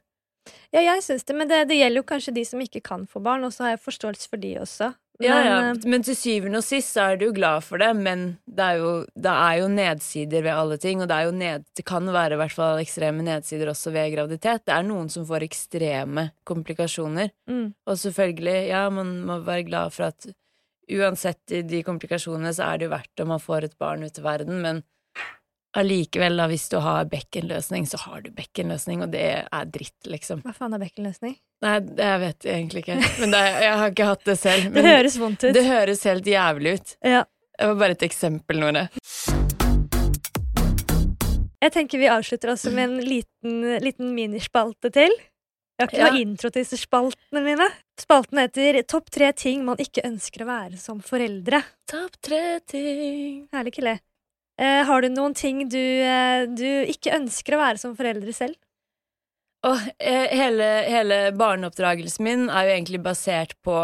Ja, 0.74 0.82
jeg 0.82 1.04
syns 1.06 1.24
det, 1.24 1.36
men 1.38 1.48
det, 1.50 1.62
det 1.70 1.78
gjelder 1.78 2.02
jo 2.02 2.08
kanskje 2.08 2.34
de 2.36 2.44
som 2.48 2.60
ikke 2.60 2.82
kan 2.84 3.08
få 3.10 3.22
barn, 3.24 3.46
og 3.46 3.54
så 3.54 3.66
har 3.66 3.74
jeg 3.74 3.84
forståelse 3.86 4.30
for 4.30 4.42
de 4.42 4.56
også. 4.60 4.92
Men, 5.20 5.28
ja. 5.28 5.42
ja. 5.46 5.74
Men 5.86 6.02
til 6.02 6.16
syvende 6.18 6.58
og 6.58 6.66
sist 6.66 6.96
så 6.96 7.04
er 7.12 7.18
du 7.18 7.28
jo 7.28 7.34
glad 7.36 7.62
for 7.62 7.78
det, 7.78 7.92
men 7.94 8.24
det 8.50 8.64
er 8.66 8.80
jo, 8.82 8.92
det 9.14 9.30
er 9.30 9.58
jo 9.60 9.68
nedsider 9.70 10.42
ved 10.42 10.50
alle 10.50 10.78
ting, 10.82 11.02
og 11.02 11.10
det, 11.10 11.18
er 11.18 11.28
jo 11.28 11.34
ned, 11.38 11.66
det 11.78 11.84
kan 11.86 12.10
være 12.16 12.34
i 12.34 12.40
hvert 12.42 12.56
fall 12.56 12.82
ekstreme 12.82 13.22
nedsider 13.26 13.70
også 13.70 13.92
ved 13.94 14.10
graviditet. 14.16 14.64
Det 14.66 14.74
er 14.74 14.88
noen 14.88 15.12
som 15.12 15.26
får 15.28 15.46
ekstreme 15.46 16.28
komplikasjoner, 16.48 17.30
mm. 17.50 17.68
og 17.86 18.00
selvfølgelig, 18.02 18.56
ja, 18.72 18.88
man 18.90 19.20
må 19.28 19.38
være 19.46 19.68
glad 19.70 19.94
for 19.94 20.10
at 20.10 20.26
uansett 20.90 21.54
de 21.64 21.84
komplikasjonene 21.86 22.50
så 22.52 22.66
er 22.72 22.80
det 22.80 22.88
jo 22.88 22.92
verdt 22.92 23.22
om 23.22 23.30
man 23.32 23.40
får 23.40 23.68
et 23.68 23.78
barn 23.80 24.02
ut 24.04 24.18
i 24.18 24.24
verden, 24.24 24.58
men 24.66 24.82
allikevel, 25.76 26.36
da, 26.38 26.46
hvis 26.50 26.68
du 26.70 26.76
har 26.82 27.04
bekkenløsning, 27.10 27.86
så 27.90 27.98
har 28.04 28.20
du 28.22 28.30
bekkenløsning, 28.30 29.02
og 29.02 29.10
det 29.14 29.24
er 29.42 29.64
dritt, 29.74 30.06
liksom. 30.06 30.42
Hva 30.46 30.52
faen 30.54 30.74
er 30.76 30.82
bekkenløsning? 30.84 31.36
Nei, 31.64 31.78
det 31.80 32.04
jeg 32.10 32.20
vet 32.20 32.46
egentlig 32.54 32.82
ikke, 32.84 32.98
men 33.20 33.30
det, 33.34 33.40
er- 33.40 33.60
jeg 33.64 33.78
har 33.80 33.90
ikke 33.94 34.08
hatt 34.12 34.24
det 34.28 34.38
selv. 34.38 34.72
Det 34.74 34.84
høres 34.84 35.18
vondt 35.18 35.44
ut. 35.48 35.54
det 35.56 35.64
høres 35.66 36.04
helt 36.04 36.26
jævlig 36.30 36.74
ut. 36.78 36.96
Ja. 37.04 37.24
Det 37.58 37.68
var 37.70 37.74
bare 37.84 37.94
et 37.98 38.02
eksempel, 38.06 38.58
Nore. 38.60 38.88
Jeg 41.64 41.72
tenker 41.72 41.98
vi 42.02 42.08
avslutter 42.12 42.50
også 42.52 42.70
med 42.74 42.90
en 42.90 42.98
liten, 43.08 43.62
liten 43.80 44.10
minispalte 44.14 44.90
til. 44.92 45.14
Jeg 45.78 45.88
har 45.88 45.90
ikke 45.90 45.98
Ja. 46.02 46.10
noe 46.12 46.20
intro 46.20 46.50
til 46.50 46.62
disse 46.62 46.76
spaltene 46.78 47.40
mine. 47.42 47.66
Spalten 47.98 48.38
heter 48.38 48.82
Topp 48.86 49.08
tre 49.10 49.32
ting 49.32 49.64
man 49.64 49.76
ikke 49.80 50.04
ønsker 50.06 50.44
å 50.44 50.46
være 50.46 50.76
som 50.78 51.00
foreldre. 51.00 51.62
Topp 51.90 52.14
tre 52.22 52.60
ting 52.68 53.48
Herlig 53.52 53.72
ikke 53.72 53.82
le. 53.88 53.96
Eh, 54.60 54.84
har 54.86 55.02
du 55.02 55.08
noen 55.10 55.34
ting 55.34 55.64
du, 55.68 55.78
eh, 55.80 56.44
du 56.46 56.66
ikke 56.90 57.16
ønsker 57.16 57.56
å 57.56 57.62
være 57.62 57.80
som 57.82 57.96
foreldre 57.98 58.32
selv? 58.36 58.54
Og 59.64 59.80
eh, 59.98 60.28
hele, 60.36 60.66
hele 60.92 61.18
barneoppdragelsen 61.34 62.22
min 62.26 62.42
er 62.52 62.68
jo 62.68 62.74
egentlig 62.76 63.00
basert 63.02 63.54
på 63.64 63.78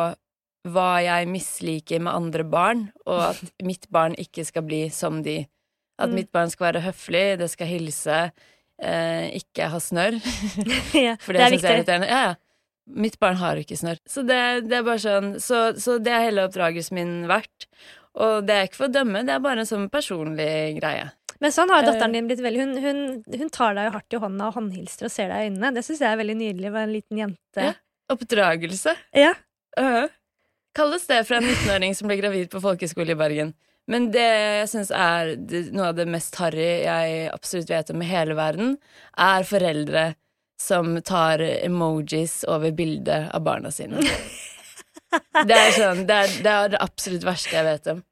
hva 0.70 0.88
jeg 1.00 1.28
misliker 1.33 2.02
med 2.04 2.12
andre 2.12 2.44
barn, 2.44 2.83
og 3.09 3.22
at 3.33 3.40
mitt 3.70 3.88
barn 3.90 4.14
ikke 4.20 4.44
skal 4.44 4.66
bli 4.68 4.85
som 4.92 5.22
de. 5.26 5.40
At 6.00 6.09
Mm. 6.12 6.14
mitt 6.20 6.30
barn 6.33 6.48
skal 6.52 6.70
være 6.70 6.80
høflig, 6.87 7.24
det 7.40 7.50
skal 7.52 7.66
hilse, 7.68 8.18
eh, 8.80 9.26
ikke 9.37 9.66
ha 9.72 9.80
snørr. 9.80 10.14
ja, 10.96 11.16
For 11.24 11.33
det 11.37 11.40
det, 11.40 11.46
er 11.48 11.56
viktig. 11.56 11.72
jeg 11.74 11.88
er. 11.88 12.06
Ja, 12.09 12.20
ja. 12.30 12.35
Mitt 12.90 13.18
barn 13.20 13.37
har 13.38 13.56
ikke 13.61 13.76
snørr. 13.78 13.98
Så 14.09 14.22
det, 14.26 14.38
det 14.68 14.78
er 14.80 14.87
bare 14.87 14.98
sånn 15.02 15.35
så, 15.40 15.59
så 15.78 15.98
det 16.02 16.11
er 16.11 16.24
hele 16.28 16.46
oppdragelsen 16.48 16.96
min 16.96 17.12
verdt. 17.30 17.68
Og 18.18 18.46
det 18.46 18.55
er 18.57 18.66
ikke 18.66 18.81
for 18.81 18.88
å 18.88 18.94
dømme, 18.94 19.23
det 19.27 19.35
er 19.37 19.42
bare 19.44 19.62
en 19.62 19.68
sånn 19.68 19.88
personlig 19.92 20.81
greie. 20.81 21.11
Men 21.40 21.53
sånn 21.55 21.70
har 21.73 21.83
Eh. 21.83 21.87
datteren 21.88 22.12
din 22.12 22.27
blitt 22.29 22.42
veldig 22.42 22.61
hun, 22.61 22.73
hun, 22.83 23.25
hun 23.38 23.51
tar 23.51 23.75
deg 23.75 23.87
jo 23.87 23.92
hardt 23.94 24.12
i 24.12 24.16
hånda 24.20 24.49
og 24.51 24.55
håndhilser 24.59 25.07
og 25.07 25.11
ser 25.14 25.29
deg 25.31 25.38
i 25.38 25.49
øynene. 25.51 25.75
Det 25.75 25.85
syns 25.87 26.01
jeg 26.03 26.12
er 26.12 26.18
veldig 26.20 26.37
nydelig 26.37 26.73
med 26.73 26.83
en 26.83 26.92
liten 26.92 27.18
jente. 27.23 27.64
Ja. 27.70 27.73
Oppdragelse. 28.12 28.96
Ja. 29.16 29.33
Øh. 29.79 30.09
Kalles 30.77 31.07
det 31.07 31.27
fra 31.27 31.38
en 31.38 31.44
19-åring 31.49 31.94
som 31.96 32.09
ble 32.11 32.18
gravid 32.20 32.51
på 32.51 32.61
folkehøyskole 32.61 33.14
i 33.14 33.18
Bergen. 33.18 33.55
Men 33.90 34.11
det 34.14 34.27
jeg 34.27 34.68
syns 34.70 34.90
er 34.94 35.33
det, 35.37 35.73
noe 35.75 35.88
av 35.90 35.96
det 35.96 36.07
mest 36.07 36.37
harry 36.38 36.85
jeg 36.85 37.31
absolutt 37.33 37.70
vet 37.73 37.90
om 37.90 38.03
i 38.03 38.11
hele 38.11 38.37
verden, 38.38 38.77
er 39.18 39.46
foreldre 39.49 40.05
som 40.61 40.92
tar 41.03 41.40
emojis 41.40 42.44
over 42.46 42.70
bildet 42.77 43.31
av 43.33 43.42
barna 43.42 43.70
sine. 43.73 43.96
Det 45.46 45.57
er, 45.57 45.73
sånn, 45.75 46.05
det, 46.07 46.16
er, 46.16 46.38
det 46.44 46.55
er 46.55 46.73
det 46.75 46.81
absolutt 46.85 47.27
verste 47.27 47.57
jeg 47.57 47.66
vet 47.66 47.92
om. 47.94 48.05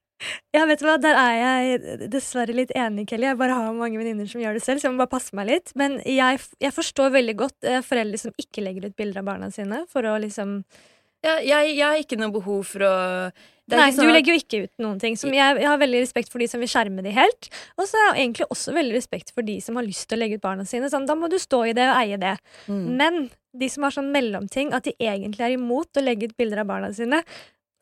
Ja, 0.50 0.64
vet 0.66 0.80
du 0.80 0.86
hva, 0.88 0.96
Der 0.98 1.14
er 1.14 1.34
jeg 1.36 1.98
dessverre 2.10 2.54
litt 2.56 2.72
enig, 2.76 3.06
Kelly. 3.10 3.28
Jeg 3.28 3.38
bare 3.38 3.54
har 3.54 3.76
mange 3.76 4.00
venninner 4.00 4.26
som 4.30 4.42
gjør 4.42 4.58
det 4.58 4.64
selv, 4.64 4.80
så 4.80 4.88
jeg 4.88 4.96
må 4.96 5.04
bare 5.04 5.14
passe 5.14 5.36
meg 5.38 5.46
litt. 5.50 5.72
Men 5.78 5.98
jeg, 6.02 6.40
jeg 6.58 6.74
forstår 6.74 7.14
veldig 7.14 7.36
godt 7.38 7.68
eh, 7.68 7.84
foreldre 7.86 8.20
som 8.24 8.34
ikke 8.40 8.64
legger 8.64 8.88
ut 8.88 8.96
bilder 8.98 9.22
av 9.22 9.28
barna 9.30 9.52
sine 9.54 9.84
for 9.92 10.08
å 10.08 10.16
liksom 10.22 10.58
Ja, 11.22 11.38
jeg, 11.42 11.76
jeg 11.76 11.84
har 11.84 12.00
ikke 12.02 12.18
noe 12.18 12.34
behov 12.34 12.66
for 12.66 12.86
å 12.86 12.96
Nei, 13.68 13.90
sånn 13.92 14.06
du 14.08 14.14
legger 14.14 14.32
jo 14.32 14.40
ikke 14.40 14.60
ut 14.64 14.80
noen 14.80 15.00
ting. 15.02 15.16
Som 15.20 15.34
jeg, 15.34 15.58
jeg 15.60 15.68
har 15.68 15.80
veldig 15.80 16.00
respekt 16.00 16.32
for 16.32 16.40
de 16.40 16.46
som 16.48 16.62
vil 16.62 16.70
skjerme 16.72 17.02
de 17.04 17.12
helt. 17.12 17.50
Og 17.76 17.84
så 17.84 18.00
har 18.00 18.14
jeg 18.16 18.24
egentlig 18.24 18.46
også 18.54 18.72
veldig 18.72 18.96
respekt 18.96 19.34
for 19.34 19.44
de 19.44 19.58
som 19.60 19.76
har 19.76 19.84
lyst 19.84 20.06
til 20.08 20.16
å 20.16 20.22
legge 20.22 20.38
ut 20.38 20.44
barna 20.46 20.64
sine. 20.68 20.88
Sånn, 20.88 21.04
da 21.08 21.16
må 21.18 21.28
du 21.28 21.36
stå 21.42 21.66
i 21.68 21.74
det 21.76 21.84
og 21.90 21.98
eie 22.00 22.16
det. 22.22 22.32
Mm. 22.64 22.86
Men 22.96 23.20
de 23.58 23.68
som 23.72 23.86
har 23.86 23.94
sånn 23.94 24.10
mellomting, 24.14 24.72
at 24.76 24.88
de 24.88 24.94
egentlig 25.02 25.46
er 25.46 25.56
imot 25.56 25.98
å 25.98 26.04
legge 26.04 26.30
ut 26.30 26.36
bilder 26.38 26.62
av 26.64 26.70
barna 26.70 26.90
sine. 26.96 27.22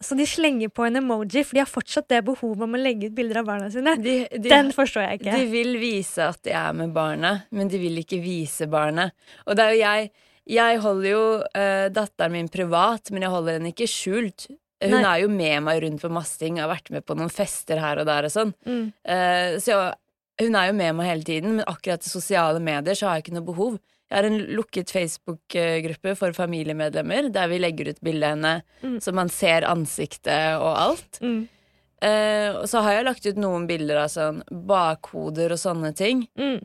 Så 0.05 0.17
de 0.19 0.27
slenger 0.29 0.69
på 0.77 0.85
en 0.85 0.99
emoji, 1.01 1.41
for 1.41 1.57
de 1.57 1.63
har 1.63 1.71
fortsatt 1.71 2.09
det 2.13 2.21
behovet 2.27 2.67
om 2.67 2.77
å 2.77 2.81
legge 2.81 3.09
ut 3.09 3.17
bilder 3.17 3.41
av 3.41 3.49
barna 3.49 3.71
sine. 3.73 3.95
de, 3.97 4.17
de, 4.29 4.51
Den 4.51 4.69
forstår 4.77 5.07
jeg 5.07 5.21
ikke. 5.21 5.39
De 5.41 5.49
vil 5.49 5.79
vise 5.81 6.27
at 6.27 6.43
de 6.45 6.53
er 6.53 6.77
med 6.77 6.93
barna, 6.97 7.33
men 7.57 7.73
de 7.73 7.81
vil 7.81 8.03
ikke 8.03 8.21
vise 8.21 8.69
barnet. 8.69 9.17
Og 9.47 9.57
det 9.57 9.65
er 9.65 9.77
jo 9.77 9.83
jeg 9.85 10.15
Jeg 10.47 10.79
holder 10.79 11.11
jo 11.11 11.23
uh, 11.43 11.87
datteren 11.91 12.31
min 12.37 12.49
privat, 12.49 13.11
men 13.11 13.25
jeg 13.25 13.33
holder 13.33 13.57
henne 13.57 13.73
ikke 13.73 13.89
skjult. 13.91 14.45
Hun 14.85 14.93
Nei. 14.95 15.01
er 15.03 15.23
jo 15.25 15.31
med 15.33 15.65
meg 15.67 15.81
rundt 15.83 16.05
på 16.05 16.11
masse 16.13 16.39
ting, 16.39 16.61
har 16.63 16.71
vært 16.71 16.93
med 16.95 17.03
på 17.03 17.17
noen 17.19 17.33
fester 17.33 17.81
her 17.83 17.99
og 17.99 18.07
der 18.07 18.29
og 18.29 18.31
sånn. 18.31 18.53
Mm. 18.63 18.85
Uh, 19.03 19.57
så 19.59 19.81
hun 20.39 20.55
er 20.55 20.69
jo 20.69 20.77
med 20.77 20.95
meg 21.01 21.09
hele 21.11 21.27
tiden, 21.27 21.57
men 21.59 21.67
akkurat 21.67 22.05
i 22.05 22.13
sosiale 22.13 22.61
medier 22.63 22.95
så 22.95 23.09
har 23.09 23.19
jeg 23.19 23.27
ikke 23.27 23.37
noe 23.41 23.49
behov. 23.49 23.81
Jeg 24.11 24.17
har 24.21 24.25
en 24.29 24.39
lukket 24.55 24.91
Facebook-gruppe 24.95 26.13
for 26.17 26.33
familiemedlemmer, 26.37 27.29
der 27.35 27.49
vi 27.51 27.59
legger 27.59 27.89
ut 27.91 28.01
bilde 28.07 28.27
av 28.29 28.37
henne, 28.37 28.63
Mm. 28.83 29.01
så 29.03 29.13
man 29.15 29.29
ser 29.29 29.63
ansiktet 29.67 30.61
og 30.61 30.77
alt. 30.79 31.19
Mm. 31.23 31.49
Eh, 32.03 32.51
og 32.55 32.69
så 32.69 32.83
har 32.83 32.93
jeg 32.93 33.05
lagt 33.05 33.27
ut 33.27 33.37
noen 33.37 33.67
bilder 33.67 33.97
av 34.05 34.09
sånn 34.13 34.43
bakhoder 34.67 35.51
og 35.53 35.59
sånne 35.59 35.95
ting. 35.97 36.29
Mm. 36.39 36.61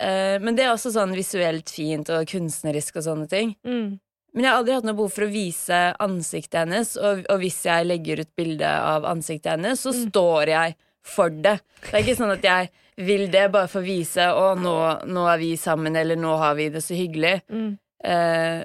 Eh, 0.00 0.38
men 0.38 0.54
det 0.56 0.64
er 0.64 0.72
også 0.72 0.92
sånn 0.94 1.12
visuelt 1.16 1.68
fint 1.68 2.08
og 2.10 2.26
kunstnerisk 2.26 2.96
og 2.96 3.02
sånne 3.08 3.28
ting. 3.28 3.56
Mm. 3.66 3.98
Men 4.36 4.44
jeg 4.44 4.50
har 4.52 4.58
aldri 4.60 4.74
hatt 4.76 4.84
noe 4.84 4.94
behov 4.98 5.12
for 5.12 5.24
å 5.24 5.32
vise 5.32 5.96
ansiktet 5.98 6.58
hennes, 6.64 6.96
og, 6.96 7.24
og 7.32 7.40
hvis 7.40 7.62
jeg 7.64 7.86
legger 7.88 8.20
ut 8.20 8.34
bilde 8.36 8.68
av 8.68 9.04
ansiktet 9.04 9.52
hennes, 9.56 9.80
så 9.80 9.92
Mm. 9.92 10.10
står 10.10 10.46
jeg 10.52 10.76
for 11.06 11.30
det. 11.30 11.58
Det 11.86 11.94
er 11.94 12.04
ikke 12.04 12.18
sånn 12.18 12.34
at 12.34 12.46
jeg 12.46 12.70
vil 13.06 13.26
det 13.32 13.48
bare 13.52 13.68
for 13.68 13.82
å 13.82 13.86
vise 13.86 14.24
'Å, 14.24 14.54
nå, 14.58 14.76
nå 15.06 15.26
er 15.32 15.38
vi 15.42 15.52
sammen', 15.60 15.96
eller 15.96 16.16
'Nå 16.16 16.38
har 16.40 16.54
vi 16.56 16.70
det 16.72 16.82
så 16.82 16.96
hyggelig'. 16.96 17.42
Mm. 17.52 17.78
Eh, 18.04 18.64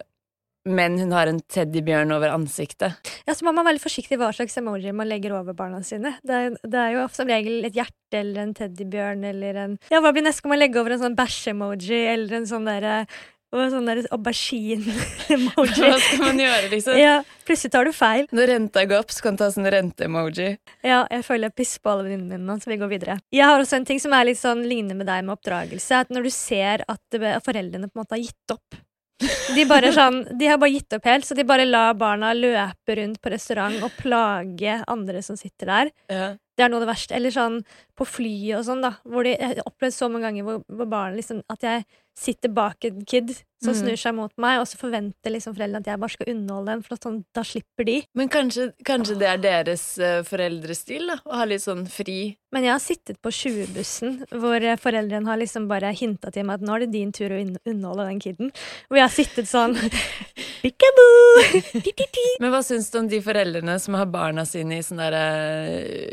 men 0.69 0.97
hun 0.99 1.11
har 1.15 1.25
en 1.27 1.39
teddybjørn 1.41 2.13
over 2.13 2.29
ansiktet. 2.29 2.93
Ja, 3.25 3.33
så 3.33 3.45
må 3.45 3.49
man 3.49 3.65
være 3.65 3.73
veldig 3.73 3.81
forsiktig 3.81 4.19
hva 4.21 4.29
slags 4.35 4.57
emoji 4.61 4.93
man 4.93 5.09
legger 5.09 5.33
over 5.39 5.55
barna 5.57 5.81
sine. 5.81 6.19
Det 6.21 6.37
er, 6.37 6.57
det 6.61 6.81
er 6.83 6.91
jo 6.93 7.07
som 7.09 7.31
regel 7.31 7.65
et 7.65 7.73
hjerte 7.73 8.19
eller 8.19 8.43
en 8.43 8.53
teddybjørn 8.53 9.25
eller 9.31 9.61
en 9.63 9.77
Ja, 9.89 10.01
hva 10.03 10.13
blir 10.13 10.25
neste? 10.27 10.45
om 10.45 10.53
man 10.53 10.61
legger 10.61 10.83
over 10.83 10.91
en 10.93 11.01
sånn 11.01 11.17
bæsj-emoji 11.17 12.01
eller 12.13 12.37
en 12.37 12.49
sånn 12.49 12.69
derre 12.69 13.07
og 13.51 13.71
sånn 13.73 13.89
der 13.89 14.01
aubergine-emoji? 14.15 15.79
Hva 15.83 15.97
skal 15.99 16.23
man 16.23 16.39
gjøre, 16.39 16.69
liksom? 16.71 16.99
Ja, 16.99 17.17
plutselig 17.47 17.73
tar 17.73 17.89
du 17.89 17.93
feil. 17.95 18.27
Når 18.31 18.53
renta 18.53 18.85
går 18.87 19.03
opp, 19.03 19.11
så 19.11 19.25
kan 19.25 19.35
du 19.35 19.43
ta 19.43 19.49
sånn 19.53 19.67
rente-emoji. 19.71 20.53
Ja, 20.87 21.03
jeg 21.11 21.25
føler 21.27 21.49
jeg 21.49 21.57
pisser 21.59 21.83
på 21.83 21.91
alle 21.93 22.07
venninnene 22.07 22.39
mine 22.39 22.47
nå, 22.47 22.59
så 22.63 22.71
vi 22.71 22.79
går 22.79 22.93
videre. 22.93 23.17
Jeg 23.35 23.47
har 23.49 23.59
også 23.59 23.81
en 23.81 23.89
ting 23.89 23.99
som 24.03 24.15
er 24.15 24.29
litt 24.31 24.39
sånn 24.39 24.63
ligner 24.67 24.95
med 24.97 25.09
deg 25.11 25.25
med 25.27 25.35
oppdragelse. 25.35 26.05
At 26.05 26.13
når 26.13 26.29
du 26.29 26.33
ser 26.35 26.85
at 26.87 27.01
at 27.11 27.43
foreldrene 27.45 27.89
på 27.89 27.97
en 27.97 28.01
måte 28.03 28.15
har 28.15 28.23
gitt 28.23 28.53
opp 28.53 28.79
de, 29.21 29.91
sånn, 29.95 30.21
de 30.37 30.49
har 30.49 30.59
bare 30.61 30.73
gitt 30.73 30.93
opp 30.97 31.07
helt, 31.09 31.27
så 31.27 31.37
de 31.37 31.45
bare 31.47 31.67
lar 31.67 31.95
barna 31.99 32.33
løpe 32.33 32.97
rundt 32.97 33.21
på 33.21 33.33
restaurant 33.33 33.83
og 33.85 33.93
plage 33.99 34.79
andre 34.89 35.23
som 35.25 35.37
sitter 35.39 35.71
der. 35.71 35.91
Ja. 36.11 36.29
Det 36.57 36.65
er 36.65 36.71
noe 36.71 36.81
av 36.81 36.85
det 36.85 36.91
verste. 36.91 37.15
Eller 37.17 37.33
sånn 37.33 37.61
på 37.97 38.07
flyet 38.07 38.59
og 38.59 38.65
sånn, 38.67 38.83
da. 38.85 38.95
Hvor 39.07 39.25
de, 39.25 39.35
jeg 39.37 39.53
har 39.53 39.63
opplevd 39.65 39.95
så 39.95 40.09
mange 40.11 40.29
ganger 40.29 40.47
hvor, 40.47 40.63
hvor 40.69 40.89
barn 40.91 41.17
liksom 41.17 41.41
At 41.49 41.63
jeg 41.65 41.85
sitter 42.17 42.49
bak 42.53 42.83
en 42.85 43.03
kid 43.05 43.31
som 43.61 43.73
Mhm. 43.75 43.77
snur 43.81 43.97
seg 44.01 44.15
mot 44.17 44.31
meg, 44.41 44.59
og 44.59 44.65
så 44.65 44.75
forventer 44.77 45.29
liksom 45.29 45.53
foreldrene 45.53 45.77
at 45.83 45.85
jeg 45.91 45.99
bare 46.01 46.09
skal 46.09 46.31
underholde 46.33 46.65
dem, 46.71 46.81
for 46.81 46.97
sånn, 46.97 47.19
da 47.33 47.41
slipper 47.45 47.85
de. 47.85 48.03
Men 48.17 48.27
kanskje, 48.27 48.71
kanskje 48.83 49.17
det 49.21 49.27
er 49.29 49.37
deres 49.37 49.83
uh, 50.01 50.23
foreldrestil, 50.25 51.05
da? 51.11 51.17
Å 51.29 51.35
ha 51.37 51.45
litt 51.45 51.61
sånn 51.61 51.85
fri 51.87 52.37
Men 52.51 52.63
jeg 52.65 52.71
har 52.73 52.81
sittet 52.83 53.21
på 53.23 53.29
20-bussen 53.31 54.25
hvor 54.33 54.59
foreldrene 54.81 55.25
har 55.29 55.37
liksom 55.39 55.69
bare 55.69 55.93
hinta 55.95 56.31
til 56.33 56.43
meg 56.43 56.55
at 56.59 56.65
nå 56.67 56.73
er 56.75 56.79
det 56.83 56.91
din 56.91 57.11
tur 57.15 57.29
å 57.31 57.37
un- 57.39 57.55
underholde 57.65 58.07
den 58.09 58.19
kiden. 58.19 58.51
Hvor 58.89 58.97
jeg 58.97 59.05
har 59.07 59.13
sittet 59.13 59.47
sånn! 59.47 59.77
Men 62.41 62.51
hva 62.53 62.59
syns 62.65 62.89
du 62.91 62.97
om 62.99 63.07
de 63.09 63.19
foreldrene 63.23 63.77
som 63.81 63.95
har 63.97 64.05
barna 64.11 64.43
sine 64.45 64.77
i 64.79 64.83
sånn 64.85 64.99
derre 65.01 65.23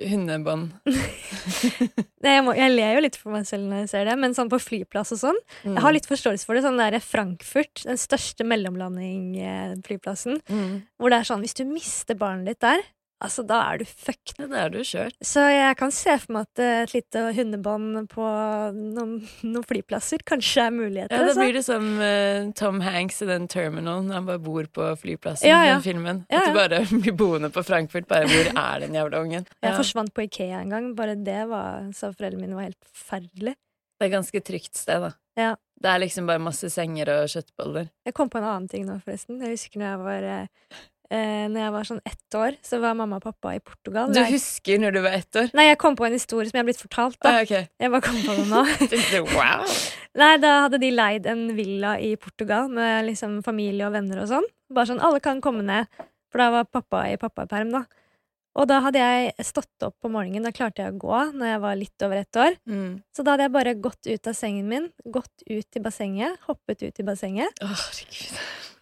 hundebånd? 0.08 0.70
Jeg, 2.18 2.42
må, 2.42 2.50
jeg 2.58 2.72
ler 2.74 2.96
jo 2.96 3.02
litt 3.04 3.14
for 3.16 3.30
meg 3.30 3.44
selv 3.46 3.68
når 3.70 3.84
jeg 3.84 3.88
ser 3.92 4.08
det, 4.08 4.14
men 4.18 4.32
sånn 4.34 4.48
på 4.50 4.58
flyplass 4.58 5.12
og 5.14 5.20
sånn 5.20 5.36
Jeg 5.62 5.78
har 5.84 5.87
litt 5.96 6.08
forståelse 6.10 6.48
for 6.48 6.58
det. 6.58 6.64
Sånn 6.66 6.80
der 6.80 6.98
Frankfurt, 7.04 7.84
den 7.86 8.00
største 8.00 8.46
mellomlanding-flyplassen, 8.48 10.40
mm. 10.48 10.70
hvor 10.98 11.12
det 11.12 11.20
er 11.20 11.28
sånn 11.28 11.44
hvis 11.44 11.58
du 11.58 11.64
mister 11.68 12.18
barnet 12.18 12.52
ditt 12.52 12.64
der, 12.64 12.86
altså 13.24 13.42
da 13.46 13.58
er 13.70 13.80
du 13.80 13.84
fucked. 13.88 14.36
Ja, 14.38 14.46
det 14.50 14.58
er 14.62 14.72
du 14.72 14.78
kjørt. 14.86 15.16
Så 15.24 15.42
jeg 15.50 15.76
kan 15.80 15.92
se 15.94 16.14
for 16.22 16.36
meg 16.36 16.46
at 16.46 16.62
eh, 16.62 16.80
et 16.84 16.94
lite 16.94 17.24
hundebånd 17.36 18.08
på 18.12 18.26
noen, 18.76 19.14
noen 19.42 19.66
flyplasser 19.66 20.22
kanskje 20.28 20.68
er 20.68 20.74
muligheter. 20.74 21.14
Ja, 21.14 21.26
da 21.26 21.32
altså. 21.32 21.44
blir 21.44 21.58
det 21.58 21.64
som 21.66 21.88
uh, 22.00 22.50
Tom 22.58 22.82
Hanks 22.84 23.22
i 23.24 23.30
den 23.30 23.48
Terminal 23.50 24.04
når 24.06 24.20
han 24.20 24.28
bare 24.30 24.42
bor 24.42 24.68
på 24.78 24.90
flyplassen. 25.02 25.50
Ja, 25.50 25.62
ja. 25.66 25.78
Den 25.78 25.86
filmen. 25.86 26.24
Ja, 26.30 26.44
At 26.44 26.52
du 26.52 26.58
bare 26.60 26.82
blir 27.04 27.16
boende 27.18 27.52
på 27.54 27.64
Frankfurt. 27.66 28.08
Bare 28.10 28.28
hvor 28.30 28.52
er 28.52 28.84
den 28.84 28.98
jævla 28.98 29.22
ungen? 29.26 29.48
Jeg 29.64 29.78
forsvant 29.78 30.14
på 30.14 30.26
Ikea 30.28 30.62
en 30.62 30.76
gang. 30.76 30.92
Bare 30.98 31.18
det 31.18 31.40
var, 31.50 31.88
sa 31.96 32.12
foreldrene 32.12 32.46
mine 32.46 32.58
var 32.58 32.70
helt 32.70 32.82
forferdelig. 32.86 33.58
Det 33.98 34.06
er 34.06 34.12
et 34.12 34.14
ganske 34.20 34.44
trygt 34.46 34.78
sted, 34.78 35.02
da. 35.02 35.16
Ja. 35.38 35.54
Det 35.78 35.90
er 35.92 36.00
liksom 36.02 36.26
bare 36.26 36.42
masse 36.42 36.68
senger 36.74 37.10
og 37.14 37.28
kjøttboller. 37.30 37.88
Jeg 38.08 38.14
kom 38.16 38.30
på 38.32 38.40
en 38.40 38.46
annen 38.48 38.68
ting 38.70 38.86
nå, 38.88 38.96
forresten. 39.04 39.38
Jeg 39.44 39.54
husker 39.54 39.78
når 39.78 39.92
jeg 39.92 40.00
var, 40.02 40.24
eh, 40.26 40.80
eh, 41.14 41.44
når 41.52 41.60
jeg 41.62 41.74
var 41.76 41.86
sånn 41.92 42.00
ett 42.10 42.34
år, 42.34 42.56
så 42.66 42.80
var 42.82 42.96
mamma 42.98 43.20
og 43.20 43.22
pappa 43.28 43.52
i 43.54 43.60
Portugal. 43.62 44.10
Du 44.12 44.18
husker 44.32 44.82
når 44.82 44.96
du 44.96 45.00
var 45.04 45.14
ett 45.20 45.38
år? 45.38 45.52
Nei, 45.54 45.68
jeg 45.68 45.78
kom 45.78 45.94
på 45.98 46.08
en 46.08 46.16
historie 46.18 46.50
som 46.50 46.58
jeg 46.58 46.64
har 46.64 46.68
blitt 46.72 46.82
fortalt. 46.82 47.18
da. 47.22 47.36
Ah, 47.36 47.46
okay. 47.46 47.68
Jeg 47.78 47.92
bare 47.94 48.06
kom 48.08 48.18
på 48.26 48.34
den 48.40 48.50
nå. 48.50 48.64
Wow! 49.38 49.64
Nei, 50.18 50.32
Da 50.42 50.54
hadde 50.64 50.80
de 50.82 50.90
leid 50.90 51.30
en 51.30 51.46
villa 51.54 51.94
i 52.02 52.16
Portugal 52.18 52.66
med 52.68 53.06
liksom 53.06 53.38
familie 53.46 53.86
og 53.86 53.94
venner 53.94 54.24
og 54.24 54.28
sånn. 54.32 54.50
Bare 54.74 54.90
sånn, 54.90 55.00
Alle 55.00 55.22
kan 55.22 55.40
komme 55.44 55.62
ned, 55.62 55.86
for 56.32 56.42
da 56.42 56.50
var 56.58 56.64
pappa 56.66 57.06
i 57.12 57.16
pappaperm. 57.16 57.70
da. 57.70 57.84
Og 58.58 58.66
da 58.66 58.80
hadde 58.82 59.02
jeg 59.02 59.46
stått 59.46 59.86
opp 59.86 59.94
på 60.02 60.10
morgenen. 60.10 60.46
Da 60.48 60.54
klarte 60.54 60.82
jeg 60.82 60.96
å 60.96 61.00
gå 61.00 61.18
når 61.38 61.52
jeg 61.52 61.64
var 61.64 61.78
litt 61.78 62.06
over 62.06 62.22
ett 62.22 62.40
år. 62.42 62.56
Mm. 62.66 62.92
Så 63.14 63.24
da 63.24 63.34
hadde 63.34 63.46
jeg 63.46 63.54
bare 63.54 63.76
gått 63.78 64.08
ut 64.10 64.30
av 64.30 64.34
sengen 64.38 64.70
min, 64.70 64.88
gått 65.06 65.46
ut 65.46 65.78
i 65.78 65.84
bassenget, 65.84 66.40
hoppet 66.48 66.82
ut 66.82 66.98
i 66.98 67.06
bassenget. 67.06 67.62
Oh. 67.62 67.84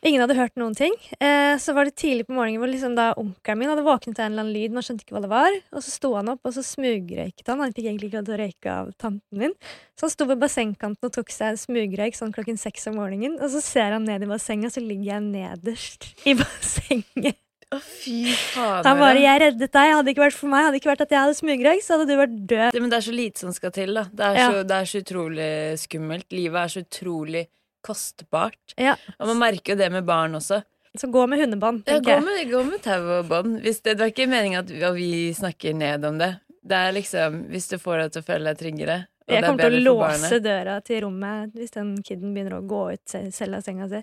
Ingen 0.06 0.22
hadde 0.22 0.36
hørt 0.38 0.54
noen 0.60 0.74
ting. 0.76 0.94
Eh, 1.18 1.56
så 1.60 1.72
var 1.76 1.88
det 1.88 1.96
tidlig 1.98 2.26
på 2.28 2.34
morgenen 2.36 2.60
hvor 2.62 2.70
liksom 2.70 2.94
da 2.98 3.08
onkelen 3.18 3.58
min 3.58 3.72
hadde 3.72 3.84
våknet 3.86 4.20
av 4.20 4.26
en 4.26 4.34
eller 4.34 4.44
annen 4.44 4.54
lyd. 4.54 4.74
Man 4.76 4.84
skjønte 4.86 5.06
ikke 5.06 5.16
hva 5.16 5.24
det 5.24 5.32
var. 5.32 5.56
Og 5.72 5.82
så 5.84 5.94
sto 5.94 6.12
han 6.14 6.30
opp, 6.32 6.42
og 6.46 6.54
så 6.54 6.64
smugrøyket 6.64 7.48
han. 7.50 7.62
Han 7.64 7.74
fikk 7.76 7.88
egentlig 7.88 8.10
ikke 8.10 8.20
lov 8.20 8.28
til 8.28 8.36
å 8.36 8.40
røyke 8.42 8.74
av 8.74 8.92
tanten 9.02 9.40
min. 9.40 9.56
Så 9.96 10.06
han 10.06 10.14
sto 10.14 10.28
ved 10.30 10.42
bassengkanten 10.44 11.10
og 11.10 11.16
tok 11.16 11.32
seg 11.34 11.54
en 11.54 11.64
smugrøyk 11.64 12.18
sånn 12.18 12.36
klokken 12.36 12.60
seks 12.60 12.86
om 12.92 13.00
morgenen. 13.00 13.40
Og 13.40 13.50
så 13.56 13.64
ser 13.64 13.96
han 13.96 14.06
ned 14.08 14.24
i 14.24 14.30
bassenget, 14.30 14.70
og 14.70 14.78
så 14.78 14.84
ligger 14.84 15.16
jeg 15.16 15.26
nederst 15.32 16.12
i 16.28 16.36
bassenget. 16.44 17.40
Å, 17.74 17.80
fy 17.82 18.30
faen. 18.30 18.84
Da 18.86 18.92
bare 18.94 19.18
'Jeg 19.18 19.40
reddet 19.42 19.72
deg. 19.74 19.90
Hadde 19.90 20.04
det 20.06 20.12
ikke 20.14 20.22
vært 20.28 20.38
for 20.38 20.46
meg, 20.52 20.64
hadde 20.68 20.78
ikke 20.78 20.90
vært 20.92 21.00
at 21.02 21.10
jeg 21.10 21.18
hadde 21.18 21.34
smugrøyk, 21.34 21.82
så 21.82 21.96
hadde 21.98 22.06
du 22.06 22.14
vært 22.16 22.36
død'. 22.46 22.72
det, 22.72 22.80
Men 22.80 22.90
det 22.90 22.96
er 23.00 23.06
så 23.10 23.14
lite 23.16 23.38
som 23.42 23.52
skal 23.52 23.70
til, 23.74 23.94
da. 23.94 24.04
Det 24.04 24.24
er, 24.24 24.34
Ja. 24.36 24.50
så, 24.52 24.62
det 24.66 24.76
er 24.76 24.86
så 24.86 24.98
utrolig 25.02 25.50
skummelt. 25.82 26.26
Livet 26.30 26.60
er 26.62 26.68
så 26.70 26.80
utrolig 26.86 27.46
kostbart. 27.82 28.74
Ja. 28.78 28.94
Og 29.20 29.26
man 29.32 29.38
merker 29.38 29.74
jo 29.74 29.76
det 29.82 29.90
med 29.92 30.04
barn 30.06 30.32
også. 30.38 30.62
Så 30.96 31.10
gå 31.12 31.26
med 31.28 31.38
hundebånd, 31.40 31.82
Ja, 31.86 31.98
gå 32.00 32.08
jeg. 32.08 32.22
med, 32.24 32.50
gå 32.50 32.62
med 32.70 32.82
tau 32.82 33.02
og 33.18 33.28
bånd. 33.28 33.62
Det, 33.62 33.82
det 33.82 34.00
er 34.00 34.10
ikke 34.12 34.28
meningen 34.30 34.58
at 34.62 34.70
vi, 34.70 34.82
at 34.82 34.94
vi 34.94 35.10
snakker 35.34 35.74
ned 35.74 36.04
om 36.04 36.18
det. 36.18 36.40
Det 36.66 36.72
er 36.76 36.92
liksom 36.92 37.48
Hvis 37.50 37.68
du 37.68 37.76
får 37.78 37.98
deg 38.02 38.12
til 38.12 38.22
å 38.22 38.26
føle 38.26 38.44
deg 38.54 38.58
tryggere. 38.58 39.06
Jeg 39.28 39.42
er 39.42 39.46
kommer 39.48 39.58
til 39.66 39.74
å 39.74 39.84
låse 39.84 40.30
barnet. 40.30 40.42
døra 40.42 40.80
til 40.84 41.00
rommet 41.02 41.52
hvis 41.52 41.70
den 41.74 41.96
kiden 42.02 42.32
begynner 42.32 42.60
å 42.60 42.66
gå 42.66 42.92
ut 42.94 43.32
selv 43.34 43.56
av 43.56 43.62
senga 43.66 43.88
si. 43.90 44.02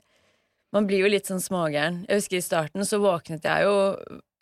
Man 0.73 0.88
blir 0.89 1.03
jo 1.03 1.09
litt 1.12 1.27
sånn 1.29 1.41
smågæren. 1.43 2.01
Jeg 2.09 2.17
husker 2.21 2.38
I 2.39 2.45
starten 2.45 2.86
så 2.89 2.97
våknet 3.03 3.43
jeg 3.45 3.63
jo 3.67 3.75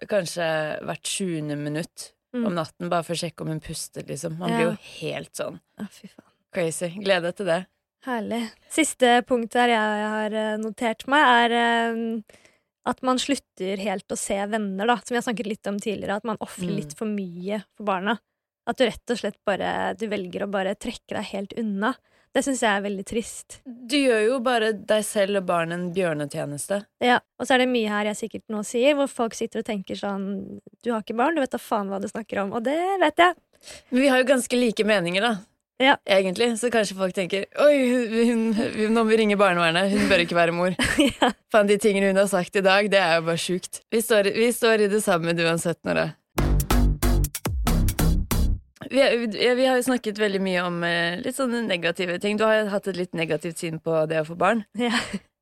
kanskje 0.08 0.48
hvert 0.88 1.04
sjuende 1.12 1.58
minutt 1.60 2.14
Mm. 2.34 2.46
om 2.48 2.54
natten 2.56 2.88
bare 2.90 3.04
for 3.04 3.12
å 3.14 3.20
sjekke 3.20 3.42
om 3.44 3.50
hun 3.52 3.60
pustet, 3.60 4.08
liksom. 4.08 4.38
Man 4.40 4.50
Ja. 4.50 4.56
blir 4.56 4.66
jo 4.72 4.78
helt 5.02 5.34
sånn 5.36 5.60
faen. 5.78 6.10
crazy. 6.54 6.88
Gleder 7.04 7.22
deg 7.28 7.36
til 7.36 7.46
det. 7.46 7.66
Herlig. 8.06 8.52
Siste 8.70 9.22
punkt 9.28 9.54
her 9.54 9.68
jeg 9.68 9.78
har 10.10 10.34
eh, 10.34 10.58
notert 10.58 11.06
meg, 11.08 11.52
er 11.52 11.52
eh, 11.52 12.22
at 12.86 13.04
man 13.04 13.18
slutter 13.18 13.78
helt 13.78 14.08
å 14.08 14.18
se 14.18 14.38
venner, 14.48 14.88
da. 14.88 14.96
Som 14.96 15.14
vi 15.14 15.16
har 15.20 15.28
snakket 15.28 15.46
litt 15.46 15.68
om 15.68 15.78
tidligere. 15.78 16.16
At 16.16 16.24
man 16.24 16.38
ofrer 16.40 16.70
Mm. 16.70 16.76
litt 16.78 16.94
for 16.98 17.06
mye 17.06 17.66
for 17.76 17.84
barna. 17.84 18.18
At 18.66 18.78
du 18.78 18.86
rett 18.86 19.10
og 19.10 19.18
slett 19.18 19.38
bare 19.46 19.94
Du 19.98 20.08
velger 20.08 20.44
å 20.48 20.50
bare 20.52 20.74
trekke 20.76 21.10
deg 21.10 21.26
helt 21.26 21.54
unna. 21.58 21.96
Det 22.32 22.46
syns 22.46 22.62
jeg 22.64 22.72
er 22.72 22.84
veldig 22.86 23.04
trist. 23.08 23.60
Du 23.66 23.98
gjør 23.98 24.22
jo 24.24 24.40
bare 24.44 24.72
deg 24.74 25.04
selv 25.04 25.42
og 25.42 25.48
barnet 25.50 25.76
en 25.76 25.90
bjørnetjeneste. 25.96 26.80
Ja, 27.04 27.20
Og 27.36 27.48
så 27.48 27.58
er 27.58 27.64
det 27.66 27.72
mye 27.74 27.92
her 27.92 28.08
jeg 28.08 28.20
sikkert 28.22 28.46
nå 28.54 28.64
sier, 28.68 28.96
hvor 28.96 29.12
folk 29.12 29.36
sitter 29.36 29.64
og 29.64 29.68
tenker 29.68 30.00
sånn 30.00 30.28
Du 30.80 30.94
har 30.94 31.04
ikke 31.04 31.18
barn, 31.20 31.36
du 31.36 31.44
vet 31.44 31.52
da 31.52 31.60
faen 31.60 31.92
hva 31.92 32.00
du 32.00 32.08
snakker 32.08 32.46
om. 32.46 32.54
Og 32.56 32.64
det 32.64 32.80
vet 33.04 33.20
jeg. 33.20 33.36
Men 33.92 34.06
vi 34.06 34.12
har 34.14 34.22
jo 34.22 34.30
ganske 34.32 34.58
like 34.58 34.86
meninger, 34.88 35.28
da. 35.28 35.34
Ja. 35.82 35.98
Egentlig. 36.06 36.60
Så 36.62 36.70
kanskje 36.72 36.96
folk 36.98 37.14
tenker 37.18 37.48
Oi, 37.60 37.74
hun, 37.90 38.54
hun, 38.54 38.94
nå 38.94 39.02
må 39.02 39.08
vi 39.10 39.18
ringe 39.24 39.38
barnevernet. 39.40 39.92
Hun 39.92 40.08
bør 40.12 40.24
ikke 40.24 40.38
være 40.38 40.56
mor. 40.56 40.78
ja. 41.10 41.32
Faen, 41.52 41.68
de 41.68 41.80
tingene 41.82 42.14
hun 42.14 42.22
har 42.22 42.30
sagt 42.32 42.56
i 42.56 42.64
dag, 42.66 42.88
det 42.94 43.02
er 43.02 43.18
jo 43.18 43.28
bare 43.32 43.42
sjukt. 43.42 43.82
Vi 43.92 44.02
står, 44.06 44.32
vi 44.38 44.52
står 44.56 44.86
i 44.86 44.92
det 44.94 45.02
samme 45.04 45.34
uansett, 45.36 45.82
Nora. 45.88 46.12
Vi, 48.92 49.02
vi, 49.24 49.28
vi 49.56 49.66
har 49.66 49.80
jo 49.80 49.88
snakket 49.88 50.20
veldig 50.20 50.42
mye 50.44 50.64
om 50.68 50.82
eh, 50.84 51.20
litt 51.24 51.38
sånne 51.38 51.64
negative 51.64 52.18
ting. 52.20 52.36
Du 52.40 52.44
har 52.44 52.60
jo 52.60 52.72
hatt 52.74 52.90
et 52.92 53.00
litt 53.00 53.14
negativt 53.18 53.62
syn 53.64 53.80
på 53.84 54.04
det 54.12 54.22
å 54.22 54.28
få 54.28 54.38
barn. 54.40 54.66
ja. 54.88 54.94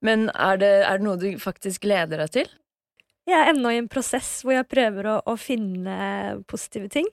Men 0.06 0.30
er 0.32 0.60
det, 0.62 0.72
er 0.88 1.00
det 1.00 1.04
noe 1.04 1.20
du 1.20 1.28
faktisk 1.42 1.84
gleder 1.84 2.22
deg 2.24 2.36
til? 2.38 2.52
Jeg 3.30 3.36
er 3.36 3.52
ennå 3.52 3.74
i 3.74 3.80
en 3.82 3.90
prosess 3.92 4.40
hvor 4.46 4.56
jeg 4.56 4.70
prøver 4.70 5.10
å, 5.12 5.16
å 5.28 5.36
finne 5.38 6.40
positive 6.50 6.88
ting. 6.94 7.10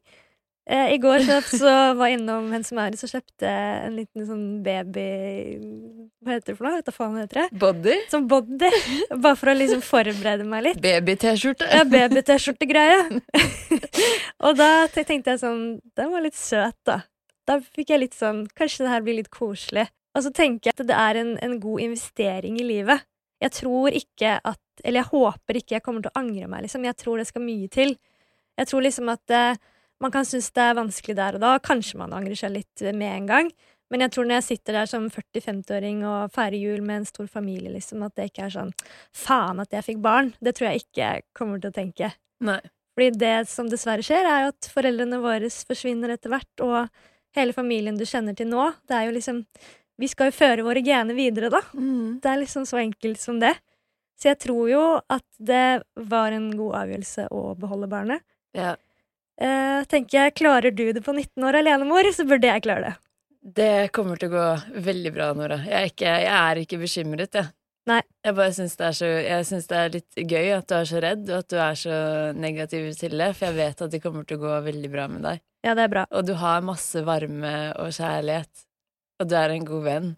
Eh, 0.66 0.94
I 0.94 0.98
går 0.98 1.22
så, 1.46 1.72
var 1.94 2.08
jeg 2.10 2.18
innom 2.18 2.48
Hen 2.50 2.64
som 2.66 2.80
er 2.82 2.94
og 2.96 3.10
kjøpte 3.12 3.50
en 3.86 3.94
liten 3.94 4.24
sånn 4.26 4.46
baby 4.66 5.04
Hva 6.26 6.34
heter 6.34 6.48
det 6.50 6.56
for 6.56 6.66
noe? 6.66 6.80
Vet 6.80 6.88
du 6.88 6.94
faen 6.96 7.12
hva 7.14 7.22
heter 7.22 7.38
det? 7.44 7.60
Body? 7.62 7.98
Som 8.10 8.26
body. 8.30 8.70
Bare 9.12 9.38
for 9.38 9.52
å 9.52 9.54
liksom 9.54 9.84
forberede 9.86 10.46
meg 10.48 10.64
litt. 10.66 10.80
Baby-T-skjorte? 10.82 11.68
Ja, 11.70 11.84
baby-T-skjorte-greie. 11.86 13.20
og 14.48 14.58
da 14.58 14.70
tenkte 14.96 15.36
jeg 15.36 15.42
sånn 15.44 15.62
Den 15.94 16.10
var 16.16 16.26
litt 16.26 16.38
søt, 16.38 16.78
da. 16.88 17.04
Da 17.46 17.60
fikk 17.62 17.94
jeg 17.94 18.02
litt 18.02 18.18
sånn 18.18 18.42
Kanskje 18.58 18.88
det 18.88 18.94
her 18.96 19.06
blir 19.06 19.20
litt 19.20 19.30
koselig. 19.30 19.86
Og 20.18 20.26
så 20.26 20.34
tenker 20.34 20.72
jeg 20.72 20.80
at 20.80 20.90
det 20.90 20.98
er 20.98 21.20
en, 21.22 21.32
en 21.46 21.56
god 21.62 21.86
investering 21.86 22.58
i 22.58 22.66
livet. 22.66 23.06
Jeg 23.38 23.54
tror 23.60 23.94
ikke 23.94 24.34
at 24.42 24.82
Eller 24.82 25.04
jeg 25.04 25.12
håper 25.12 25.62
ikke 25.62 25.78
jeg 25.78 25.86
kommer 25.86 26.02
til 26.02 26.10
å 26.10 26.18
angre 26.24 26.50
meg, 26.50 26.66
liksom. 26.66 26.90
Jeg 26.90 26.98
tror 26.98 27.22
det 27.22 27.30
skal 27.30 27.46
mye 27.46 27.70
til. 27.70 27.94
Jeg 28.58 28.72
tror 28.72 28.82
liksom 28.82 29.14
at 29.14 29.32
eh, 29.36 29.64
man 30.02 30.12
kan 30.12 30.26
synes 30.28 30.50
det 30.52 30.64
er 30.64 30.76
vanskelig 30.78 31.16
der 31.16 31.38
og 31.38 31.42
da. 31.44 31.54
Kanskje 31.62 32.00
man 32.00 32.14
angrer 32.16 32.38
seg 32.38 32.54
litt 32.56 32.84
med 32.92 33.10
en 33.12 33.30
gang. 33.30 33.50
Men 33.92 34.02
jeg 34.02 34.12
tror 34.14 34.26
når 34.26 34.40
jeg 34.40 34.46
sitter 34.48 34.80
der 34.80 34.88
som 34.90 35.04
40-50-åring 35.14 36.00
og 36.08 36.32
feirer 36.34 36.58
jul 36.58 36.80
med 36.82 37.00
en 37.00 37.08
stor 37.08 37.28
familie, 37.30 37.70
liksom, 37.70 38.02
at 38.02 38.16
det 38.18 38.30
ikke 38.32 38.48
er 38.48 38.54
sånn 38.56 38.72
faen 39.14 39.62
at 39.62 39.76
jeg 39.76 39.86
fikk 39.92 40.00
barn. 40.02 40.32
Det 40.42 40.56
tror 40.58 40.72
jeg 40.72 40.82
ikke 40.82 41.02
jeg 41.04 41.26
kommer 41.38 41.62
til 41.62 41.70
å 41.70 41.76
tenke. 41.76 42.10
Nei. 42.46 42.58
Fordi 42.96 43.20
det 43.20 43.34
som 43.52 43.68
dessverre 43.70 44.04
skjer, 44.04 44.26
er 44.26 44.46
jo 44.46 44.52
at 44.54 44.68
foreldrene 44.72 45.20
våre 45.22 45.50
forsvinner 45.68 46.14
etter 46.14 46.32
hvert, 46.32 46.64
og 46.64 47.36
hele 47.36 47.54
familien 47.54 47.98
du 47.98 48.06
kjenner 48.08 48.34
til 48.36 48.48
nå, 48.50 48.70
det 48.88 48.96
er 48.96 49.10
jo 49.10 49.18
liksom 49.18 49.42
Vi 49.96 50.10
skal 50.12 50.28
jo 50.28 50.36
føre 50.36 50.64
våre 50.64 50.82
gener 50.84 51.16
videre, 51.16 51.48
da. 51.48 51.62
Mm. 51.72 52.18
Det 52.20 52.28
er 52.28 52.42
liksom 52.42 52.66
så 52.68 52.82
enkelt 52.82 53.16
som 53.16 53.38
det. 53.40 53.54
Så 54.20 54.28
jeg 54.28 54.36
tror 54.42 54.66
jo 54.68 54.82
at 55.00 55.24
det 55.40 55.86
var 56.10 56.36
en 56.36 56.50
god 56.52 56.74
avgjørelse 56.82 57.24
å 57.32 57.54
beholde 57.56 57.88
barnet. 57.88 58.24
Ja. 58.52 58.74
Eh, 59.40 59.82
tenker 59.90 60.18
jeg, 60.24 60.34
Klarer 60.38 60.72
du 60.72 60.86
det 60.96 61.02
på 61.04 61.12
19 61.12 61.44
år 61.44 61.58
alene, 61.60 61.84
mor, 61.88 62.06
så 62.12 62.24
burde 62.28 62.48
jeg 62.48 62.64
klare 62.64 62.90
det. 62.90 62.94
Det 63.56 63.92
kommer 63.94 64.18
til 64.18 64.32
å 64.32 64.34
gå 64.34 64.46
veldig 64.82 65.12
bra, 65.14 65.28
Nora. 65.36 65.58
Jeg 65.62 65.76
er 65.78 65.90
ikke, 65.92 66.12
jeg 66.24 66.32
er 66.34 66.60
ikke 66.64 66.80
bekymret, 66.82 67.36
jeg. 67.38 67.52
Nei. 67.86 68.00
Jeg 68.26 68.34
bare 68.34 68.50
syns 68.56 68.74
det, 68.76 68.88
så- 68.98 69.22
jeg 69.22 69.44
syns 69.46 69.66
det 69.68 69.76
er 69.78 69.88
litt 69.94 70.14
gøy 70.16 70.56
at 70.56 70.66
du 70.66 70.74
er 70.74 70.84
så 70.84 71.00
redd, 71.02 71.30
og 71.30 71.38
at 71.38 71.48
du 71.48 71.56
er 71.56 71.74
så 71.78 72.34
negativ 72.34 72.96
til 72.98 73.10
det, 73.10 73.36
for 73.36 73.46
jeg 73.46 73.54
vet 73.54 73.82
at 73.82 73.90
det 73.90 74.02
kommer 74.02 74.26
til 74.26 74.38
å 74.38 74.40
gå 74.40 74.64
veldig 74.64 74.90
bra 74.90 75.06
med 75.06 75.22
deg. 75.22 75.40
Ja, 75.62 75.74
det 75.74 75.84
er 75.84 75.88
bra. 75.88 76.06
Og 76.10 76.26
du 76.26 76.34
har 76.34 76.60
masse 76.62 77.04
varme 77.04 77.72
og 77.78 77.92
kjærlighet, 77.94 78.64
og 79.20 79.28
du 79.28 79.34
er 79.36 79.50
en 79.50 79.64
god 79.64 79.84
venn. 79.84 80.16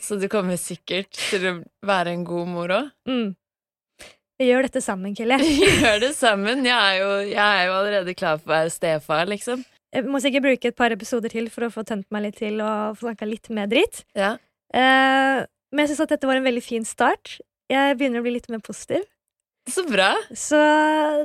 Så 0.00 0.18
du 0.20 0.28
kommer 0.28 0.56
sikkert 0.56 1.10
til 1.12 1.40
å 1.50 1.64
være 1.84 2.08
en 2.14 2.24
god 2.24 2.46
mor 2.48 2.68
òg. 2.68 2.90
Mm. 3.08 3.34
Vi 4.36 4.50
gjør 4.50 4.66
dette 4.68 4.82
sammen, 4.84 5.14
Kelly. 5.16 5.38
Gjør 5.82 6.02
det 6.02 6.12
sammen. 6.16 6.64
Jeg 6.66 6.76
er, 6.76 6.98
jo, 7.00 7.10
jeg 7.30 7.40
er 7.40 7.64
jo 7.70 7.76
allerede 7.78 8.14
klar 8.18 8.36
for 8.40 8.50
å 8.50 8.56
være 8.58 8.74
stefar, 8.74 9.24
liksom. 9.32 9.64
Jeg 9.96 10.04
må 10.12 10.20
sikkert 10.20 10.44
bruke 10.44 10.68
et 10.68 10.76
par 10.76 10.92
episoder 10.92 11.32
til 11.32 11.48
for 11.52 11.68
å 11.68 11.72
få 11.72 11.86
tømt 11.88 12.08
meg 12.12 12.26
litt 12.26 12.40
til 12.42 12.60
og 12.60 12.98
få 12.98 13.08
snakka 13.08 13.28
litt 13.30 13.48
mer 13.56 13.70
dritt. 13.70 14.02
Ja. 14.18 14.34
Eh, 14.76 15.44
men 15.72 15.82
jeg 15.84 15.94
syns 15.94 16.04
at 16.04 16.12
dette 16.12 16.28
var 16.28 16.36
en 16.36 16.44
veldig 16.44 16.64
fin 16.64 16.84
start. 16.84 17.38
Jeg 17.72 17.96
begynner 17.96 18.20
å 18.20 18.26
bli 18.26 18.36
litt 18.36 18.50
mer 18.52 18.60
positiv. 18.64 19.06
Så 19.66 19.82
bra. 19.88 20.12
Så 20.30 20.58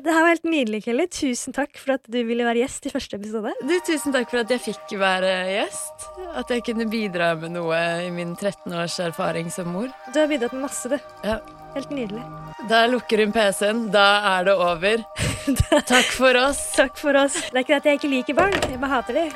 det 0.01 0.09
her 0.09 0.24
var 0.24 0.32
helt 0.32 0.47
nydelig, 0.49 0.82
Kelly. 0.88 1.05
Tusen 1.14 1.53
takk 1.53 1.78
for 1.78 1.99
at 1.99 2.07
du 2.09 2.18
ville 2.26 2.47
være 2.47 2.64
gjest 2.64 2.88
i 2.89 2.93
første 2.93 3.20
episode. 3.20 3.53
Du, 3.62 3.76
tusen 3.86 4.16
takk 4.16 4.32
for 4.32 4.41
at 4.41 4.53
jeg 4.55 4.64
fikk 4.72 4.95
være 4.97 5.36
gjest. 5.51 6.07
At 6.39 6.49
jeg 6.49 6.66
kunne 6.72 6.89
bidra 6.89 7.36
med 7.38 7.53
noe 7.59 7.82
i 8.07 8.09
min 8.16 8.34
13 8.39 8.74
års 8.74 8.97
erfaring 9.03 9.51
som 9.53 9.70
mor. 9.76 9.91
Du 10.09 10.24
har 10.24 10.32
bidratt 10.32 10.57
med 10.57 10.66
masse, 10.66 10.89
du. 10.89 10.97
Ja. 11.28 11.38
Helt 11.76 11.89
nydelig. 11.89 12.24
Da 12.69 12.86
lukker 12.91 13.24
hun 13.24 13.32
PC-en. 13.36 13.86
Da 13.93 14.07
er 14.36 14.49
det 14.49 14.55
over. 14.55 15.05
Takk 15.93 16.11
for 16.13 16.38
oss. 16.38 16.59
Takk 16.76 16.99
for 16.99 17.17
oss. 17.17 17.38
Det 17.47 17.55
er 17.55 17.63
ikke 17.63 17.74
det 17.74 17.80
at 17.80 17.89
jeg 17.89 18.01
ikke 18.01 18.11
liker 18.11 18.38
barn, 18.38 18.57
jeg 18.67 18.82
bare 18.82 18.97
hater 18.97 19.17
dem. 19.22 19.32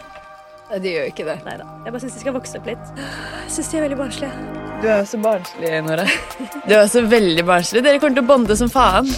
Nei, 0.65 0.79
de 0.81 0.91
gjør 0.95 1.09
ikke 1.11 1.25
det. 1.27 1.37
Neida. 1.45 1.65
Jeg 1.85 1.93
bare 1.93 2.03
syns 2.03 2.15
de 2.17 2.21
skal 2.23 2.35
vokse 2.35 2.59
opp 2.59 2.69
litt. 2.69 2.93
Jeg 2.99 3.55
syns 3.55 3.71
de 3.71 3.79
er 3.79 3.85
veldig 3.85 3.99
barnslige. 4.01 4.45
Du 4.81 4.87
er 4.89 4.97
jo 4.99 5.09
så 5.09 5.19
barnslig, 5.23 5.73
Nora. 5.85 6.05
Du 6.65 6.73
er 6.75 6.87
så 6.91 7.03
veldig 7.15 7.45
barnslig. 7.47 7.83
Dere 7.85 8.01
kommer 8.01 8.19
til 8.19 8.25
å 8.25 8.29
bonde 8.33 8.57
som 8.59 8.71
faen. 8.73 9.09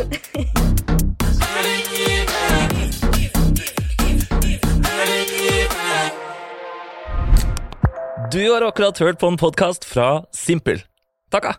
Du 8.32 8.44
har 8.52 8.62
akkurat 8.68 9.00
hørt 9.00 9.20
på 9.24 9.32
en 9.32 9.40
podkast 9.40 9.88
fra 9.88 10.10
Simpel. 10.36 10.84
Takka! 11.32 11.56